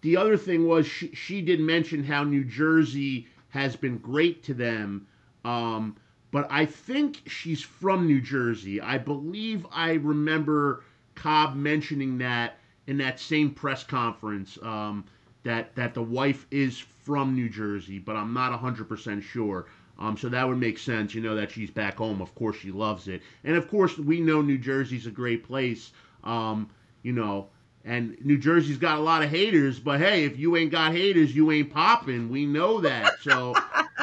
The 0.00 0.16
other 0.16 0.36
thing 0.36 0.66
was 0.66 0.86
she, 0.86 1.14
she 1.14 1.40
did 1.40 1.60
mention 1.60 2.04
how 2.04 2.24
New 2.24 2.44
Jersey 2.44 3.26
has 3.48 3.76
been 3.76 3.98
great 3.98 4.42
to 4.44 4.54
them. 4.54 5.06
Um, 5.44 5.96
but 6.34 6.48
I 6.50 6.66
think 6.66 7.22
she's 7.28 7.62
from 7.62 8.08
New 8.08 8.20
Jersey. 8.20 8.80
I 8.80 8.98
believe 8.98 9.64
I 9.70 9.92
remember 9.92 10.82
Cobb 11.14 11.54
mentioning 11.54 12.18
that 12.18 12.58
in 12.88 12.98
that 12.98 13.20
same 13.20 13.52
press 13.52 13.84
conference 13.84 14.58
um, 14.60 15.04
that 15.44 15.76
that 15.76 15.94
the 15.94 16.02
wife 16.02 16.44
is 16.50 16.76
from 16.76 17.36
New 17.36 17.48
Jersey, 17.48 18.00
but 18.00 18.16
I'm 18.16 18.34
not 18.34 18.50
100% 18.60 19.22
sure. 19.22 19.66
Um, 20.00 20.16
so 20.16 20.28
that 20.28 20.48
would 20.48 20.58
make 20.58 20.76
sense, 20.76 21.14
you 21.14 21.20
know, 21.20 21.36
that 21.36 21.52
she's 21.52 21.70
back 21.70 21.98
home. 21.98 22.20
Of 22.20 22.34
course, 22.34 22.56
she 22.56 22.72
loves 22.72 23.06
it, 23.06 23.22
and 23.44 23.54
of 23.54 23.68
course, 23.68 23.96
we 23.96 24.20
know 24.20 24.42
New 24.42 24.58
Jersey's 24.58 25.06
a 25.06 25.12
great 25.12 25.44
place. 25.44 25.92
Um, 26.24 26.68
you 27.04 27.12
know, 27.12 27.46
and 27.84 28.16
New 28.24 28.38
Jersey's 28.38 28.78
got 28.78 28.98
a 28.98 29.02
lot 29.02 29.22
of 29.22 29.30
haters, 29.30 29.78
but 29.78 30.00
hey, 30.00 30.24
if 30.24 30.36
you 30.36 30.56
ain't 30.56 30.72
got 30.72 30.90
haters, 30.90 31.36
you 31.36 31.52
ain't 31.52 31.72
popping. 31.72 32.28
We 32.28 32.44
know 32.44 32.80
that. 32.80 33.20
So 33.20 33.54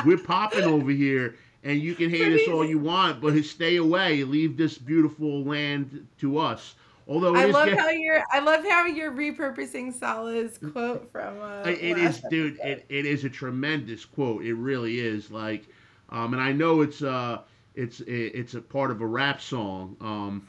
we're 0.05 0.17
popping 0.17 0.63
over 0.63 0.91
here 0.91 1.35
and 1.63 1.79
you 1.79 1.95
can 1.95 2.09
hate 2.09 2.33
us 2.33 2.47
all 2.47 2.65
you 2.65 2.79
want, 2.79 3.21
but 3.21 3.41
stay 3.43 3.77
away. 3.77 4.23
Leave 4.23 4.57
this 4.57 4.77
beautiful 4.77 5.43
land 5.43 6.07
to 6.19 6.37
us. 6.37 6.75
Although 7.07 7.35
I 7.35 7.45
love 7.45 7.69
how 7.69 7.89
you're, 7.89 8.23
I 8.31 8.39
love 8.39 8.63
how 8.63 8.85
you're 8.85 9.11
repurposing 9.11 9.93
Saleh's 9.93 10.57
quote 10.57 11.11
from. 11.11 11.41
Uh, 11.41 11.63
it 11.65 11.97
is, 11.97 12.21
dude. 12.29 12.57
It, 12.63 12.85
it 12.89 13.05
is 13.05 13.25
a 13.25 13.29
tremendous 13.29 14.05
quote. 14.05 14.43
It 14.45 14.53
really 14.53 14.99
is. 14.99 15.29
Like, 15.29 15.67
um, 16.09 16.33
and 16.33 16.41
I 16.41 16.51
know 16.51 16.81
it's 16.81 17.01
uh, 17.01 17.39
it's 17.75 18.01
it's 18.01 18.53
a 18.53 18.61
part 18.61 18.91
of 18.91 19.01
a 19.01 19.05
rap 19.05 19.41
song 19.41 19.97
um, 19.99 20.47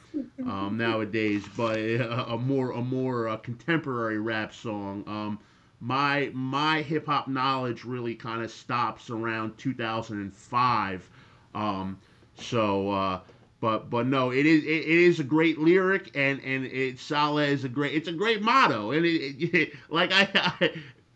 um, 0.49 0.77
nowadays, 0.77 1.43
but 1.57 1.77
a, 1.77 2.33
a, 2.33 2.37
more 2.37 2.71
a 2.71 2.81
more 2.81 3.27
uh, 3.27 3.37
contemporary 3.37 4.19
rap 4.19 4.53
song. 4.53 5.03
Um, 5.07 5.39
my 5.83 6.31
my 6.33 6.81
hip 6.81 7.07
hop 7.07 7.27
knowledge 7.27 7.83
really 7.83 8.15
kind 8.15 8.41
of 8.41 8.49
stops 8.49 9.09
around 9.09 9.57
2005. 9.57 11.09
Um, 11.53 11.99
so, 12.35 12.89
uh, 12.89 13.19
but 13.59 13.89
but 13.89 14.07
no, 14.07 14.31
it 14.31 14.45
is 14.45 14.63
it, 14.63 14.67
it 14.67 14.87
is 14.87 15.19
a 15.19 15.25
great 15.25 15.59
lyric, 15.59 16.09
and 16.15 16.39
and 16.39 16.65
it 16.65 16.99
Saleh 16.99 17.49
is 17.49 17.65
a 17.65 17.69
great 17.69 17.93
it's 17.93 18.07
a 18.07 18.13
great 18.13 18.41
motto, 18.41 18.91
and 18.91 19.05
it, 19.05 19.09
it 19.53 19.73
like 19.89 20.13
I, 20.13 20.29
I 20.61 20.73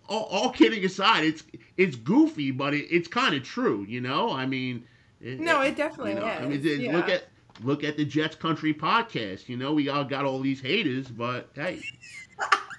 all, 0.09 0.23
all, 0.23 0.49
kidding 0.49 0.83
aside, 0.83 1.23
it's 1.23 1.43
it's 1.77 1.95
goofy, 1.95 2.51
but 2.51 2.73
it, 2.73 2.87
it's 2.93 3.07
kind 3.07 3.35
of 3.35 3.43
true, 3.43 3.85
you 3.87 4.01
know. 4.01 4.33
I 4.33 4.45
mean, 4.45 4.83
no, 5.21 5.61
it 5.61 5.77
definitely 5.77 6.13
you 6.13 6.19
know, 6.19 6.27
is. 6.27 6.41
I 6.41 6.45
mean, 6.45 6.81
yeah. 6.81 6.91
look 6.91 7.07
at 7.07 7.23
look 7.63 7.85
at 7.85 7.95
the 7.95 8.03
Jets 8.03 8.35
Country 8.35 8.73
podcast. 8.73 9.47
You 9.47 9.55
know, 9.55 9.73
we 9.73 9.87
all 9.87 10.03
got 10.03 10.25
all 10.25 10.41
these 10.41 10.59
haters, 10.59 11.07
but 11.07 11.49
hey, 11.55 11.81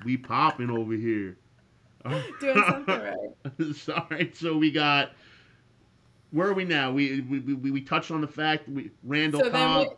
we 0.05 0.19
popping 0.19 0.69
over 0.69 0.93
here. 0.93 1.39
Doing 2.41 2.65
something 2.69 3.01
right. 3.01 3.75
Sorry. 3.75 4.33
So 4.35 4.57
we 4.57 4.71
got. 4.71 5.13
Where 6.31 6.49
are 6.49 6.55
we 6.55 6.65
now? 6.65 6.93
We 6.93 7.21
we, 7.23 7.41
we, 7.41 7.71
we 7.71 7.81
touched 7.81 8.11
on 8.11 8.21
the 8.21 8.29
fact 8.29 8.69
we 8.69 8.91
Randall 9.03 9.41
so 9.41 9.51
Cobb. 9.51 9.89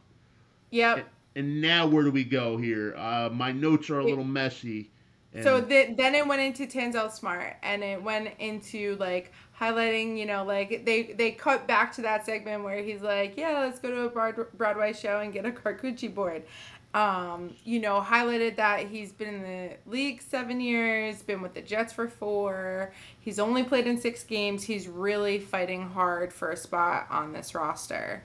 We, 0.70 0.78
yep. 0.78 0.98
And, 1.34 1.46
and, 1.46 1.60
now 1.60 1.86
where 1.86 2.04
do 2.04 2.10
we 2.10 2.24
go 2.24 2.56
here? 2.56 2.94
Uh, 2.96 3.30
my 3.32 3.52
notes 3.52 3.90
are 3.90 3.98
a 3.98 4.04
little 4.04 4.24
messy. 4.24 4.90
And... 5.32 5.44
So 5.44 5.60
the, 5.60 5.94
then 5.96 6.14
it 6.14 6.26
went 6.26 6.40
into 6.40 6.66
Tanzel 6.66 7.10
Smart, 7.10 7.56
and 7.62 7.84
it 7.84 8.02
went 8.02 8.30
into 8.38 8.96
like 8.96 9.32
highlighting, 9.60 10.16
you 10.16 10.26
know, 10.26 10.44
like 10.44 10.84
they 10.84 11.14
they 11.14 11.32
cut 11.32 11.66
back 11.68 11.92
to 11.94 12.02
that 12.02 12.24
segment 12.24 12.64
where 12.64 12.82
he's 12.82 13.02
like, 13.02 13.36
yeah, 13.36 13.60
let's 13.60 13.78
go 13.78 13.90
to 13.90 14.02
a 14.02 14.44
Broadway 14.56 14.92
show 14.92 15.20
and 15.20 15.32
get 15.32 15.44
a 15.44 15.50
charcuterie 15.52 16.14
board, 16.14 16.44
um, 16.92 17.54
you 17.64 17.78
know, 17.78 18.00
highlighted 18.00 18.56
that 18.56 18.88
he's 18.88 19.12
been 19.12 19.34
in 19.34 19.42
the 19.42 19.76
league 19.86 20.20
seven 20.20 20.60
years, 20.60 21.22
been 21.22 21.40
with 21.40 21.54
the 21.54 21.62
Jets 21.62 21.92
for 21.92 22.08
four. 22.08 22.92
He's 23.20 23.38
only 23.38 23.62
played 23.62 23.86
in 23.86 24.00
six 24.00 24.24
games. 24.24 24.64
He's 24.64 24.88
really 24.88 25.38
fighting 25.38 25.88
hard 25.88 26.32
for 26.32 26.50
a 26.50 26.56
spot 26.56 27.06
on 27.10 27.32
this 27.32 27.54
roster. 27.54 28.24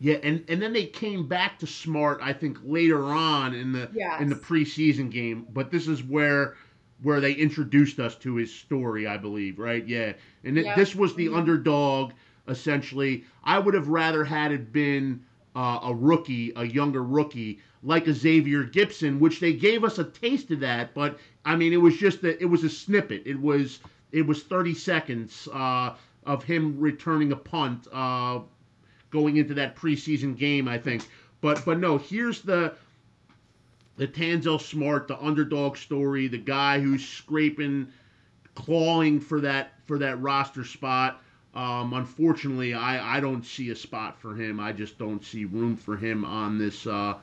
Yeah, 0.00 0.16
and, 0.24 0.44
and 0.48 0.60
then 0.60 0.72
they 0.72 0.86
came 0.86 1.28
back 1.28 1.60
to 1.60 1.66
Smart, 1.66 2.18
I 2.20 2.32
think, 2.32 2.58
later 2.64 3.04
on 3.04 3.54
in 3.54 3.70
the 3.70 3.88
yes. 3.94 4.20
in 4.20 4.28
the 4.28 4.34
preseason 4.34 5.12
game. 5.12 5.46
But 5.52 5.70
this 5.70 5.86
is 5.86 6.02
where 6.02 6.56
where 7.04 7.20
they 7.20 7.32
introduced 7.32 8.00
us 8.00 8.16
to 8.16 8.34
his 8.34 8.52
story, 8.52 9.06
I 9.06 9.16
believe, 9.16 9.60
right? 9.60 9.86
Yeah, 9.86 10.14
and 10.42 10.56
yep. 10.56 10.74
this 10.74 10.96
was 10.96 11.14
the 11.14 11.26
mm-hmm. 11.26 11.36
underdog 11.36 12.12
essentially. 12.48 13.24
I 13.44 13.60
would 13.60 13.74
have 13.74 13.86
rather 13.86 14.24
had 14.24 14.50
it 14.50 14.72
been 14.72 15.24
uh, 15.54 15.80
a 15.82 15.94
rookie, 15.94 16.52
a 16.56 16.64
younger 16.64 17.02
rookie, 17.02 17.60
like 17.82 18.06
a 18.06 18.12
Xavier 18.12 18.64
Gibson, 18.64 19.20
which 19.20 19.40
they 19.40 19.52
gave 19.52 19.84
us 19.84 19.98
a 19.98 20.04
taste 20.04 20.50
of 20.50 20.60
that. 20.60 20.94
But 20.94 21.18
I 21.44 21.56
mean, 21.56 21.72
it 21.72 21.78
was 21.78 21.96
just 21.96 22.22
that 22.22 22.40
it 22.40 22.46
was 22.46 22.64
a 22.64 22.70
snippet. 22.70 23.22
It 23.26 23.40
was 23.40 23.80
it 24.12 24.26
was 24.26 24.42
30 24.42 24.74
seconds 24.74 25.48
uh, 25.52 25.94
of 26.24 26.44
him 26.44 26.78
returning 26.78 27.32
a 27.32 27.36
punt 27.36 27.86
uh, 27.92 28.40
going 29.10 29.36
into 29.36 29.54
that 29.54 29.76
preseason 29.76 30.36
game, 30.36 30.68
I 30.68 30.78
think. 30.78 31.06
But 31.40 31.64
but 31.64 31.78
no, 31.78 31.98
here's 31.98 32.42
the 32.42 32.74
the 33.96 34.06
Tanzel 34.06 34.60
Smart, 34.60 35.08
the 35.08 35.20
underdog 35.20 35.76
story, 35.76 36.28
the 36.28 36.38
guy 36.38 36.80
who's 36.80 37.06
scraping, 37.06 37.88
clawing 38.54 39.20
for 39.20 39.40
that 39.40 39.74
for 39.86 39.98
that 39.98 40.20
roster 40.20 40.64
spot. 40.64 41.21
Um, 41.54 41.92
unfortunately, 41.92 42.72
I, 42.72 43.18
I 43.18 43.20
don't 43.20 43.44
see 43.44 43.70
a 43.70 43.76
spot 43.76 44.18
for 44.18 44.34
him. 44.34 44.58
I 44.58 44.72
just 44.72 44.98
don't 44.98 45.22
see 45.22 45.44
room 45.44 45.76
for 45.76 45.96
him 45.96 46.24
on 46.24 46.58
this 46.58 46.86
uh, 46.86 47.14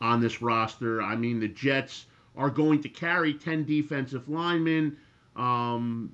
on 0.00 0.20
this 0.20 0.40
roster. 0.40 1.02
I 1.02 1.14
mean, 1.14 1.40
the 1.40 1.48
Jets 1.48 2.06
are 2.36 2.50
going 2.50 2.82
to 2.82 2.88
carry 2.88 3.34
ten 3.34 3.64
defensive 3.64 4.28
linemen. 4.28 4.96
Um, 5.36 6.12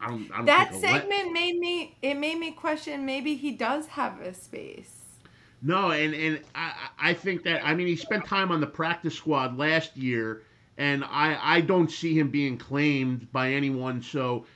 I 0.00 0.08
don't, 0.08 0.30
I 0.32 0.36
don't 0.36 0.46
that 0.46 0.74
segment 0.74 1.32
made 1.32 1.58
me 1.58 1.96
it 2.02 2.14
made 2.14 2.38
me 2.38 2.52
question 2.52 3.04
maybe 3.04 3.34
he 3.34 3.52
does 3.52 3.86
have 3.88 4.20
a 4.20 4.32
space. 4.32 4.92
No, 5.62 5.90
and 5.90 6.14
and 6.14 6.40
I 6.54 6.72
I 6.98 7.14
think 7.14 7.42
that 7.44 7.66
I 7.66 7.74
mean 7.74 7.86
he 7.86 7.96
spent 7.96 8.24
time 8.24 8.50
on 8.50 8.60
the 8.60 8.66
practice 8.66 9.14
squad 9.14 9.58
last 9.58 9.96
year, 9.96 10.42
and 10.78 11.04
I 11.04 11.38
I 11.40 11.60
don't 11.60 11.90
see 11.90 12.18
him 12.18 12.30
being 12.30 12.56
claimed 12.56 13.30
by 13.32 13.52
anyone. 13.52 14.02
So 14.02 14.46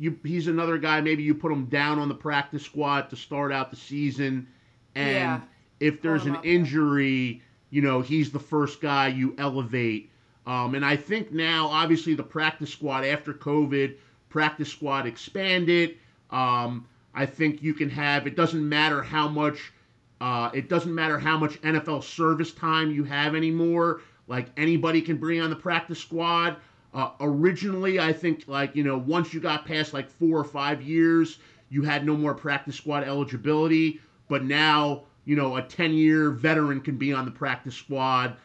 you 0.00 0.18
he's 0.24 0.48
another 0.48 0.78
guy. 0.78 1.00
Maybe 1.02 1.22
you 1.22 1.34
put 1.34 1.52
him 1.52 1.66
down 1.66 1.98
on 1.98 2.08
the 2.08 2.14
practice 2.14 2.64
squad 2.64 3.10
to 3.10 3.16
start 3.16 3.52
out 3.52 3.70
the 3.70 3.76
season, 3.76 4.48
and 4.94 5.12
yeah. 5.12 5.40
if 5.78 6.00
there's 6.00 6.24
an 6.24 6.38
injury, 6.42 7.42
you 7.68 7.82
know 7.82 8.00
he's 8.00 8.32
the 8.32 8.40
first 8.40 8.80
guy 8.80 9.08
you 9.08 9.34
elevate. 9.38 10.10
Um, 10.46 10.74
and 10.74 10.84
I 10.84 10.96
think 10.96 11.32
now, 11.32 11.66
obviously, 11.68 12.14
the 12.14 12.22
practice 12.24 12.70
squad 12.70 13.04
after 13.04 13.34
COVID, 13.34 13.96
practice 14.30 14.70
squad 14.70 15.06
expanded. 15.06 15.98
Um, 16.30 16.86
I 17.14 17.26
think 17.26 17.62
you 17.62 17.74
can 17.74 17.90
have. 17.90 18.26
It 18.26 18.36
doesn't 18.36 18.66
matter 18.66 19.02
how 19.02 19.28
much 19.28 19.72
Uh, 20.20 20.50
it 20.52 20.68
doesn't 20.68 20.94
matter 20.94 21.18
how 21.18 21.38
much 21.38 21.60
NFL 21.62 22.04
service 22.04 22.52
time 22.52 22.90
you 22.90 23.04
have 23.04 23.34
anymore. 23.34 24.02
Like 24.28 24.48
anybody 24.56 25.00
can 25.00 25.16
bring 25.16 25.40
on 25.40 25.50
the 25.50 25.56
practice 25.56 25.98
squad. 25.98 26.56
Uh, 26.92 27.10
originally, 27.20 28.00
I 28.00 28.12
think 28.12 28.44
like 28.46 28.74
you 28.74 28.82
know 28.82 28.98
once 28.98 29.32
you 29.32 29.40
got 29.40 29.64
past 29.64 29.92
like 29.94 30.10
four 30.10 30.38
or 30.38 30.44
five 30.44 30.82
years, 30.82 31.38
you 31.68 31.82
had 31.82 32.04
no 32.04 32.16
more 32.16 32.34
practice 32.34 32.76
squad 32.76 33.04
eligibility. 33.04 34.00
But 34.28 34.44
now 34.44 35.04
you 35.24 35.36
know 35.36 35.56
a 35.56 35.62
10 35.62 35.94
year 35.94 36.30
veteran 36.30 36.80
can 36.80 36.96
be 36.96 37.12
on 37.12 37.24
the 37.24 37.30
practice 37.30 37.74
squad. 37.74 38.36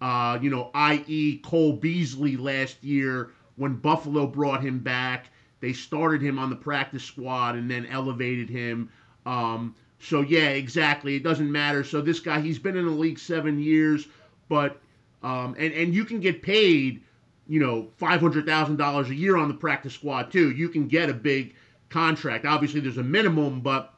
Uh, 0.00 0.38
you 0.40 0.48
know, 0.48 0.70
i.e. 0.74 1.38
Cole 1.38 1.72
Beasley 1.72 2.36
last 2.36 2.82
year 2.84 3.32
when 3.56 3.74
Buffalo 3.74 4.26
brought 4.26 4.62
him 4.62 4.78
back. 4.78 5.30
They 5.60 5.72
started 5.72 6.22
him 6.22 6.38
on 6.38 6.50
the 6.50 6.56
practice 6.56 7.02
squad 7.02 7.56
and 7.56 7.68
then 7.68 7.84
elevated 7.86 8.48
him. 8.48 8.90
Um, 9.26 9.74
so 9.98 10.20
yeah, 10.20 10.50
exactly. 10.50 11.16
It 11.16 11.24
doesn't 11.24 11.50
matter. 11.50 11.82
So 11.82 12.00
this 12.00 12.20
guy, 12.20 12.40
he's 12.40 12.58
been 12.58 12.76
in 12.76 12.86
the 12.86 12.92
league 12.92 13.18
seven 13.18 13.60
years, 13.60 14.06
but 14.48 14.80
um, 15.22 15.56
and 15.58 15.74
and 15.74 15.92
you 15.92 16.04
can 16.04 16.20
get 16.20 16.42
paid, 16.42 17.02
you 17.48 17.60
know, 17.60 17.88
five 17.96 18.20
hundred 18.20 18.46
thousand 18.46 18.76
dollars 18.76 19.10
a 19.10 19.14
year 19.14 19.36
on 19.36 19.48
the 19.48 19.54
practice 19.54 19.94
squad 19.94 20.30
too. 20.30 20.50
You 20.52 20.68
can 20.68 20.88
get 20.88 21.10
a 21.10 21.14
big 21.14 21.54
contract. 21.90 22.44
Obviously, 22.46 22.80
there's 22.80 22.98
a 22.98 23.02
minimum, 23.02 23.60
but 23.60 23.94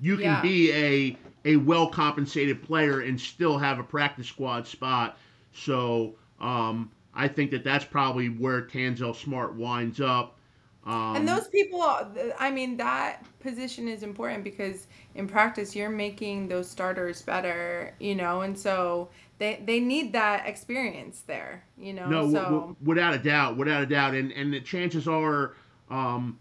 you 0.00 0.16
can 0.18 0.24
Yeah. 0.24 0.40
be 0.40 0.72
a 0.72 1.16
a 1.44 1.56
well 1.56 1.88
compensated 1.88 2.62
player 2.62 3.00
and 3.00 3.20
still 3.20 3.58
have 3.58 3.78
a 3.78 3.82
practice 3.84 4.28
squad 4.28 4.66
spot. 4.66 5.18
So 5.52 6.16
um, 6.40 6.90
I 7.14 7.28
think 7.28 7.50
that 7.50 7.64
that's 7.64 7.84
probably 7.84 8.28
where 8.28 8.62
Tanzel 8.62 9.14
Smart 9.14 9.54
winds 9.56 10.00
up. 10.00 10.38
Um, 10.86 11.16
And 11.16 11.28
those 11.28 11.48
people, 11.48 11.80
I 12.38 12.50
mean, 12.50 12.76
that 12.78 13.24
position 13.40 13.88
is 13.88 14.02
important 14.02 14.44
because 14.44 14.86
in 15.14 15.26
practice 15.28 15.74
you're 15.76 15.90
making 15.90 16.48
those 16.48 16.68
starters 16.70 17.22
better, 17.22 17.94
you 18.00 18.14
know, 18.14 18.40
and 18.42 18.58
so 18.58 19.10
they 19.42 19.60
they 19.64 19.80
need 19.80 20.12
that 20.12 20.46
experience 20.46 21.22
there, 21.26 21.64
you 21.76 21.92
know. 21.92 22.08
No, 22.08 22.18
w- 22.20 22.32
so 22.32 22.44
w- 22.44 22.76
without 22.84 23.12
a 23.12 23.18
doubt, 23.18 23.56
without 23.56 23.82
a 23.82 23.86
doubt, 23.86 24.14
and 24.14 24.30
and 24.32 24.54
the 24.54 24.60
chances 24.60 25.08
are, 25.08 25.56
um, 25.90 26.38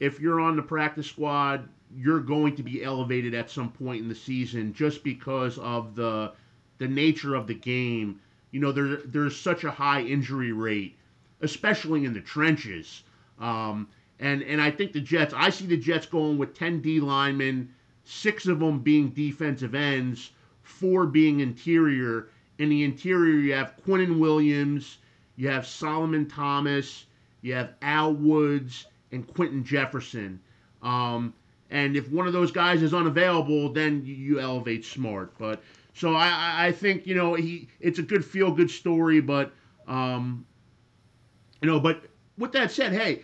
if 0.00 0.18
you're 0.18 0.40
on 0.40 0.56
the 0.56 0.62
practice 0.62 1.06
squad, 1.06 1.68
you're 1.96 2.18
going 2.18 2.56
to 2.56 2.64
be 2.64 2.82
elevated 2.82 3.34
at 3.34 3.50
some 3.50 3.70
point 3.70 4.02
in 4.02 4.08
the 4.08 4.14
season, 4.16 4.72
just 4.74 5.04
because 5.04 5.58
of 5.58 5.94
the 5.94 6.32
the 6.78 6.88
nature 6.88 7.36
of 7.36 7.46
the 7.46 7.54
game. 7.54 8.18
You 8.50 8.58
know, 8.58 8.72
there 8.72 8.96
there's 9.04 9.36
such 9.36 9.62
a 9.62 9.70
high 9.70 10.02
injury 10.02 10.50
rate, 10.50 10.96
especially 11.40 12.04
in 12.04 12.12
the 12.14 12.20
trenches. 12.20 13.04
Um, 13.38 13.86
and 14.18 14.42
and 14.42 14.60
I 14.60 14.72
think 14.72 14.92
the 14.92 15.00
Jets, 15.00 15.32
I 15.36 15.50
see 15.50 15.66
the 15.66 15.76
Jets 15.76 16.06
going 16.06 16.38
with 16.38 16.54
10 16.54 16.80
D 16.80 16.98
linemen, 16.98 17.68
six 18.02 18.46
of 18.46 18.58
them 18.58 18.80
being 18.80 19.10
defensive 19.10 19.74
ends, 19.76 20.30
four 20.64 21.06
being 21.06 21.40
interior. 21.40 22.28
In 22.58 22.68
the 22.68 22.82
interior, 22.84 23.34
you 23.38 23.52
have 23.54 23.74
Quinnen 23.86 24.18
Williams, 24.18 24.98
you 25.36 25.48
have 25.48 25.66
Solomon 25.66 26.26
Thomas, 26.26 27.06
you 27.42 27.54
have 27.54 27.74
Al 27.82 28.14
Woods, 28.14 28.86
and 29.12 29.26
Quinton 29.34 29.64
Jefferson. 29.64 30.40
Um, 30.82 31.32
and 31.70 31.96
if 31.96 32.10
one 32.10 32.26
of 32.26 32.32
those 32.32 32.52
guys 32.52 32.82
is 32.82 32.94
unavailable, 32.94 33.72
then 33.72 34.02
you, 34.04 34.40
elevate 34.40 34.84
Smart. 34.84 35.36
But 35.38 35.62
so 35.94 36.14
I, 36.14 36.66
I- 36.66 36.72
think 36.72 37.06
you 37.06 37.14
know 37.14 37.34
he 37.34 37.68
it's 37.80 37.98
a 37.98 38.02
good 38.02 38.24
feel 38.24 38.50
good 38.50 38.70
story, 38.70 39.20
but 39.20 39.52
um, 39.86 40.44
you 41.62 41.68
know, 41.68 41.80
but 41.80 42.02
with 42.38 42.52
that 42.52 42.70
said, 42.70 42.92
hey, 42.92 43.22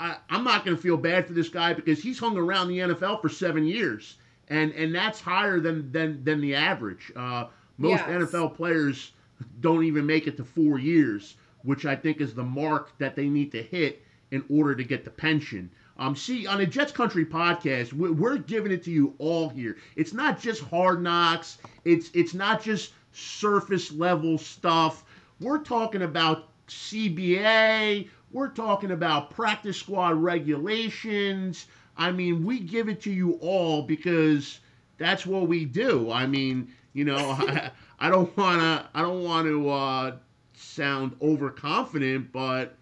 I, 0.00 0.16
I'm 0.30 0.44
not 0.44 0.64
going 0.64 0.76
to 0.76 0.82
feel 0.82 0.96
bad 0.96 1.26
for 1.26 1.32
this 1.32 1.48
guy 1.48 1.72
because 1.74 2.02
he's 2.02 2.18
hung 2.18 2.36
around 2.36 2.68
the 2.68 2.78
NFL 2.78 3.20
for 3.22 3.28
seven 3.28 3.64
years, 3.64 4.16
and 4.48 4.72
and 4.72 4.94
that's 4.94 5.20
higher 5.20 5.60
than 5.60 5.90
than 5.92 6.22
than 6.24 6.40
the 6.40 6.54
average. 6.54 7.12
Uh, 7.16 7.46
most 7.78 8.00
Yes. 8.06 8.08
NFL 8.30 8.54
players 8.54 9.12
don't 9.60 9.84
even 9.84 10.06
make 10.06 10.26
it 10.26 10.36
to 10.36 10.44
four 10.44 10.78
years, 10.78 11.34
which 11.62 11.84
I 11.86 11.96
think 11.96 12.20
is 12.20 12.34
the 12.34 12.44
mark 12.44 12.96
that 12.98 13.16
they 13.16 13.28
need 13.28 13.50
to 13.52 13.62
hit 13.62 14.02
in 14.30 14.44
order 14.48 14.74
to 14.74 14.84
get 14.84 15.04
the 15.04 15.10
pension. 15.10 15.70
Um, 15.98 16.16
see, 16.16 16.46
on 16.46 16.58
the 16.58 16.66
Jets 16.66 16.90
Country 16.92 17.24
podcast, 17.26 17.92
we- 17.92 18.10
we're 18.10 18.38
giving 18.38 18.72
it 18.72 18.82
to 18.84 18.90
you 18.90 19.14
all 19.18 19.48
here. 19.50 19.76
It's 19.96 20.12
not 20.14 20.40
just 20.40 20.62
hard 20.62 21.02
knocks. 21.02 21.58
It's 21.84 22.10
it's 22.14 22.34
not 22.34 22.62
just 22.62 22.92
surface 23.12 23.92
level 23.92 24.38
stuff. 24.38 25.04
We're 25.40 25.58
talking 25.62 26.02
about 26.02 26.48
CBA. 26.68 28.08
We're 28.32 28.48
talking 28.48 28.92
about 28.92 29.30
practice 29.30 29.76
squad 29.76 30.22
regulations. 30.22 31.66
I 31.96 32.10
mean, 32.12 32.44
we 32.44 32.60
give 32.60 32.88
it 32.88 33.00
to 33.02 33.12
you 33.12 33.32
all 33.40 33.82
because 33.82 34.60
that's 34.98 35.26
what 35.26 35.48
we 35.48 35.64
do. 35.64 36.10
I 36.10 36.26
mean, 36.26 36.72
you 36.92 37.04
know, 37.04 37.16
I, 37.16 37.70
I 37.98 38.08
don't 38.08 38.34
wanna 38.36 38.88
I 38.94 39.02
don't 39.02 39.22
want 39.24 39.46
to 39.46 39.70
uh, 39.70 40.16
sound 40.54 41.16
overconfident, 41.20 42.32
but 42.32 42.76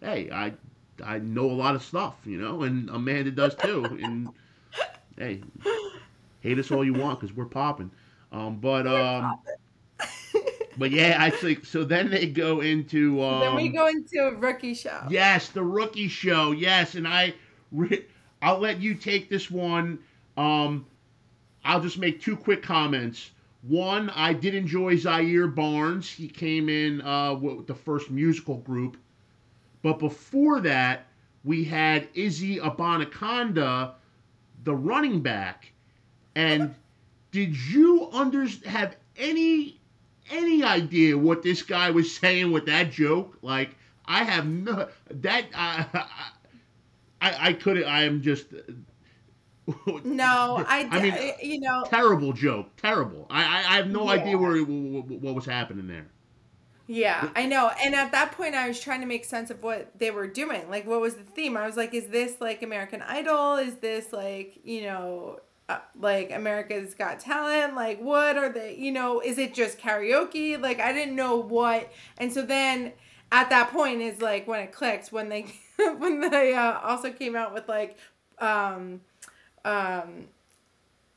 hey, 0.00 0.30
I 0.30 0.52
I 1.04 1.18
know 1.18 1.46
a 1.46 1.52
lot 1.52 1.74
of 1.74 1.82
stuff, 1.82 2.16
you 2.24 2.38
know, 2.38 2.62
and 2.62 2.88
Amanda 2.90 3.30
does 3.30 3.54
too. 3.54 3.84
And 3.84 4.28
hey, 5.16 5.42
hate 6.40 6.58
us 6.58 6.70
all 6.70 6.84
you 6.84 6.94
want 6.94 7.20
because 7.20 7.34
we're 7.34 7.46
popping. 7.46 7.90
Um, 8.32 8.56
but 8.56 8.86
um, 8.86 9.40
but 10.78 10.90
yeah, 10.90 11.16
I 11.18 11.30
think 11.30 11.64
so. 11.64 11.84
Then 11.84 12.10
they 12.10 12.26
go 12.26 12.60
into 12.60 13.22
um, 13.22 13.40
then 13.40 13.54
we 13.56 13.68
go 13.68 13.86
into 13.86 14.18
a 14.20 14.34
rookie 14.34 14.74
show. 14.74 15.02
Yes, 15.10 15.48
the 15.48 15.62
rookie 15.62 16.08
show. 16.08 16.52
Yes, 16.52 16.94
and 16.94 17.06
I, 17.06 17.34
re- 17.72 18.06
I'll 18.42 18.58
let 18.58 18.80
you 18.80 18.94
take 18.94 19.28
this 19.28 19.50
one. 19.50 19.98
Um, 20.36 20.86
I'll 21.64 21.80
just 21.80 21.98
make 21.98 22.20
two 22.20 22.36
quick 22.36 22.62
comments. 22.62 23.30
One, 23.62 24.08
I 24.10 24.32
did 24.32 24.54
enjoy 24.54 24.96
Zaire 24.96 25.46
Barnes. 25.46 26.10
He 26.10 26.28
came 26.28 26.68
in 26.68 27.02
uh, 27.02 27.34
with 27.34 27.66
the 27.66 27.74
first 27.74 28.10
musical 28.10 28.56
group, 28.56 28.96
but 29.82 29.98
before 29.98 30.60
that, 30.60 31.06
we 31.44 31.64
had 31.64 32.08
Izzy 32.14 32.58
Abanikanda, 32.58 33.92
the 34.64 34.74
running 34.74 35.20
back. 35.20 35.72
And 36.34 36.74
did 37.32 37.56
you 37.56 38.08
under 38.12 38.46
have 38.66 38.96
any 39.16 39.78
any 40.30 40.62
idea 40.62 41.18
what 41.18 41.42
this 41.42 41.62
guy 41.62 41.90
was 41.90 42.14
saying 42.14 42.52
with 42.52 42.66
that 42.66 42.90
joke? 42.90 43.36
Like, 43.42 43.74
I 44.06 44.24
have 44.24 44.46
no 44.46 44.88
that 45.10 45.46
I 45.54 45.86
I, 45.92 46.30
I 47.20 47.48
I 47.48 47.52
couldn't. 47.54 47.84
I 47.84 48.04
am 48.04 48.22
just 48.22 48.46
No, 50.02 50.64
I, 50.66 50.88
I 50.90 50.98
mean, 51.00 51.16
you 51.42 51.60
know, 51.60 51.84
terrible 51.84 52.32
joke. 52.32 52.76
Terrible. 52.76 53.26
I 53.30 53.42
I, 53.42 53.58
I 53.58 53.76
have 53.76 53.88
no 53.90 54.04
Yeah. 54.04 54.10
idea 54.10 54.38
where 54.38 54.56
what, 54.64 55.06
what 55.08 55.34
was 55.34 55.46
happening 55.46 55.86
there. 55.86 56.08
Yeah, 56.86 57.30
I 57.36 57.46
know. 57.46 57.70
And 57.82 57.94
at 57.94 58.10
that 58.12 58.32
point, 58.32 58.54
I 58.56 58.66
was 58.66 58.80
trying 58.80 59.00
to 59.00 59.06
make 59.06 59.24
sense 59.24 59.50
of 59.50 59.62
what 59.62 59.96
they 59.98 60.10
were 60.10 60.26
doing. 60.26 60.68
Like, 60.68 60.86
what 60.86 61.00
was 61.00 61.14
the 61.14 61.22
theme? 61.22 61.56
I 61.56 61.64
was 61.66 61.76
like, 61.76 61.94
is 61.94 62.08
this 62.08 62.40
like 62.40 62.62
American 62.62 63.00
Idol? 63.02 63.56
Is 63.56 63.76
this 63.76 64.12
like, 64.12 64.58
you 64.64 64.82
know, 64.82 65.38
uh, 65.68 65.78
like 65.98 66.32
America's 66.32 66.94
Got 66.94 67.20
Talent? 67.20 67.76
Like, 67.76 68.00
what 68.00 68.36
are 68.36 68.52
they, 68.52 68.74
you 68.76 68.90
know, 68.90 69.20
is 69.20 69.38
it 69.38 69.54
just 69.54 69.78
karaoke? 69.78 70.60
Like, 70.60 70.80
I 70.80 70.92
didn't 70.92 71.14
know 71.14 71.36
what. 71.36 71.92
And 72.18 72.32
so 72.32 72.42
then 72.42 72.92
at 73.32 73.50
that 73.50 73.70
point 73.72 74.00
is 74.00 74.20
like 74.20 74.46
when 74.48 74.60
it 74.60 74.72
clicked 74.72 75.12
when 75.12 75.28
they, 75.28 75.46
when 75.98 76.20
they 76.30 76.54
uh, 76.54 76.78
also 76.80 77.10
came 77.12 77.36
out 77.36 77.54
with 77.54 77.68
like, 77.68 77.96
um, 78.38 79.00
um, 79.64 80.26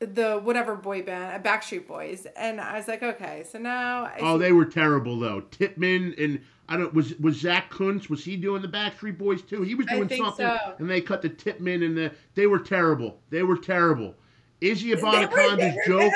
the 0.00 0.38
whatever 0.42 0.74
boy 0.74 1.02
band, 1.02 1.46
uh, 1.46 1.48
Backstreet 1.48 1.86
Boys, 1.86 2.26
and 2.36 2.60
I 2.60 2.76
was 2.76 2.88
like, 2.88 3.02
okay, 3.02 3.44
so 3.50 3.58
now 3.58 4.04
I 4.04 4.18
Oh, 4.20 4.36
see- 4.38 4.44
they 4.44 4.52
were 4.52 4.66
terrible 4.66 5.18
though. 5.18 5.40
Tippmann 5.50 6.14
and 6.18 6.40
I 6.68 6.76
don't 6.76 6.92
was 6.94 7.14
was 7.18 7.36
Zack 7.40 7.70
Kuntz 7.70 8.08
was 8.10 8.24
he 8.24 8.36
doing 8.36 8.60
the 8.62 8.68
Backstreet 8.68 9.18
Boys 9.18 9.42
too? 9.42 9.62
He 9.62 9.74
was 9.74 9.86
doing 9.86 10.08
something, 10.08 10.46
so. 10.46 10.74
and 10.78 10.90
they 10.90 11.00
cut 11.00 11.22
the 11.22 11.28
Tippmann 11.28 11.82
and 11.82 11.96
the 11.96 12.12
they 12.34 12.46
were 12.46 12.58
terrible. 12.58 13.18
They 13.30 13.42
were 13.42 13.56
terrible. 13.58 14.14
Izzy 14.60 14.92
Abanikanda's 14.92 15.76
joke. 15.86 16.12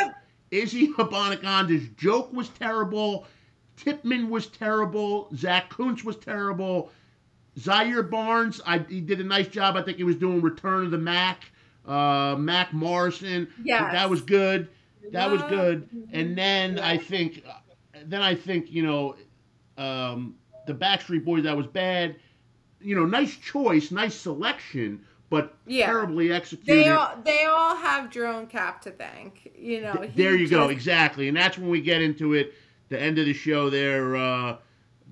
Izzy 0.51 0.89
Abanikanda's 0.95 1.89
joke 1.97 2.33
was 2.33 2.49
terrible. 2.51 3.27
Tippmann 3.79 4.29
was 4.29 4.47
terrible. 4.49 5.29
Zack 5.37 5.71
Kuntz 5.71 6.05
was 6.05 6.17
terrible. 6.17 6.91
Zaire 7.59 8.03
Barnes, 8.03 8.61
I, 8.67 8.79
he 8.79 9.01
did 9.01 9.21
a 9.21 9.25
nice 9.25 9.49
job. 9.49 9.77
I 9.77 9.83
think 9.83 9.97
he 9.97 10.05
was 10.05 10.17
doing 10.17 10.41
Return 10.41 10.85
of 10.85 10.91
the 10.91 10.99
Mack. 10.99 11.51
Uh, 11.87 12.37
Mac 12.39 12.73
Morrison. 12.75 13.49
Yes. 13.65 13.93
That 13.93 14.11
was 14.11 14.21
good. 14.21 14.69
That 15.13 15.31
was 15.31 15.41
good. 15.45 15.89
And 16.13 16.37
then 16.37 16.77
Yeah. 16.77 16.87
I 16.87 16.99
think, 16.99 17.43
then 18.05 18.21
I 18.21 18.35
think 18.35 18.71
you 18.71 18.83
know, 18.83 19.17
um, 19.79 20.35
the 20.67 20.75
Backstreet 20.75 21.25
Boys 21.25 21.45
that 21.45 21.57
was 21.57 21.67
bad. 21.67 22.17
You 22.81 22.95
know, 22.95 23.07
nice 23.07 23.35
choice, 23.37 23.91
nice 23.91 24.15
selection, 24.15 25.01
but 25.31 25.57
Yeah. 25.67 25.87
terribly 25.87 26.29
They 26.29 26.35
executed. 26.35 26.89
all 26.93 27.17
they 27.25 27.45
all 27.47 27.75
have 27.75 28.11
Jerome 28.11 28.47
Kapp 28.47 28.83
to 28.83 28.91
thank. 28.91 29.51
You 29.59 29.81
know. 29.81 30.07
There 30.15 30.37
you 30.37 30.47
go, 30.49 30.69
exactly, 30.69 31.27
and 31.29 31.37
that's 31.37 31.57
when 31.57 31.71
we 31.71 31.81
get 31.81 32.03
into 32.03 32.35
it. 32.35 32.53
The 32.89 33.01
end 33.01 33.19
of 33.19 33.27
the 33.27 33.35
show, 33.35 33.71
there, 33.71 34.17
uh, 34.17 34.57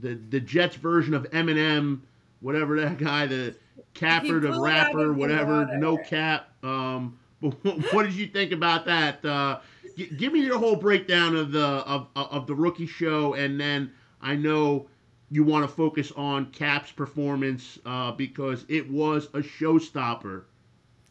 the 0.00 0.14
the 0.14 0.40
Jets 0.40 0.76
version 0.76 1.14
of 1.14 1.24
Eminem, 1.30 2.00
whatever 2.40 2.80
that 2.80 2.98
guy, 2.98 3.26
the 3.26 3.54
capper, 3.94 4.40
the 4.40 4.48
blew 4.48 4.48
it 4.48 4.54
out 4.54 4.62
rapper, 4.62 5.12
whatever, 5.12 5.66
no 5.76 5.96
cap. 5.96 6.48
Um, 6.62 7.18
but 7.40 7.52
what 7.92 8.04
did 8.04 8.14
you 8.14 8.26
think 8.26 8.52
about 8.52 8.86
that? 8.86 9.24
Uh, 9.24 9.60
g- 9.96 10.10
give 10.16 10.32
me 10.32 10.40
your 10.40 10.58
whole 10.58 10.76
breakdown 10.76 11.36
of 11.36 11.52
the 11.52 11.64
of 11.64 12.08
of 12.14 12.46
the 12.46 12.54
rookie 12.54 12.86
show, 12.86 13.34
and 13.34 13.60
then 13.60 13.92
I 14.20 14.36
know 14.36 14.88
you 15.30 15.44
want 15.44 15.68
to 15.68 15.74
focus 15.74 16.12
on 16.16 16.46
Kapp's 16.52 16.92
performance 16.92 17.78
uh, 17.84 18.12
because 18.12 18.64
it 18.68 18.88
was 18.90 19.26
a 19.26 19.40
showstopper. 19.40 20.44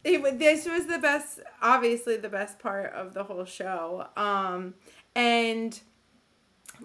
It, 0.04 0.38
this 0.38 0.66
was 0.66 0.86
the 0.86 0.98
best, 0.98 1.40
obviously 1.60 2.16
the 2.16 2.28
best 2.28 2.58
part 2.58 2.92
of 2.92 3.12
the 3.12 3.24
whole 3.24 3.44
show. 3.44 4.06
Um, 4.16 4.74
and 5.14 5.78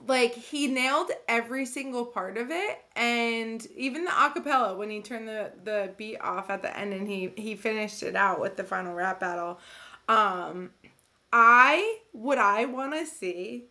like 0.07 0.33
he 0.33 0.67
nailed 0.67 1.11
every 1.27 1.65
single 1.65 2.05
part 2.05 2.37
of 2.37 2.49
it 2.51 2.79
and 2.95 3.67
even 3.75 4.05
the 4.05 4.11
acapella 4.11 4.75
when 4.77 4.89
he 4.89 5.01
turned 5.01 5.27
the 5.27 5.51
the 5.63 5.91
beat 5.97 6.17
off 6.21 6.49
at 6.49 6.61
the 6.61 6.77
end 6.77 6.93
and 6.93 7.07
he 7.07 7.31
he 7.35 7.55
finished 7.55 8.03
it 8.03 8.15
out 8.15 8.39
with 8.39 8.55
the 8.55 8.63
final 8.63 8.93
rap 8.93 9.19
battle 9.19 9.59
um 10.07 10.69
i 11.33 11.97
what 12.11 12.37
i 12.37 12.65
want 12.65 12.93
to 12.93 13.05
see 13.05 13.65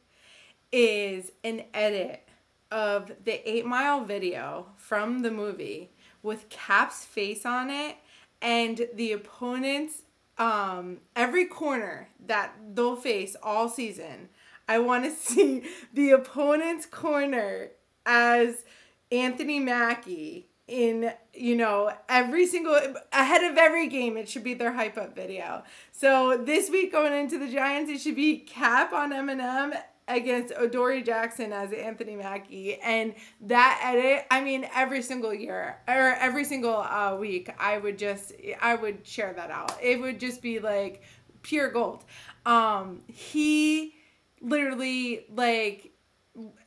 is 0.73 1.33
an 1.43 1.63
edit 1.75 2.29
of 2.71 3.11
the 3.25 3.51
8 3.51 3.67
mile 3.67 4.05
video 4.05 4.67
from 4.77 5.23
the 5.23 5.31
movie 5.31 5.91
with 6.23 6.49
Kapp's 6.49 7.05
face 7.05 7.45
on 7.45 7.71
it 7.71 7.97
and 8.41 8.87
the 8.95 9.13
opponents 9.13 10.03
um 10.39 10.99
every 11.17 11.45
corner 11.45 12.09
that 12.27 12.55
they'll 12.75 12.97
face 12.97 13.37
all 13.43 13.69
season 13.69 14.29
I 14.71 14.79
want 14.79 15.05
to 15.05 15.11
see 15.11 15.65
the 15.93 16.13
opponent's 16.13 16.87
corner 16.87 17.71
as 18.07 18.65
Anthony 19.11 19.59
Mackie 19.59 20.47
in 20.69 21.13
you 21.35 21.57
know 21.57 21.93
every 22.09 22.47
single 22.47 22.79
ahead 23.13 23.43
of 23.43 23.59
every 23.59 23.89
game 23.89 24.17
it 24.17 24.29
should 24.29 24.45
be 24.45 24.55
their 24.55 24.73
hype 24.73 24.97
up 24.97 25.17
video. 25.17 25.65
So 25.91 26.41
this 26.43 26.71
week 26.71 26.93
going 26.93 27.13
into 27.13 27.39
the 27.39 27.49
giants 27.49 27.91
it 27.91 28.01
should 28.01 28.15
be 28.15 28.39
Kapp 28.39 28.93
on 28.93 29.11
eminem 29.11 29.77
against 30.07 30.53
Adoree 30.57 31.03
Jackson 31.03 31.53
as 31.53 31.73
Anthony 31.73 32.15
Mackie. 32.15 32.77
And 32.77 33.15
that 33.41 33.81
edit 33.83 34.27
I 34.31 34.41
mean 34.41 34.69
every 34.73 35.03
single 35.03 35.35
year 35.35 35.79
or 35.89 36.15
every 36.21 36.45
single 36.45 36.77
uh, 36.77 37.17
week 37.19 37.51
I 37.59 37.79
would 37.79 37.99
just 37.99 38.33
I 38.63 38.77
would 38.77 39.05
share 39.05 39.33
that 39.33 39.51
out. 39.51 39.77
It 39.83 40.01
would 40.01 40.21
just 40.21 40.41
be 40.41 40.61
like 40.61 41.03
pure 41.43 41.73
gold. 41.73 42.05
Um 42.47 43.01
he 43.09 43.95
literally 44.41 45.27
like 45.35 45.93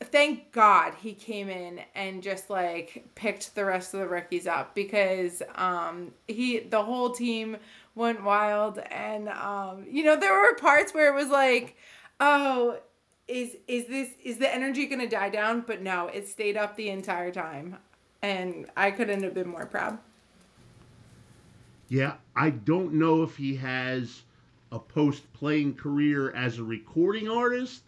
thank 0.03 0.51
God 0.51 0.93
he 1.01 1.13
came 1.13 1.49
in 1.49 1.79
and 1.95 2.21
just 2.21 2.49
like 2.49 3.05
picked 3.15 3.55
the 3.55 3.65
rest 3.65 3.93
of 3.93 4.01
the 4.01 4.07
rookies 4.07 4.45
up 4.45 4.75
because 4.75 5.41
um 5.55 6.11
he 6.27 6.59
the 6.59 6.83
whole 6.83 7.11
team 7.11 7.57
went 7.95 8.23
wild 8.23 8.79
and 8.91 9.29
um 9.29 9.85
you 9.89 10.03
know 10.03 10.15
there 10.15 10.33
were 10.33 10.55
parts 10.55 10.93
where 10.93 11.13
it 11.13 11.15
was 11.15 11.29
like 11.29 11.77
oh 12.19 12.77
is 13.27 13.55
is 13.67 13.85
this 13.87 14.09
is 14.23 14.37
the 14.37 14.53
energy 14.53 14.85
going 14.85 14.99
to 14.99 15.07
die 15.07 15.29
down 15.29 15.63
but 15.65 15.81
no 15.81 16.07
it 16.07 16.27
stayed 16.27 16.57
up 16.57 16.75
the 16.75 16.89
entire 16.89 17.31
time 17.31 17.77
and 18.23 18.67
I 18.75 18.89
couldn't 18.89 19.21
have 19.21 19.35
been 19.35 19.49
more 19.49 19.67
proud. 19.67 19.99
Yeah, 21.89 22.15
I 22.35 22.49
don't 22.49 22.93
know 22.93 23.21
if 23.21 23.35
he 23.35 23.57
has 23.57 24.23
a 24.73 24.79
post 24.79 25.31
playing 25.33 25.75
career 25.75 26.31
as 26.31 26.57
a 26.57 26.63
recording 26.63 27.29
artist, 27.29 27.83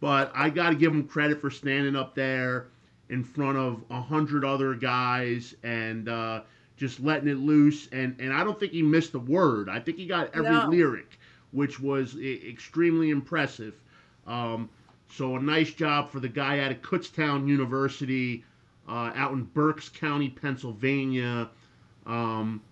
but 0.00 0.32
I 0.34 0.48
got 0.48 0.70
to 0.70 0.74
give 0.74 0.90
him 0.90 1.06
credit 1.06 1.38
for 1.38 1.50
standing 1.50 1.94
up 1.94 2.14
there 2.14 2.68
in 3.10 3.22
front 3.22 3.58
of 3.58 3.84
a 3.90 4.00
hundred 4.00 4.42
other 4.42 4.74
guys 4.74 5.54
and 5.62 6.08
uh, 6.08 6.40
just 6.78 6.98
letting 7.00 7.28
it 7.28 7.36
loose. 7.36 7.88
And, 7.92 8.18
and 8.18 8.32
I 8.32 8.42
don't 8.42 8.58
think 8.58 8.72
he 8.72 8.82
missed 8.82 9.12
a 9.14 9.18
word. 9.18 9.68
I 9.68 9.80
think 9.80 9.98
he 9.98 10.06
got 10.06 10.34
every 10.34 10.50
no. 10.50 10.66
lyric, 10.68 11.18
which 11.52 11.78
was 11.78 12.16
I- 12.16 12.40
extremely 12.48 13.10
impressive. 13.10 13.74
Um, 14.26 14.70
so 15.10 15.36
a 15.36 15.42
nice 15.42 15.74
job 15.74 16.10
for 16.10 16.20
the 16.20 16.28
guy 16.28 16.60
out 16.60 16.70
of 16.70 16.80
Kutztown 16.80 17.46
University 17.46 18.44
uh, 18.88 19.12
out 19.14 19.32
in 19.32 19.42
Berks 19.42 19.90
County, 19.90 20.30
Pennsylvania. 20.30 21.50
Um, 22.06 22.62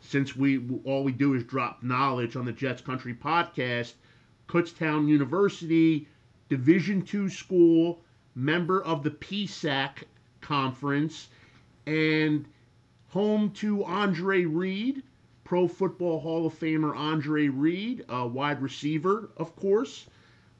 since 0.00 0.34
we 0.34 0.60
all 0.84 1.04
we 1.04 1.12
do 1.12 1.34
is 1.34 1.44
drop 1.44 1.82
knowledge 1.82 2.36
on 2.36 2.44
the 2.44 2.52
Jets 2.52 2.80
Country 2.80 3.14
podcast, 3.14 3.94
Kutztown 4.48 5.08
University, 5.08 6.08
Division 6.48 7.02
two 7.02 7.28
school, 7.28 8.00
member 8.34 8.82
of 8.82 9.02
the 9.02 9.10
PSAC 9.10 10.04
conference, 10.40 11.28
and 11.86 12.46
home 13.08 13.50
to 13.50 13.84
Andre 13.84 14.44
Reed, 14.44 15.02
Pro 15.44 15.68
Football 15.68 16.20
Hall 16.20 16.46
of 16.46 16.58
Famer 16.58 16.96
Andre 16.96 17.48
Reed, 17.48 18.04
a 18.08 18.26
wide 18.26 18.62
receiver, 18.62 19.30
of 19.36 19.54
course, 19.56 20.06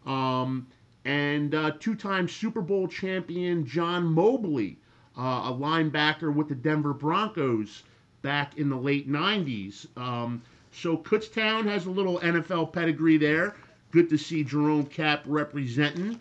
um, 0.04 0.66
and 1.04 1.54
uh, 1.54 1.72
two-time 1.78 2.28
Super 2.28 2.60
Bowl 2.60 2.88
champion 2.88 3.64
John 3.64 4.04
Mobley, 4.04 4.78
uh, 5.16 5.50
a 5.50 5.56
linebacker 5.58 6.34
with 6.34 6.48
the 6.48 6.54
Denver 6.54 6.92
Broncos 6.92 7.82
back 8.22 8.58
in 8.58 8.68
the 8.68 8.76
late 8.76 9.08
90s. 9.08 9.86
Um, 9.96 10.42
so 10.72 10.96
Kutztown 10.96 11.64
has 11.64 11.86
a 11.86 11.90
little 11.90 12.18
NFL 12.20 12.72
pedigree 12.72 13.16
there. 13.16 13.54
Good 13.90 14.08
to 14.10 14.18
see 14.18 14.44
Jerome 14.44 14.86
Kapp 14.86 15.22
representing. 15.26 16.20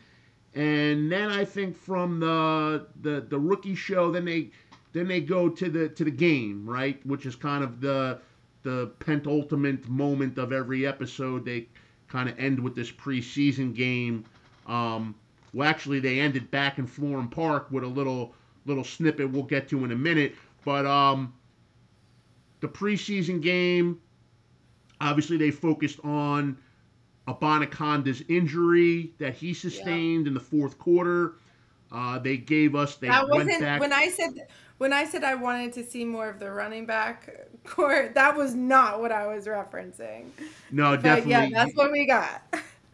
And 0.55 1.11
then 1.11 1.29
I 1.29 1.45
think 1.45 1.77
from 1.77 2.19
the 2.19 2.87
the, 3.01 3.21
the 3.21 3.39
rookie 3.39 3.75
show, 3.75 4.11
then 4.11 4.25
they 4.25 4.49
then 4.93 5.07
they 5.07 5.21
go 5.21 5.49
to 5.49 5.69
the 5.69 5.89
to 5.89 6.03
the 6.03 6.11
game, 6.11 6.67
right? 6.67 7.03
Which 7.05 7.25
is 7.25 7.35
kind 7.35 7.63
of 7.63 7.79
the 7.79 8.19
the 8.63 8.91
penultimate 8.99 9.87
moment 9.87 10.37
of 10.37 10.51
every 10.51 10.87
episode. 10.87 11.45
They 11.45 11.67
kind 12.07 12.27
of 12.27 12.37
end 12.39 12.59
with 12.59 12.75
this 12.75 12.91
preseason 12.91 13.75
game. 13.75 14.25
Um, 14.65 15.13
well, 15.53 15.69
actually, 15.69 15.99
they 15.99 16.19
ended 16.19 16.49
back 16.51 16.79
in 16.79 16.87
Florham 16.87 17.29
Park 17.29 17.67
with 17.71 17.83
a 17.83 17.87
little 17.87 18.33
little 18.65 18.83
snippet 18.83 19.29
we'll 19.31 19.43
get 19.43 19.69
to 19.69 19.85
in 19.85 19.91
a 19.91 19.95
minute. 19.95 20.35
But 20.65 20.85
um, 20.85 21.33
the 22.61 22.67
preseason 22.67 23.41
game, 23.41 23.99
obviously 25.01 25.37
they 25.37 25.51
focused 25.51 25.99
on 26.03 26.57
Abanikanda's 27.27 28.23
injury 28.27 29.13
that 29.19 29.35
he 29.35 29.53
sustained 29.53 30.25
yeah. 30.25 30.29
in 30.29 30.33
the 30.33 30.39
fourth 30.39 30.77
quarter. 30.79 31.35
Uh, 31.91 32.19
they 32.19 32.37
gave 32.37 32.75
us 32.75 32.95
they 32.97 33.07
that 33.07 33.27
wasn't 33.27 33.61
back, 33.61 33.79
when 33.79 33.91
I 33.91 34.09
said 34.09 34.47
when 34.77 34.93
I 34.93 35.05
said 35.05 35.23
I 35.23 35.35
wanted 35.35 35.73
to 35.73 35.83
see 35.83 36.05
more 36.05 36.29
of 36.29 36.39
the 36.39 36.51
running 36.51 36.85
back 36.85 37.29
court. 37.65 38.13
That 38.13 38.35
was 38.37 38.53
not 38.53 39.01
what 39.01 39.11
I 39.11 39.27
was 39.27 39.45
referencing. 39.47 40.25
No, 40.71 40.91
but 40.91 41.03
definitely. 41.03 41.31
Yeah, 41.31 41.49
that's 41.51 41.75
what 41.75 41.91
we 41.91 42.05
got. 42.05 42.43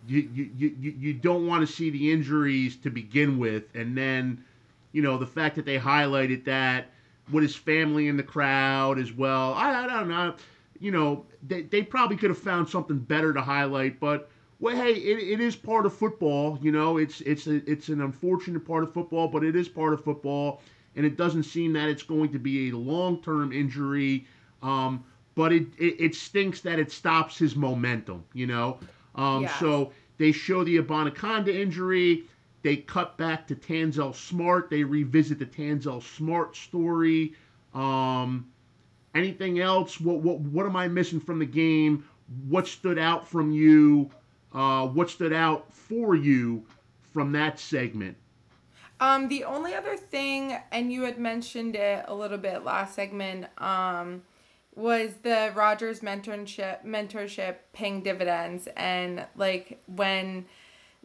You, 0.08 0.30
you, 0.34 0.52
you, 0.58 0.96
you 1.00 1.14
don't 1.14 1.48
want 1.48 1.68
to 1.68 1.74
see 1.74 1.90
the 1.90 2.12
injuries 2.12 2.76
to 2.78 2.90
begin 2.90 3.40
with, 3.40 3.64
and 3.74 3.98
then, 3.98 4.44
you 4.92 5.02
know, 5.02 5.18
the 5.18 5.26
fact 5.26 5.56
that 5.56 5.66
they 5.66 5.80
highlighted 5.80 6.46
that 6.46 6.92
with 7.32 7.44
his 7.44 7.56
family 7.56 8.08
in 8.08 8.18
the 8.18 8.24
crowd 8.24 9.00
as 9.00 9.12
well. 9.12 9.54
I, 9.54 9.86
I 9.86 9.88
don't 9.88 10.10
know. 10.10 10.36
You 10.80 10.92
know, 10.92 11.26
they, 11.48 11.64
they 11.64 11.82
probably 11.82 12.18
could 12.18 12.30
have 12.30 12.38
found 12.38 12.68
something 12.68 13.00
better 13.00 13.34
to 13.34 13.42
highlight, 13.42 14.00
but 14.00 14.30
well, 14.60 14.76
hey, 14.76 14.94
it, 14.94 15.20
it 15.20 15.40
is 15.40 15.56
part 15.56 15.86
of 15.86 15.94
football. 15.94 16.58
You 16.62 16.72
know, 16.72 16.98
it's 16.98 17.22
it's 17.22 17.48
a, 17.48 17.56
it's 17.70 17.90
an 17.90 18.02
unfortunate 18.02 18.66
part 18.66 18.84
of 18.84 18.94
football, 18.94 19.28
but 19.28 19.44
it 19.44 19.56
is 19.56 19.68
part 19.68 19.94
of 19.94 20.04
football, 20.04 20.62
and 20.96 21.06
it 21.06 21.18
doesn't 21.18 21.44
seem 21.44 21.74
that 21.74 21.90
it's 21.90 22.04
going 22.04 22.32
to 22.32 22.40
be 22.40 22.70
a 22.70 22.76
long 22.76 23.22
term 23.22 23.52
injury. 23.52 24.28
Um, 24.62 25.04
but 25.36 25.52
it, 25.52 25.68
it, 25.78 26.00
it 26.00 26.16
stinks 26.16 26.62
that 26.62 26.80
it 26.80 26.92
stops 26.92 27.38
his 27.38 27.56
momentum. 27.56 28.24
You 28.34 28.48
know, 28.48 28.80
um, 29.16 29.44
yeah. 29.44 29.60
so 29.60 29.92
they 30.18 30.32
show 30.32 30.64
the 30.64 30.78
Abanikanda 30.78 31.54
injury. 31.54 32.24
They 32.66 32.78
cut 32.78 33.16
back 33.16 33.46
to 33.50 33.56
Tanzel 33.56 34.16
Smart. 34.16 34.72
They 34.72 34.84
revisit 34.84 35.38
the 35.38 35.46
Tanzel 35.46 36.02
Smart 36.02 36.56
story. 36.56 37.36
Um, 37.76 38.48
anything 39.14 39.60
else? 39.60 40.02
What 40.02 40.22
what 40.22 40.40
what 40.40 40.66
am 40.66 40.76
I 40.76 40.88
missing 40.88 41.20
from 41.20 41.38
the 41.38 41.46
game? 41.46 42.10
What 42.50 42.68
stood 42.68 42.98
out 42.98 43.28
from 43.28 43.52
you? 43.52 44.10
Uh, 44.52 44.88
what 44.88 45.12
stood 45.12 45.32
out 45.32 45.72
for 45.72 46.16
you 46.16 46.66
from 47.14 47.32
that 47.34 47.60
segment? 47.60 48.18
Um, 49.00 49.28
the 49.28 49.44
only 49.44 49.76
other 49.76 49.96
thing, 49.96 50.58
and 50.72 50.92
you 50.92 51.04
had 51.04 51.20
mentioned 51.20 51.76
it 51.76 52.04
a 52.08 52.16
little 52.16 52.40
bit 52.40 52.64
last 52.64 52.96
segment, 52.96 53.46
um, 53.60 54.24
was 54.74 55.14
the 55.22 55.52
Rodgers 55.54 56.00
mentorship 56.00 56.84
mentorship 56.84 57.58
paying 57.74 58.02
dividends, 58.02 58.68
and 58.76 59.28
like 59.36 59.80
when 59.86 60.48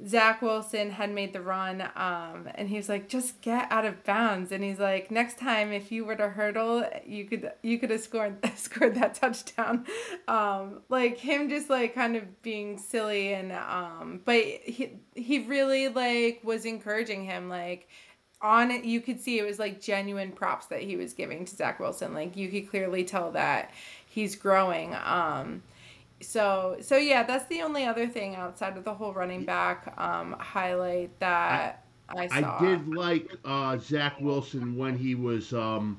Zach 0.06 0.40
Wilson 0.40 0.90
had 0.90 1.12
made 1.12 1.32
the 1.32 1.40
run, 1.40 1.82
um, 1.94 2.48
and 2.54 2.68
he 2.68 2.76
was 2.76 2.88
like, 2.88 3.08
"Just 3.08 3.40
get 3.42 3.70
out 3.70 3.84
of 3.84 4.02
bounds." 4.04 4.52
And 4.52 4.64
he's 4.64 4.78
like, 4.78 5.10
"Next 5.10 5.38
time, 5.38 5.72
if 5.72 5.92
you 5.92 6.04
were 6.04 6.16
to 6.16 6.28
hurdle, 6.30 6.88
you 7.04 7.26
could 7.26 7.52
you 7.62 7.78
could 7.78 7.90
have 7.90 8.00
scored 8.00 8.38
scored 8.56 8.94
that 8.94 9.14
touchdown." 9.14 9.86
Um, 10.26 10.82
like 10.88 11.18
him, 11.18 11.48
just 11.48 11.68
like 11.68 11.94
kind 11.94 12.16
of 12.16 12.42
being 12.42 12.78
silly, 12.78 13.34
and 13.34 13.52
um, 13.52 14.20
but 14.24 14.42
he 14.42 14.92
he 15.14 15.40
really 15.40 15.88
like 15.88 16.40
was 16.42 16.64
encouraging 16.64 17.24
him, 17.24 17.48
like 17.48 17.88
on 18.42 18.70
it 18.70 18.84
you 18.84 19.00
could 19.00 19.20
see 19.20 19.38
it 19.38 19.44
was 19.44 19.58
like 19.58 19.80
genuine 19.80 20.32
props 20.32 20.66
that 20.66 20.80
he 20.80 20.96
was 20.96 21.12
giving 21.12 21.44
to 21.44 21.54
Zach 21.54 21.78
Wilson. 21.78 22.14
Like 22.14 22.36
you 22.36 22.48
could 22.48 22.70
clearly 22.70 23.04
tell 23.04 23.32
that 23.32 23.70
he's 24.06 24.34
growing. 24.34 24.94
Um, 25.04 25.62
so 26.20 26.76
so 26.80 26.96
yeah, 26.96 27.22
that's 27.22 27.46
the 27.46 27.62
only 27.62 27.86
other 27.86 28.06
thing 28.06 28.36
outside 28.36 28.76
of 28.76 28.84
the 28.84 28.94
whole 28.94 29.12
running 29.12 29.44
back 29.44 29.94
um, 29.98 30.36
highlight 30.38 31.18
that 31.20 31.84
I, 32.08 32.28
I 32.30 32.40
saw. 32.40 32.58
I 32.58 32.64
did 32.64 32.88
like 32.88 33.30
uh, 33.44 33.78
Zach 33.78 34.20
Wilson 34.20 34.76
when 34.76 34.96
he 34.96 35.14
was 35.14 35.52
um, 35.52 35.98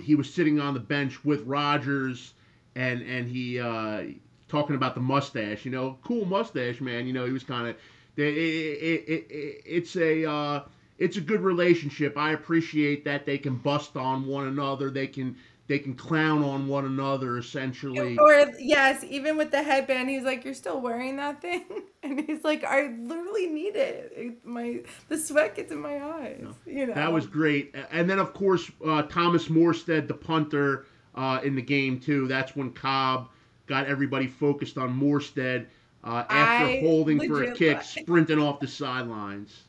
he 0.00 0.14
was 0.14 0.32
sitting 0.32 0.60
on 0.60 0.74
the 0.74 0.80
bench 0.80 1.24
with 1.24 1.42
Rodgers 1.46 2.34
and 2.74 3.02
and 3.02 3.28
he 3.28 3.60
uh, 3.60 4.04
talking 4.48 4.76
about 4.76 4.94
the 4.94 5.00
mustache. 5.00 5.64
You 5.64 5.70
know, 5.70 5.98
cool 6.04 6.24
mustache, 6.24 6.80
man. 6.80 7.06
You 7.06 7.12
know, 7.12 7.26
he 7.26 7.32
was 7.32 7.44
kind 7.44 7.68
of 7.68 7.76
it, 8.16 8.22
it, 8.22 9.08
it, 9.08 9.26
it, 9.30 9.62
it's 9.64 9.96
a 9.96 10.28
uh, 10.28 10.62
it's 10.98 11.16
a 11.16 11.20
good 11.20 11.40
relationship. 11.40 12.16
I 12.16 12.32
appreciate 12.32 13.04
that 13.04 13.26
they 13.26 13.38
can 13.38 13.56
bust 13.56 13.96
on 13.96 14.26
one 14.26 14.46
another. 14.46 14.90
They 14.90 15.06
can 15.06 15.36
they 15.66 15.78
can 15.78 15.94
clown 15.94 16.42
on 16.42 16.68
one 16.68 16.84
another 16.84 17.38
essentially. 17.38 18.18
Or 18.18 18.52
yes, 18.58 19.04
even 19.04 19.36
with 19.36 19.50
the 19.50 19.62
headband, 19.62 20.10
he's 20.10 20.24
like, 20.24 20.44
"You're 20.44 20.54
still 20.54 20.80
wearing 20.80 21.16
that 21.16 21.40
thing," 21.40 21.64
and 22.02 22.20
he's 22.20 22.44
like, 22.44 22.64
"I 22.64 22.88
literally 22.98 23.46
need 23.46 23.76
it. 23.76 24.12
it 24.14 24.46
my 24.46 24.80
the 25.08 25.16
sweat 25.16 25.54
gets 25.54 25.72
in 25.72 25.80
my 25.80 26.02
eyes." 26.02 26.40
No. 26.42 26.54
You 26.66 26.86
know 26.86 26.94
that 26.94 27.12
was 27.12 27.26
great. 27.26 27.74
And 27.90 28.08
then 28.08 28.18
of 28.18 28.34
course 28.34 28.70
uh, 28.86 29.02
Thomas 29.02 29.48
Morstead, 29.48 30.06
the 30.06 30.14
punter 30.14 30.86
uh, 31.14 31.40
in 31.42 31.54
the 31.54 31.62
game 31.62 31.98
too. 31.98 32.28
That's 32.28 32.54
when 32.54 32.72
Cobb 32.72 33.30
got 33.66 33.86
everybody 33.86 34.26
focused 34.26 34.76
on 34.76 34.98
Morstead 34.98 35.66
uh, 36.02 36.24
after 36.28 36.66
I 36.66 36.80
holding 36.80 37.26
for 37.26 37.42
a 37.42 37.54
kick, 37.54 37.82
sprinting 37.82 38.38
off 38.38 38.60
the 38.60 38.68
sidelines. 38.68 39.62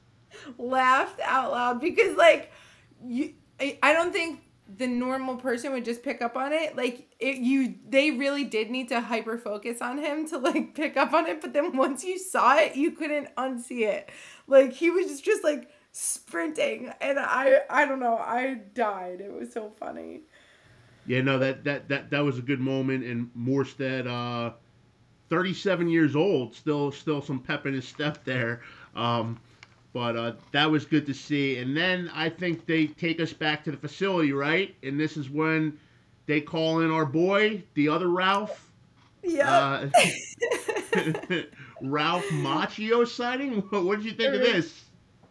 Laughed 0.57 1.21
out 1.23 1.51
loud 1.51 1.79
because 1.79 2.17
like 2.17 2.51
you, 3.01 3.33
I, 3.59 3.77
I 3.81 3.93
don't 3.93 4.11
think 4.11 4.41
the 4.67 4.87
normal 4.87 5.35
person 5.37 5.71
would 5.71 5.85
just 5.85 6.01
pick 6.01 6.21
up 6.21 6.35
on 6.35 6.51
it. 6.51 6.75
Like 6.75 7.07
it 7.19 7.37
you 7.37 7.75
they 7.87 8.11
really 8.11 8.43
did 8.43 8.69
need 8.71 8.89
to 8.89 8.99
hyper 9.01 9.37
focus 9.37 9.81
on 9.81 9.97
him 9.97 10.27
to 10.29 10.37
like 10.37 10.73
pick 10.75 10.97
up 10.97 11.13
on 11.13 11.27
it 11.27 11.41
but 11.41 11.53
then 11.53 11.77
once 11.77 12.03
you 12.03 12.17
saw 12.17 12.57
it 12.57 12.75
you 12.75 12.91
couldn't 12.91 13.33
unsee 13.35 13.87
it. 13.87 14.09
Like 14.47 14.73
he 14.73 14.89
was 14.89 15.21
just 15.21 15.43
like 15.43 15.69
sprinting 15.91 16.91
and 16.99 17.17
i 17.17 17.61
i 17.69 17.85
don't 17.85 17.99
know 17.99 18.17
i 18.17 18.55
died. 18.73 19.21
It 19.21 19.31
was 19.31 19.53
so 19.53 19.71
funny. 19.79 20.21
Yeah 21.05 21.21
no 21.21 21.37
that 21.39 21.63
that 21.63 21.87
that, 21.89 22.09
that 22.09 22.19
was 22.19 22.39
a 22.39 22.41
good 22.41 22.59
moment 22.59 23.03
and 23.03 23.29
morstead 23.37 24.07
uh 24.07 24.53
37 25.29 25.89
years 25.89 26.15
old 26.15 26.55
still 26.55 26.91
still 26.91 27.21
some 27.21 27.39
pep 27.39 27.65
in 27.67 27.73
his 27.73 27.87
step 27.87 28.23
there. 28.25 28.61
Um 28.95 29.39
but 29.95 30.17
uh, 30.17 30.33
that 30.51 30.69
was 30.69 30.83
good 30.83 31.05
to 31.05 31.13
see. 31.13 31.59
And 31.59 31.75
then 31.75 32.11
I 32.13 32.27
think 32.27 32.65
they 32.65 32.87
take 32.87 33.21
us 33.21 33.31
back 33.31 33.63
to 33.63 33.71
the 33.71 33.77
facility, 33.77 34.33
right? 34.33 34.75
And 34.83 34.99
this 34.99 35.15
is 35.15 35.29
when 35.29 35.79
they 36.25 36.41
call 36.41 36.81
in 36.81 36.91
our 36.91 37.05
boy, 37.05 37.63
the 37.75 37.87
other 37.87 38.09
Ralph. 38.09 38.69
Yeah. 39.23 39.87
Uh, 39.93 41.01
Ralph 41.81 42.25
Macchio 42.25 43.07
sighting. 43.07 43.61
What 43.71 43.99
did 43.99 44.05
you 44.05 44.11
think 44.11 44.35
of 44.35 44.41
this? 44.41 44.83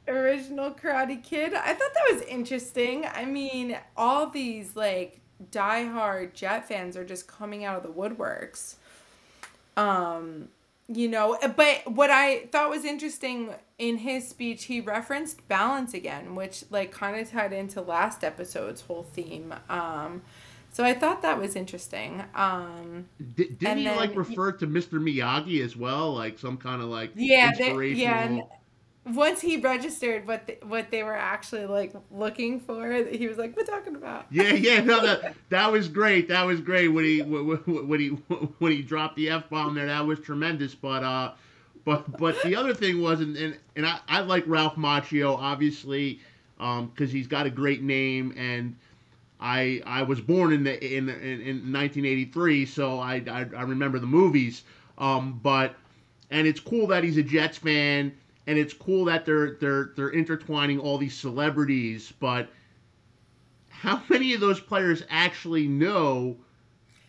Original 0.09 0.71
Karate 0.71 1.23
Kid. 1.23 1.53
I 1.53 1.75
thought 1.75 1.93
that 1.93 2.15
was 2.15 2.23
interesting. 2.23 3.05
I 3.05 3.27
mean, 3.27 3.77
all 3.99 4.31
these 4.31 4.75
like 4.75 5.21
diehard 5.51 6.33
Jet 6.33 6.67
fans 6.67 6.97
are 6.97 7.05
just 7.05 7.29
coming 7.29 7.67
out 7.67 7.77
of 7.77 7.83
the 7.83 7.91
woodworks. 7.91 8.77
Um, 9.77 10.49
you 10.89 11.09
know 11.09 11.35
eh, 11.43 11.49
but 11.49 11.81
what 11.87 12.11
i 12.11 12.41
thought 12.47 12.69
was 12.69 12.85
interesting 12.85 13.55
in 13.79 13.97
his 13.97 14.29
speech 14.29 14.65
he 14.65 14.81
referenced 14.81 15.47
balance 15.49 15.95
again 15.95 16.35
which 16.35 16.65
like 16.71 16.93
kind 16.93 17.19
of 17.19 17.31
tied 17.31 17.53
into 17.53 17.81
last 17.81 18.23
episode's 18.23 18.83
whole 18.83 19.03
theme 19.03 19.55
um 19.69 20.21
so 20.71 20.85
i 20.85 20.93
thought 20.93 21.23
that 21.23 21.39
was 21.39 21.57
interesting 21.57 22.23
um 22.35 23.07
did, 23.35 23.59
did 23.59 23.79
he 23.79 23.89
like 23.91 24.15
refer 24.15 24.53
to 24.53 24.67
mr 24.67 25.01
miyagi 25.01 25.65
as 25.65 25.77
well 25.77 26.13
like 26.15 26.39
some 26.39 26.57
kind 26.57 26.83
of 26.83 26.89
like 26.89 27.11
yeah 27.15 27.51
they, 27.57 27.73
yeah 27.93 28.41
once 29.07 29.41
he 29.41 29.59
registered 29.59 30.27
what 30.27 30.47
the, 30.47 30.57
what 30.63 30.91
they 30.91 31.03
were 31.03 31.15
actually 31.15 31.67
like 31.67 31.93
looking 32.11 32.59
for, 32.59 32.91
he 32.93 33.27
was 33.29 33.37
like, 33.37 33.57
"We're 33.57 33.65
talking 33.65 33.97
about." 33.97 34.27
Yeah, 34.31 34.53
yeah, 34.53 34.81
no, 34.85 35.05
that 35.05 35.35
that 35.51 35.71
was 35.71 35.89
great. 35.89 36.29
That 36.29 36.45
was 36.45 36.61
great 36.61 36.89
when 36.89 37.05
he 37.05 37.21
when 37.21 38.01
he 38.01 38.09
when 38.59 38.73
he 38.73 38.83
dropped 38.83 39.17
the 39.17 39.31
f 39.31 39.49
bomb 39.51 39.75
there. 39.75 39.87
That 39.87 40.07
was 40.07 40.21
tremendous. 40.21 40.75
But 40.75 41.03
uh, 41.03 41.33
but 41.85 42.17
but 42.19 42.41
the 42.43 42.57
other 42.57 42.73
thing 42.73 43.03
was, 43.03 43.21
and 43.21 43.37
and, 43.37 43.59
and 43.77 43.87
I, 43.87 43.99
I 44.09 44.21
like 44.21 44.45
Ralph 44.47 44.77
Macchio 44.77 45.37
obviously, 45.37 46.21
um, 46.59 46.87
because 46.87 47.13
he's 47.13 47.27
got 47.27 47.47
a 47.47 47.51
great 47.51 47.83
name 47.83 48.35
and. 48.37 48.77
I, 49.41 49.83
I 49.85 50.05
was 50.05 50.23
born 50.23 50.55
in 50.55 50.65
the 50.65 50.83
in, 50.83 51.11
in, 51.11 51.41
in 51.41 51.73
1983, 51.73 52.65
so 52.65 52.99
I, 52.99 53.17
I, 53.29 53.47
I 53.55 53.63
remember 53.63 53.99
the 53.99 54.07
movies. 54.07 54.63
Um, 54.97 55.39
but 55.43 55.75
and 56.31 56.47
it's 56.47 56.61
cool 56.61 56.87
that 56.87 57.05
he's 57.05 57.19
a 57.19 57.23
Jets 57.23 57.59
fan 57.59 58.15
and 58.47 58.59
it's 58.59 58.75
cool 58.75 59.07
that 59.07 59.25
they're 59.25 59.53
they're 59.61 59.93
they're 59.97 60.11
intertwining 60.11 60.79
all 60.79 60.99
these 60.99 61.17
celebrities, 61.17 62.13
but 62.21 62.49
how 63.69 64.03
many 64.09 64.35
of 64.35 64.41
those 64.41 64.61
players 64.61 65.03
actually 65.09 65.67
know 65.67 66.37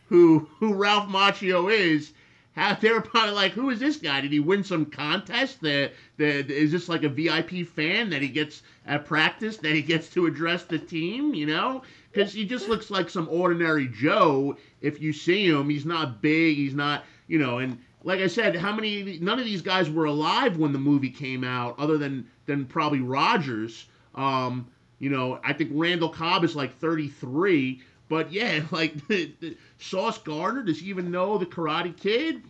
who 0.07 0.47
who 0.59 0.73
Ralph 0.73 1.09
Macchio 1.09 1.71
is? 1.71 2.13
How 2.55 2.73
they're 2.81 3.01
probably 3.01 3.33
like, 3.33 3.51
who 3.51 3.69
is 3.69 3.79
this 3.79 3.97
guy? 3.97 4.21
Did 4.21 4.31
he 4.31 4.39
win 4.39 4.63
some 4.63 4.85
contest? 4.85 5.61
That 5.61 5.91
that 6.17 6.49
is 6.49 6.71
this 6.71 6.87
like 6.87 7.03
a 7.03 7.09
VIP 7.09 7.67
fan 7.67 8.09
that 8.11 8.21
he 8.21 8.29
gets 8.29 8.63
at 8.85 9.05
practice 9.05 9.57
that 9.57 9.73
he 9.73 9.81
gets 9.81 10.09
to 10.11 10.25
address 10.25 10.63
the 10.63 10.79
team? 10.79 11.33
You 11.33 11.47
know, 11.47 11.83
because 12.11 12.33
he 12.33 12.45
just 12.45 12.69
looks 12.69 12.89
like 12.89 13.09
some 13.09 13.27
ordinary 13.29 13.87
Joe. 13.87 14.57
If 14.81 15.01
you 15.01 15.11
see 15.11 15.47
him, 15.47 15.69
he's 15.69 15.85
not 15.85 16.21
big. 16.21 16.55
He's 16.55 16.75
not 16.75 17.03
you 17.27 17.39
know, 17.39 17.57
and 17.59 17.79
like 18.05 18.19
I 18.19 18.27
said, 18.27 18.55
how 18.55 18.73
many? 18.73 19.17
None 19.19 19.39
of 19.39 19.45
these 19.45 19.63
guys 19.63 19.89
were 19.89 20.05
alive 20.05 20.57
when 20.57 20.71
the 20.71 20.79
movie 20.79 21.09
came 21.09 21.43
out, 21.43 21.77
other 21.79 21.97
than 21.97 22.29
than 22.45 22.65
probably 22.65 22.99
Rodgers. 22.99 23.87
Um, 24.13 24.67
you 24.99 25.09
know, 25.09 25.39
I 25.43 25.53
think 25.53 25.71
Randall 25.73 26.09
Cobb 26.09 26.43
is 26.43 26.55
like 26.55 26.77
33. 26.77 27.81
But 28.07 28.31
yeah, 28.31 28.61
like 28.71 28.93
Sauce 29.79 30.19
Gardner, 30.19 30.61
does 30.61 30.79
he 30.79 30.89
even 30.89 31.09
know 31.09 31.39
the 31.39 31.47
Karate 31.47 31.97
Kid? 31.97 32.43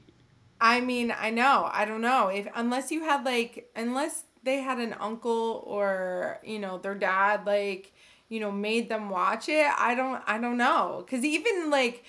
I 0.60 0.82
mean, 0.82 1.14
I 1.18 1.30
know. 1.30 1.70
I 1.72 1.86
don't 1.86 2.02
know 2.02 2.28
if 2.28 2.48
unless 2.54 2.92
you 2.92 3.06
had 3.06 3.24
like 3.24 3.72
unless 3.78 4.26
they 4.44 4.58
had 4.58 4.80
an 4.80 4.94
uncle 5.00 5.64
or 5.66 6.40
you 6.44 6.60
know 6.60 6.80
their 6.80 6.96
dad 6.96 7.46
like 7.46 7.94
you 8.28 8.42
know 8.42 8.52
made 8.52 8.90
them 8.90 9.10
watch 9.10 9.48
it. 9.48 9.72
I 9.78 9.96
don't. 9.96 10.22
I 10.28 10.38
don't 10.38 10.58
know 10.58 11.06
because 11.06 11.24
even 11.24 11.70
like 11.70 12.04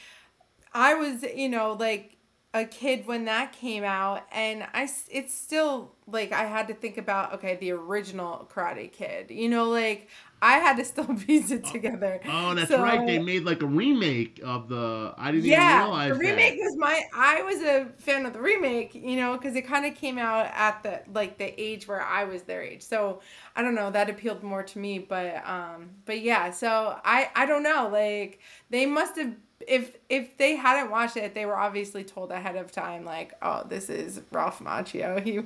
I 0.75 0.95
was 0.95 1.23
you 1.23 1.49
know 1.49 1.75
like 1.75 2.16
a 2.57 2.65
kid 2.65 3.07
when 3.07 3.27
that 3.27 3.53
came 3.53 3.85
out 3.85 4.23
and 4.33 4.67
I 4.73 4.89
it's 5.11 5.35
still 5.35 5.93
like 6.07 6.33
I 6.33 6.45
had 6.45 6.69
to 6.69 6.75
think 6.75 6.97
about 6.97 7.35
okay 7.35 7.57
the 7.57 7.73
original 7.73 8.49
Karate 8.53 8.91
Kid 8.91 9.31
you 9.31 9.51
know 9.51 9.65
like 9.65 10.09
I 10.41 10.59
had 10.59 10.77
to 10.77 10.85
still 10.93 11.07
piece 11.07 11.51
it 11.51 11.65
together. 11.65 12.21
Oh, 12.29 12.55
that's 12.55 12.69
so, 12.69 12.83
right. 12.83 13.07
They 13.07 13.19
made 13.19 13.45
like 13.45 13.63
a 13.63 13.67
remake 13.67 14.41
of 14.45 14.69
the. 14.69 15.15
I 15.17 15.33
didn't 15.33 15.47
yeah, 15.47 15.81
even 15.81 15.91
realize 15.91 16.13
the 16.13 16.19
remake 16.19 16.59
that. 16.59 16.65
was 16.65 16.77
my. 16.77 17.03
I 17.15 17.43
was 17.43 17.63
a 17.63 17.87
fan 17.99 18.27
of 18.27 18.33
the 18.33 18.41
remake, 18.41 18.95
you 18.95 19.17
know, 19.17 19.37
because 19.37 19.57
it 19.57 19.67
kind 19.67 19.87
of 19.87 19.95
came 19.95 20.19
out 20.19 20.47
at 20.55 20.83
the 20.83 21.01
like 21.13 21.39
the 21.39 21.59
age 21.61 21.89
where 21.89 22.03
I 22.03 22.25
was 22.25 22.43
their 22.43 22.63
age. 22.63 22.83
So 22.83 23.21
I 23.55 23.63
don't 23.63 23.75
know. 23.75 23.91
That 23.91 24.11
appealed 24.11 24.43
more 24.43 24.63
to 24.63 24.79
me, 24.79 24.99
but 24.99 25.47
um, 25.49 25.91
but 26.05 26.21
yeah. 26.21 26.51
So 26.51 26.99
I 27.05 27.31
I 27.35 27.47
don't 27.47 27.63
know. 27.63 27.89
Like 27.91 28.41
they 28.69 28.85
must 28.85 29.17
have 29.17 29.35
if 29.61 29.97
if 30.09 30.37
they 30.37 30.57
hadn't 30.57 30.91
watched 30.91 31.17
it, 31.17 31.35
they 31.35 31.47
were 31.47 31.57
obviously 31.57 32.05
told 32.05 32.31
ahead 32.31 32.57
of 32.57 32.73
time, 32.73 33.05
like, 33.05 33.35
oh, 33.43 33.65
this 33.69 33.89
is 33.89 34.21
Ralph 34.31 34.61
Macchio. 34.61 35.23
He 35.23 35.43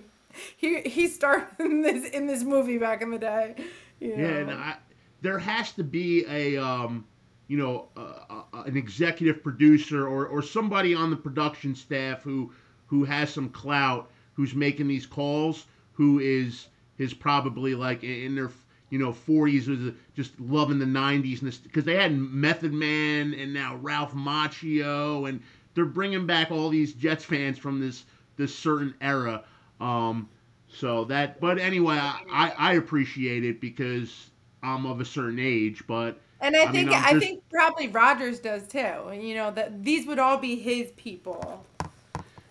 he 0.56 0.80
he 0.88 1.08
starred 1.08 1.46
in 1.58 1.82
this 1.82 2.08
in 2.10 2.26
this 2.26 2.42
movie 2.42 2.78
back 2.78 3.02
in 3.02 3.10
the 3.10 3.18
day. 3.18 3.54
You 4.00 4.16
know? 4.16 4.22
Yeah, 4.22 4.36
and 4.36 4.50
I, 4.50 4.76
there 5.22 5.38
has 5.38 5.72
to 5.72 5.84
be 5.84 6.24
a 6.28 6.56
um, 6.56 7.04
you 7.50 7.56
know, 7.56 7.88
uh, 7.96 8.42
uh, 8.52 8.62
an 8.62 8.76
executive 8.76 9.42
producer 9.42 10.06
or 10.06 10.26
or 10.26 10.40
somebody 10.40 10.94
on 10.94 11.10
the 11.10 11.16
production 11.16 11.74
staff 11.74 12.22
who 12.22 12.52
who 12.86 13.04
has 13.04 13.30
some 13.30 13.48
clout, 13.48 14.10
who's 14.34 14.54
making 14.54 14.86
these 14.86 15.06
calls, 15.06 15.66
who 15.92 16.20
is 16.20 16.68
is 16.98 17.12
probably 17.12 17.74
like 17.74 18.04
in 18.04 18.34
their 18.34 18.50
you 18.90 18.98
know, 18.98 19.12
40s 19.12 19.68
was 19.68 19.94
just 20.14 20.38
loving 20.40 20.78
the 20.78 20.84
90s 20.84 21.62
because 21.62 21.84
they 21.84 21.94
had 21.94 22.16
Method 22.16 22.72
Man 22.72 23.34
and 23.34 23.54
now 23.54 23.76
Ralph 23.76 24.12
Macchio 24.12 25.28
and 25.28 25.40
they're 25.74 25.84
bringing 25.84 26.26
back 26.26 26.50
all 26.50 26.68
these 26.68 26.92
Jets 26.92 27.24
fans 27.24 27.58
from 27.58 27.80
this 27.80 28.04
this 28.36 28.56
certain 28.56 28.94
era. 29.00 29.44
Um, 29.80 30.28
so 30.68 31.04
that, 31.06 31.40
but 31.40 31.58
anyway, 31.58 31.96
I, 31.96 32.52
I, 32.56 32.74
appreciate 32.74 33.44
it 33.44 33.60
because 33.60 34.30
I'm 34.62 34.86
of 34.86 35.00
a 35.00 35.04
certain 35.04 35.38
age, 35.38 35.84
but. 35.86 36.20
And 36.40 36.56
I, 36.56 36.64
I 36.64 36.72
think 36.72 36.88
mean, 36.88 36.98
I 36.98 37.12
just, 37.12 37.24
think 37.24 37.42
probably 37.50 37.88
Rodgers 37.88 38.40
does 38.40 38.66
too. 38.66 39.12
You 39.12 39.34
know 39.34 39.50
that 39.52 39.84
these 39.84 40.06
would 40.06 40.18
all 40.18 40.38
be 40.38 40.56
his 40.56 40.90
people. 40.92 41.66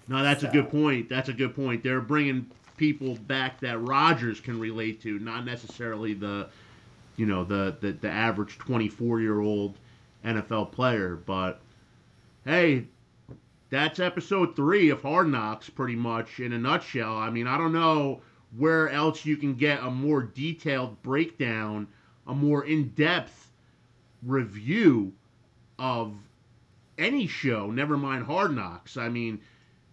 No, 0.08 0.24
that's 0.24 0.42
so. 0.42 0.50
a 0.50 0.52
good 0.52 0.70
point. 0.70 1.10
That's 1.10 1.30
a 1.30 1.34
good 1.34 1.56
point. 1.56 1.84
They're 1.84 2.02
bringing 2.02 2.50
people 2.80 3.16
back 3.28 3.60
that 3.60 3.78
Rodgers 3.80 4.40
can 4.40 4.58
relate 4.58 5.02
to, 5.02 5.20
not 5.20 5.46
necessarily 5.46 6.14
the, 6.14 6.48
you 7.18 7.26
know, 7.26 7.44
the 7.44 7.76
the, 7.82 7.92
the 7.92 8.10
average 8.10 8.58
24 8.58 9.20
year 9.20 9.42
old 9.42 9.78
NFL 10.26 10.72
player. 10.72 11.18
But 11.18 11.60
hey, 12.46 12.86
that's 13.70 14.00
episode 14.00 14.56
three 14.56 14.90
of 14.90 15.02
Hard 15.02 15.28
Knocks, 15.28 15.70
pretty 15.70 15.96
much 15.96 16.40
in 16.40 16.54
a 16.54 16.58
nutshell. 16.58 17.16
I 17.16 17.30
mean, 17.30 17.46
I 17.46 17.58
don't 17.58 17.74
know 17.74 18.22
where 18.58 18.90
else 18.90 19.26
you 19.26 19.36
can 19.38 19.56
get 19.56 19.84
a 19.84 19.92
more 19.92 20.24
detailed 20.24 21.02
breakdown, 21.04 21.88
a 22.26 22.34
more 22.34 22.64
in 22.64 22.90
depth 22.90 23.52
review 24.24 25.12
of 25.78 26.14
any 26.98 27.28
show, 27.28 27.70
never 27.72 27.98
mind 27.98 28.26
Hard 28.26 28.56
Knocks. 28.56 28.98
I 28.98 29.10
mean, 29.10 29.42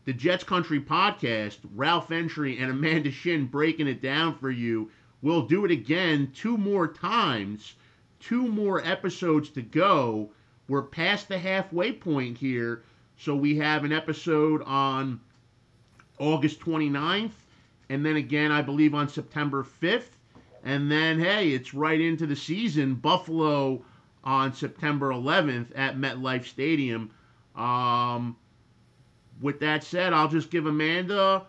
the 0.07 0.13
Jets 0.13 0.45
Country 0.45 0.81
podcast, 0.81 1.59
Ralph 1.75 2.13
Entry 2.13 2.59
and 2.59 2.71
Amanda 2.71 3.11
Shinn 3.11 3.47
breaking 3.47 3.89
it 3.89 4.01
down 4.01 4.39
for 4.39 4.51
you. 4.51 4.89
We'll 5.21 5.43
do 5.43 5.65
it 5.65 5.73
again 5.73 6.31
two 6.33 6.57
more 6.57 6.87
times, 6.87 7.75
two 8.21 8.47
more 8.47 8.83
episodes 8.85 9.51
to 9.51 9.63
go. 9.63 10.31
We're 10.69 10.83
past 10.83 11.29
the 11.29 11.39
halfway 11.39 11.93
point 11.93 12.39
here. 12.39 12.85
So 13.19 13.35
we 13.35 13.57
have 13.57 13.83
an 13.83 13.93
episode 13.93 14.63
on 14.63 15.21
August 16.19 16.61
29th, 16.61 17.33
and 17.89 18.07
then 18.07 18.17
again, 18.17 18.53
I 18.53 18.63
believe, 18.63 18.95
on 18.95 19.09
September 19.09 19.67
5th. 19.83 20.11
And 20.63 20.91
then, 20.91 21.19
hey, 21.19 21.51
it's 21.51 21.75
right 21.75 22.01
into 22.01 22.27
the 22.27 22.37
season. 22.37 22.95
Buffalo 22.95 23.83
on 24.23 24.53
September 24.53 25.11
11th 25.11 25.67
at 25.75 25.97
MetLife 25.97 26.45
Stadium. 26.45 27.11
Um, 27.57 28.37
with 29.41 29.61
that 29.61 29.85
said, 29.85 30.13
I'll 30.13 30.29
just 30.29 30.51
give 30.51 30.67
Amanda 30.67 31.47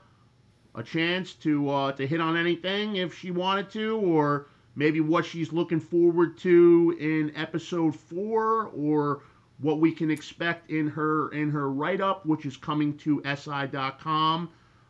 a 0.76 0.84
chance 0.84 1.34
to 1.34 1.70
uh, 1.70 1.92
to 1.94 2.06
hit 2.06 2.22
on 2.22 2.38
anything 2.38 2.98
if 2.98 3.18
she 3.18 3.32
wanted 3.32 3.70
to, 3.72 3.98
or 3.98 4.48
maybe 4.76 5.02
what 5.02 5.26
she's 5.26 5.52
looking 5.52 5.80
forward 5.80 6.38
to 6.40 6.96
in 7.00 7.32
episode 7.36 7.96
four, 7.96 8.68
or 8.76 9.24
what 9.60 9.80
we 9.80 9.92
can 9.92 10.12
expect 10.12 10.70
in 10.70 10.88
her 10.88 11.30
in 11.30 11.50
her 11.50 11.72
write 11.72 12.02
up, 12.02 12.26
which 12.26 12.46
is 12.46 12.58
coming 12.58 12.98
to 12.98 13.22
si.com 13.36 14.50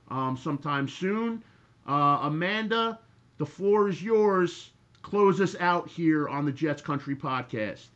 um, 0.10 0.38
sometime 0.38 0.88
soon. 0.88 1.44
Uh, 1.88 2.20
Amanda, 2.24 3.00
the 3.38 3.46
floor 3.46 3.88
is 3.88 4.04
yours. 4.04 4.72
Close 5.02 5.40
us 5.40 5.56
out 5.60 5.88
here 5.88 6.28
on 6.28 6.44
the 6.44 6.52
Jets 6.52 6.82
Country 6.82 7.16
podcast. 7.16 7.88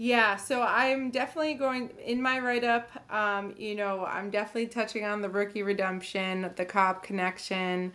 Yeah, 0.00 0.36
so 0.36 0.62
I'm 0.62 1.10
definitely 1.10 1.54
going 1.54 1.90
in 2.04 2.22
my 2.22 2.38
write 2.38 2.62
up. 2.62 2.88
Um, 3.12 3.54
you 3.58 3.74
know, 3.74 4.04
I'm 4.06 4.30
definitely 4.30 4.68
touching 4.68 5.04
on 5.04 5.22
the 5.22 5.28
rookie 5.28 5.64
redemption, 5.64 6.50
the 6.54 6.64
Cobb 6.64 7.02
connection, 7.02 7.92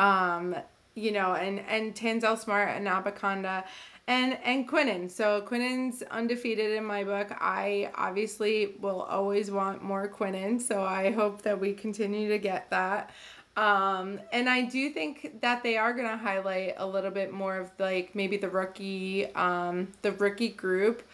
um, 0.00 0.56
you 0.96 1.12
know, 1.12 1.34
and 1.34 1.60
and 1.68 1.94
Tanzel 1.94 2.36
Smart 2.36 2.70
and 2.70 2.88
Abanikanda 2.88 3.62
and 4.08 4.36
and 4.44 4.68
Quinnen. 4.68 5.08
So 5.08 5.42
Quinnen's 5.42 6.02
undefeated 6.10 6.72
in 6.72 6.84
my 6.84 7.04
book. 7.04 7.28
I 7.40 7.92
obviously 7.94 8.74
will 8.80 9.02
always 9.02 9.52
want 9.52 9.80
more 9.80 10.08
Quinnen, 10.08 10.60
so 10.60 10.82
I 10.82 11.12
hope 11.12 11.42
that 11.42 11.60
we 11.60 11.72
continue 11.72 12.28
to 12.30 12.38
get 12.38 12.68
that. 12.70 13.10
Um, 13.56 14.18
and 14.32 14.48
I 14.48 14.62
do 14.62 14.90
think 14.90 15.40
that 15.42 15.62
they 15.62 15.76
are 15.76 15.92
going 15.92 16.08
to 16.08 16.16
highlight 16.16 16.74
a 16.78 16.86
little 16.86 17.12
bit 17.12 17.32
more 17.32 17.56
of 17.58 17.70
like 17.78 18.12
maybe 18.16 18.36
the 18.36 18.48
rookie, 18.48 19.32
um, 19.36 19.92
the 20.02 20.10
rookie 20.10 20.48
group 20.48 21.04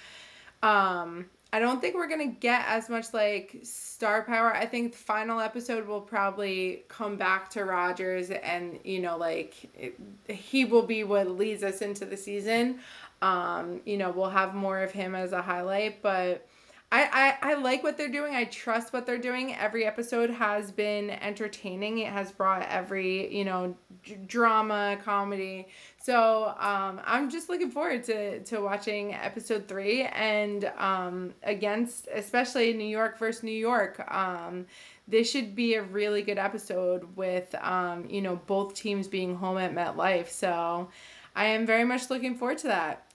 um, 0.62 1.26
I 1.52 1.58
don't 1.58 1.80
think 1.80 1.96
we're 1.96 2.08
gonna 2.08 2.26
get 2.26 2.64
as 2.68 2.88
much 2.88 3.12
like 3.12 3.58
star 3.62 4.22
power. 4.22 4.54
I 4.54 4.66
think 4.66 4.92
the 4.92 4.98
final 4.98 5.40
episode 5.40 5.86
will 5.86 6.00
probably 6.00 6.84
come 6.88 7.16
back 7.16 7.50
to 7.50 7.64
Rodgers, 7.64 8.30
and 8.30 8.78
you 8.84 9.00
know, 9.00 9.16
like 9.16 9.68
it, 9.74 9.96
he 10.28 10.64
will 10.64 10.86
be 10.86 11.02
what 11.02 11.28
leads 11.30 11.64
us 11.64 11.82
into 11.82 12.04
the 12.04 12.16
season. 12.16 12.80
Um, 13.20 13.80
you 13.84 13.96
know, 13.96 14.10
we'll 14.10 14.30
have 14.30 14.54
more 14.54 14.82
of 14.82 14.92
him 14.92 15.14
as 15.14 15.32
a 15.32 15.42
highlight, 15.42 16.02
but 16.02 16.46
I, 16.92 17.36
I, 17.42 17.52
I 17.52 17.54
like 17.54 17.84
what 17.84 17.96
they're 17.96 18.08
doing. 18.08 18.34
I 18.34 18.44
trust 18.44 18.92
what 18.92 19.06
they're 19.06 19.18
doing. 19.18 19.54
Every 19.54 19.84
episode 19.86 20.30
has 20.30 20.72
been 20.72 21.10
entertaining. 21.10 21.98
It 21.98 22.12
has 22.12 22.32
brought 22.32 22.66
every, 22.68 23.32
you 23.36 23.44
know, 23.44 23.76
d- 24.04 24.16
drama, 24.26 24.98
comedy. 25.04 25.68
So 26.02 26.54
um, 26.58 26.98
I'm 27.04 27.28
just 27.28 27.50
looking 27.50 27.70
forward 27.70 28.04
to, 28.04 28.40
to 28.44 28.60
watching 28.60 29.12
episode 29.14 29.68
three 29.68 30.04
and 30.04 30.64
um, 30.78 31.34
against, 31.42 32.08
especially 32.10 32.72
New 32.72 32.88
York 32.88 33.18
versus 33.18 33.42
New 33.42 33.50
York. 33.50 34.02
Um, 34.10 34.64
this 35.06 35.30
should 35.30 35.54
be 35.54 35.74
a 35.74 35.82
really 35.82 36.22
good 36.22 36.38
episode 36.38 37.04
with, 37.16 37.54
um, 37.56 38.06
you 38.08 38.22
know, 38.22 38.36
both 38.46 38.74
teams 38.74 39.08
being 39.08 39.36
home 39.36 39.58
at 39.58 39.74
MetLife. 39.74 40.28
So 40.28 40.88
I 41.36 41.46
am 41.46 41.66
very 41.66 41.84
much 41.84 42.08
looking 42.08 42.34
forward 42.34 42.58
to 42.58 42.68
that. 42.68 43.12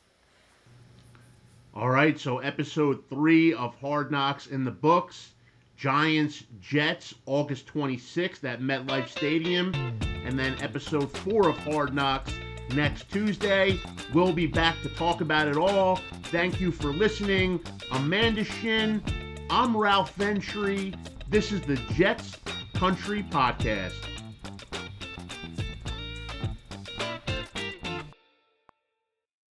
All 1.73 1.89
right, 1.89 2.19
so 2.19 2.37
episode 2.37 3.03
three 3.09 3.53
of 3.55 3.73
Hard 3.81 4.11
Knocks 4.11 4.45
in 4.45 4.63
the 4.63 4.71
books. 4.71 5.31
Giants 5.75 6.43
Jets, 6.61 7.15
August 7.25 7.65
26th 7.65 8.43
at 8.43 8.61
MetLife 8.61 9.07
Stadium. 9.07 9.73
And 10.23 10.37
then 10.37 10.55
episode 10.61 11.11
four 11.17 11.49
of 11.49 11.57
Hard 11.57 11.93
Knocks 11.93 12.31
next 12.73 13.11
Tuesday. 13.11 13.79
We'll 14.13 14.33
be 14.33 14.47
back 14.47 14.81
to 14.83 14.89
talk 14.89 15.21
about 15.21 15.47
it 15.47 15.57
all. 15.57 15.99
Thank 16.25 16.59
you 16.59 16.71
for 16.71 16.87
listening. 16.87 17.59
Amanda 17.91 18.43
Shinn, 18.43 19.03
I'm 19.49 19.75
Ralph 19.75 20.13
Ventry. 20.15 20.93
This 21.29 21.51
is 21.51 21.61
the 21.61 21.75
Jets 21.93 22.37
Country 22.73 23.23
Podcast. 23.23 24.14